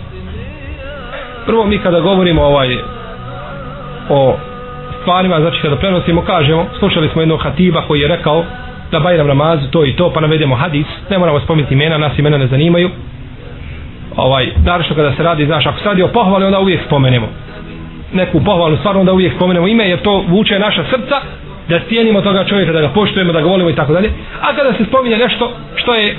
prvo 1.46 1.66
mi 1.66 1.78
kada 1.78 2.00
govorimo 2.00 2.42
ovaj 2.42 2.76
o 4.08 4.36
stvarima, 5.08 5.40
znači 5.40 5.60
kada 5.62 5.76
prenosimo, 5.76 6.22
kažemo, 6.22 6.66
slušali 6.78 7.08
smo 7.08 7.22
jednog 7.22 7.42
hatiba 7.42 7.82
koji 7.86 8.00
je 8.00 8.08
rekao 8.08 8.44
da 8.90 9.00
Bajram 9.00 9.26
namaz 9.26 9.60
to 9.70 9.84
i 9.84 9.96
to, 9.96 10.10
pa 10.14 10.20
navedemo 10.20 10.56
hadis, 10.56 10.86
ne 11.10 11.18
moramo 11.18 11.40
spomenuti 11.40 11.74
imena, 11.74 11.98
nas 11.98 12.18
imena 12.18 12.38
ne 12.38 12.46
zanimaju. 12.46 12.90
Ovaj, 14.16 14.52
naravno 14.64 14.94
kada 14.96 15.12
se 15.16 15.22
radi, 15.22 15.46
znaš, 15.46 15.66
ako 15.66 15.78
se 15.78 15.84
radi 15.84 16.02
o 16.02 16.08
pohvali, 16.08 16.44
onda 16.44 16.60
uvijek 16.60 16.80
spomenemo. 16.86 17.26
Neku 18.12 18.44
pohvalnu 18.44 18.76
stvar, 18.76 18.96
onda 18.96 19.12
uvijek 19.12 19.34
spomenemo 19.34 19.68
ime, 19.68 19.88
jer 19.88 20.02
to 20.02 20.24
vuče 20.28 20.58
naša 20.58 20.84
srca, 20.84 21.20
da 21.68 21.80
stijenimo 21.80 22.20
toga 22.20 22.44
čovjeka, 22.44 22.72
da 22.72 22.80
ga 22.80 22.88
poštujemo, 22.88 23.32
da 23.32 23.40
ga 23.40 23.48
volimo 23.48 23.70
i 23.70 23.74
tako 23.74 23.92
dalje. 23.92 24.10
A 24.40 24.54
kada 24.56 24.72
se 24.72 24.84
spominje 24.84 25.16
nešto 25.16 25.52
što 25.76 25.94
je 25.94 26.16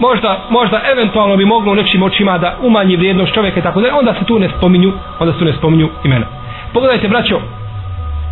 možda, 0.00 0.46
možda 0.50 0.80
eventualno 0.92 1.36
bi 1.36 1.44
moglo 1.44 1.72
u 1.72 1.74
nečim 1.74 2.02
očima 2.02 2.38
da 2.38 2.56
umanji 2.62 2.96
vrijednost 2.96 3.34
čovjeka 3.34 3.60
i 3.60 3.62
tako 3.62 3.80
dalje, 3.80 3.92
onda 3.92 4.14
se 4.14 4.24
tu 4.24 4.38
ne 4.38 4.48
spominju, 4.58 4.92
onda 5.18 5.32
se 5.32 5.38
tu 5.38 5.44
ne 5.44 5.52
spominju 5.52 5.88
imena. 6.04 6.26
Pogledajte, 6.72 7.08
braćo, 7.08 7.40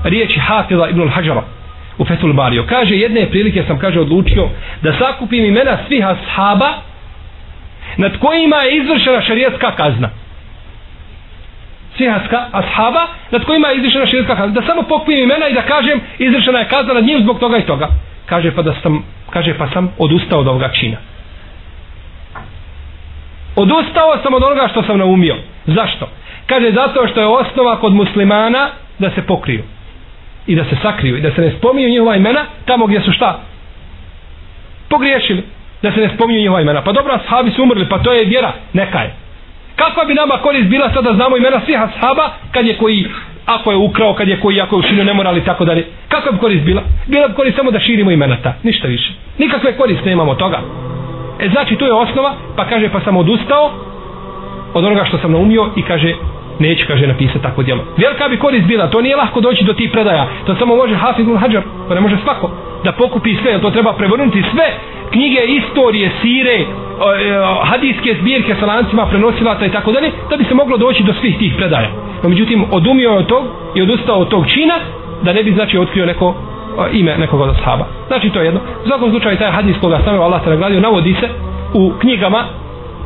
riječi 0.05 0.41
Hafila 0.41 0.89
ibn 0.89 1.01
al-Hajara 1.01 1.43
u 1.99 2.05
Fethul 2.05 2.33
Bario. 2.33 2.64
Kaže, 2.68 2.95
jedne 2.95 3.27
prilike 3.31 3.64
sam, 3.66 3.79
kaže, 3.79 4.01
odlučio 4.01 4.49
da 4.83 4.93
sakupim 4.93 5.45
imena 5.45 5.79
svih 5.89 6.07
ashaba 6.07 6.68
nad 7.97 8.12
kojima 8.18 8.57
je 8.57 8.77
izvršena 8.77 9.20
šarijetska 9.20 9.70
kazna. 9.77 10.11
Svih 11.97 12.11
ashaba 12.53 13.07
nad 13.30 13.44
kojima 13.44 13.68
je 13.68 13.76
izrišena 13.76 14.07
širijska 14.07 14.36
kazna. 14.36 14.61
Da 14.61 14.66
samo 14.66 14.82
pokupim 14.82 15.18
imena 15.18 15.49
i 15.49 15.55
da 15.55 15.62
kažem 15.62 16.01
izrišena 16.18 16.59
je 16.59 16.68
kazna 16.68 16.94
nad 16.94 17.05
njim 17.05 17.20
zbog 17.22 17.38
toga 17.38 17.59
i 17.59 17.66
toga. 17.66 17.88
Kaže, 18.26 18.55
pa 18.55 18.62
da 18.62 18.74
sam, 18.82 19.05
kaže, 19.30 19.55
pa 19.59 19.68
sam 19.68 19.92
odustao 19.99 20.40
od 20.40 20.49
ovoga 20.49 20.68
čina. 20.68 20.97
Odustao 23.57 24.18
sam 24.22 24.34
od 24.34 24.42
onoga 24.42 24.68
što 24.68 24.82
sam 24.82 24.99
naumio. 24.99 25.36
Zašto? 25.66 26.09
Kaže 26.47 26.70
zato 26.72 27.09
što 27.09 27.20
je 27.20 27.26
osnova 27.26 27.80
kod 27.80 27.94
muslimana 27.94 28.68
da 28.99 29.11
se 29.11 29.22
pokriju. 29.22 29.62
I 30.47 30.57
da 30.57 30.64
se 30.64 30.76
sakriju. 30.82 31.16
I 31.16 31.20
da 31.20 31.34
se 31.34 31.40
ne 31.40 31.53
spominju 31.59 31.88
njihova 31.88 32.16
imena 32.16 32.44
tamo 32.64 32.86
gdje 32.86 33.01
su 33.01 33.12
šta? 33.12 33.40
Pogriješili. 34.88 35.42
Da 35.82 35.92
se 35.92 36.01
ne 36.01 36.11
spominju 36.14 36.40
njihova 36.40 36.61
imena. 36.61 36.82
Pa 36.82 36.92
dobro, 36.92 37.14
ashabi 37.14 37.51
su 37.51 37.62
umrli, 37.62 37.88
pa 37.88 37.99
to 37.99 38.12
je 38.12 38.24
vjera. 38.24 38.53
Neka 38.72 38.99
je. 38.99 39.26
Kakva 39.77 40.05
bi 40.05 40.14
nama 40.14 40.39
korist 40.39 40.68
bila 40.68 40.91
sada 40.95 41.12
znamo 41.12 41.37
imena 41.37 41.61
svih 41.64 41.83
ashaba 41.83 42.31
kad 42.51 42.66
je 42.66 42.77
koji 42.77 43.07
ako 43.47 43.70
je 43.70 43.77
ukrao, 43.77 44.14
kad 44.14 44.29
je 44.29 44.41
koji 44.41 44.61
ako 44.61 44.77
je 44.77 44.79
učinio 44.79 45.05
nemoral 45.05 45.39
i 45.39 45.45
tako 45.45 45.64
dalje. 45.64 45.87
Kakva 46.09 46.33
bi 46.33 46.39
korist 46.39 46.64
bila? 46.64 46.83
Bila 47.07 47.29
bi 47.29 47.35
korist 47.35 47.57
samo 47.57 47.70
da 47.70 47.81
širimo 47.81 48.11
imena 48.11 48.37
ta. 48.43 48.55
Ništa 48.62 48.89
više. 48.89 49.12
Nikakve 49.39 49.77
koriste 49.77 50.12
imamo 50.12 50.35
toga. 50.35 50.61
E 51.41 51.49
znači 51.49 51.77
to 51.77 51.87
je 51.87 51.93
osnova, 51.93 52.35
pa 52.57 52.64
kaže 52.64 52.89
pa 52.89 53.01
sam 53.01 53.16
odustao 53.16 53.70
od 54.74 54.85
onoga 54.85 55.05
što 55.05 55.18
sam 55.18 55.33
naumio 55.33 55.70
i 55.77 55.83
kaže 55.83 56.14
neću 56.59 56.85
kaže 56.87 57.07
napisati 57.07 57.43
tako 57.43 57.62
djelo 57.62 57.85
velika 57.97 58.29
bi 58.29 58.39
korist 58.39 58.66
bila 58.66 58.91
to 58.91 59.01
nije 59.01 59.16
lahko 59.16 59.41
doći 59.41 59.64
do 59.64 59.72
tih 59.72 59.91
predaja 59.93 60.27
to 60.47 60.55
samo 60.55 60.77
može 60.77 60.95
Hafiz 60.95 61.27
ibn 61.27 61.37
Hajar 61.37 61.62
to 61.89 61.95
ne 61.95 62.01
može 62.01 62.16
svako 62.24 62.51
da 62.87 62.93
pokupi 62.93 63.37
sve 63.43 63.61
to 63.61 63.70
treba 63.70 63.93
prevrnuti 63.93 64.43
sve 64.53 64.66
knjige 65.11 65.41
istorije 65.59 66.11
sire 66.22 66.57
e, 66.61 66.66
hadijske 67.70 68.11
zbirke 68.20 68.55
sa 68.61 68.66
lancima 68.66 69.07
prenosilaca 69.07 69.66
i 69.66 69.74
tako 69.76 69.93
dalje 69.93 70.11
da 70.30 70.37
bi 70.37 70.45
se 70.45 70.55
moglo 70.55 70.76
doći 70.76 71.03
do 71.03 71.12
svih 71.20 71.39
tih 71.39 71.53
predaja 71.57 71.91
no 72.22 72.28
međutim 72.28 72.64
odumio 72.70 73.11
je 73.11 73.16
od 73.16 73.26
tog 73.26 73.45
i 73.74 73.82
odustao 73.82 74.18
od 74.18 74.28
tog 74.28 74.45
čina 74.55 74.74
da 75.22 75.32
ne 75.32 75.43
bi 75.43 75.53
znači 75.53 75.78
otkrio 75.78 76.07
neko 76.07 76.34
ime 76.93 77.16
nekog 77.18 77.41
od 77.41 77.51
ashaba 77.51 77.87
znači 78.09 78.30
to 78.30 78.41
je 78.41 78.45
jedno 78.45 78.61
u 78.84 78.89
svakom 78.89 79.11
slučaju 79.11 79.39
taj 79.39 79.51
hadis 79.51 79.76
koga 79.80 79.99
stavio 80.03 80.22
Allah 80.22 80.45
se 80.45 80.51
nagradio 80.51 80.80
navodi 80.80 81.14
se 81.20 81.28
u 81.74 81.93
knjigama 82.01 82.45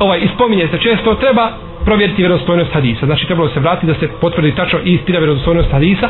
ovaj 0.01 0.19
ispominje 0.19 0.69
se 0.69 0.79
često 0.79 1.15
treba 1.15 1.51
provjeriti 1.85 2.23
vjerozostojnost 2.23 2.73
hadisa. 2.73 3.07
Znači 3.07 3.27
trebalo 3.27 3.49
se 3.49 3.61
vratiti 3.61 3.87
da 3.87 3.95
se 3.95 4.09
potvrdi 4.21 4.55
tačno 4.55 4.79
istina 4.85 5.19
vjerozostojnost 5.19 5.71
hadisa. 5.71 6.09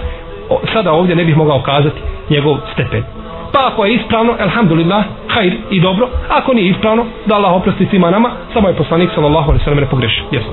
O, 0.49 0.61
sada 0.73 0.93
ovdje 0.93 1.17
ne 1.17 1.25
bih 1.25 1.37
mogao 1.37 1.63
kazati 1.63 2.01
njegov 2.31 2.57
stepen. 2.73 3.20
Pa 3.53 3.67
ako 3.73 3.85
je 3.85 3.95
ispravno, 3.95 4.37
alhamdulillah, 4.41 5.05
hajr 5.29 5.53
i 5.71 5.81
dobro. 5.81 6.09
Ako 6.29 6.55
nije 6.55 6.71
ispravno, 6.71 7.07
da 7.27 7.35
Allah 7.35 7.53
oprosti 7.53 7.87
svima 7.91 8.11
nama, 8.11 8.31
samo 8.53 8.69
je 8.69 8.75
poslanik 8.75 9.11
sallallahu 9.15 9.51
alaihi 9.51 9.65
sallam 9.65 9.81
ne 9.81 9.87
pogreši. 9.87 10.23
Jesno. 10.33 10.53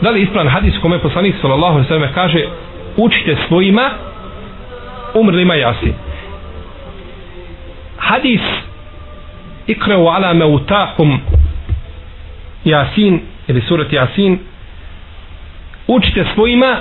Da 0.00 0.10
li 0.10 0.20
je 0.20 0.22
ispravan 0.22 0.48
hadis 0.48 0.74
kome 0.82 0.98
poslanik 0.98 1.34
sallallahu 1.40 1.72
alaihi 1.72 1.88
sallam 1.88 2.08
kaže 2.14 2.46
učite 2.96 3.36
svojima 3.48 3.90
umrlima 5.14 5.54
jasi. 5.54 5.92
Hadis 7.96 8.40
ikreu 9.66 10.08
ala 10.08 10.32
meutakum 10.34 11.20
jasin 12.64 13.20
ili 13.48 13.60
surat 13.60 13.92
Jasin 13.92 14.38
učite 15.86 16.24
svojima 16.34 16.76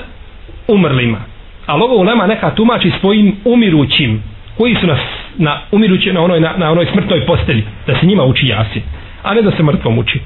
umrlima 0.67 1.17
ali 1.65 1.83
ovo 1.83 1.95
ulema 1.95 2.27
neka 2.27 2.55
tumači 2.55 2.91
svojim 2.99 3.35
umirućim 3.45 4.23
koji 4.57 4.75
su 4.75 4.87
nas 4.87 4.99
na 5.37 5.59
umiruće 5.71 6.13
na 6.13 6.21
onoj, 6.21 6.39
na, 6.39 6.53
na 6.57 6.71
onoj 6.71 6.85
smrtnoj 6.85 7.25
postelji 7.25 7.63
da 7.87 7.99
se 7.99 8.05
njima 8.05 8.23
uči 8.23 8.47
Jasin 8.47 8.81
a 9.25 9.33
ne 9.33 9.41
da 9.41 9.51
se 9.51 9.63
mrtvom 9.63 9.97
uči. 9.97 10.19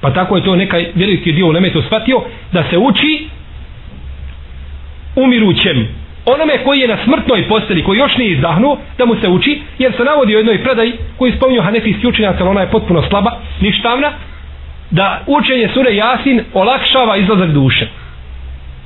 Pa 0.00 0.10
tako 0.12 0.36
je 0.36 0.44
to 0.44 0.56
nekaj 0.56 0.86
veliki 0.94 1.32
dio 1.32 1.46
u 1.46 1.50
Lemetu 1.50 1.82
shvatio 1.82 2.22
da 2.52 2.64
se 2.70 2.78
uči 2.78 3.28
umirućem 5.16 5.88
onome 6.26 6.58
koji 6.64 6.80
je 6.80 6.88
na 6.88 6.98
smrtnoj 7.04 7.48
postelji 7.48 7.82
koji 7.82 7.98
još 7.98 8.16
nije 8.16 8.32
izdahnuo 8.32 8.78
da 8.98 9.04
mu 9.06 9.14
se 9.20 9.28
uči 9.28 9.60
jer 9.78 9.92
se 9.96 10.04
navodi 10.04 10.34
u 10.34 10.38
jednoj 10.38 10.62
predaji 10.62 10.92
koji 11.16 11.32
spominju 11.32 11.62
hanefijski 11.62 12.06
učenjac 12.06 12.36
ali 12.40 12.48
ona 12.48 12.60
je 12.60 12.70
potpuno 12.70 13.02
slaba 13.08 13.30
ništavna 13.60 14.12
da 14.90 15.22
učenje 15.26 15.68
sure 15.74 15.94
Jasin 15.94 16.44
olakšava 16.54 17.16
izlazak 17.16 17.50
duše 17.50 17.88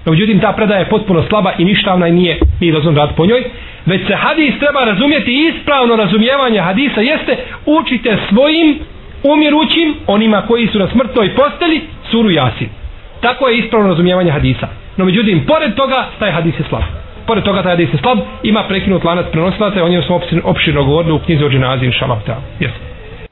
no 0.04 0.12
međutim 0.12 0.40
ta 0.40 0.52
predaja 0.52 0.78
je 0.78 0.88
potpuno 0.88 1.22
slaba 1.28 1.52
i 1.58 1.64
ništavna 1.64 2.08
i 2.08 2.12
nije 2.12 2.38
nije 2.60 2.72
dozvan 2.72 2.96
rad 2.96 3.16
po 3.16 3.26
njoj. 3.26 3.44
Već 3.86 4.06
se 4.06 4.14
hadis 4.14 4.58
treba 4.58 4.84
razumjeti 4.84 5.48
ispravno 5.48 5.96
razumijevanje 5.96 6.60
hadisa 6.60 7.00
jeste 7.00 7.36
učite 7.66 8.16
svojim 8.28 8.78
umirućim 9.22 9.94
onima 10.06 10.42
koji 10.42 10.66
su 10.66 10.78
na 10.78 10.88
smrtnoj 10.88 11.34
posteli 11.34 11.80
suru 12.10 12.30
Jasin. 12.30 12.68
Tako 13.20 13.48
je 13.48 13.58
ispravno 13.58 13.88
razumijevanje 13.88 14.30
hadisa. 14.30 14.68
No 14.96 15.04
međutim 15.04 15.44
pored 15.46 15.74
toga 15.74 16.06
taj 16.18 16.30
hadis 16.30 16.54
je 16.58 16.64
slab. 16.68 16.82
Pored 17.26 17.44
toga 17.44 17.62
taj 17.62 17.72
hadis 17.72 17.92
je 17.92 17.98
slab 17.98 18.18
ima 18.42 18.64
prekinut 18.68 19.04
lanac 19.04 19.26
prenosilaca 19.32 19.78
i 19.78 19.82
o 19.82 19.88
njemu 19.88 20.02
smo 20.02 20.20
opširno 20.44 20.84
govorili 20.84 21.12
u 21.12 21.18
knjizi 21.18 21.44
o 21.44 21.48
dženazi 21.50 21.86
inša 21.86 22.06
jeste. 22.60 22.91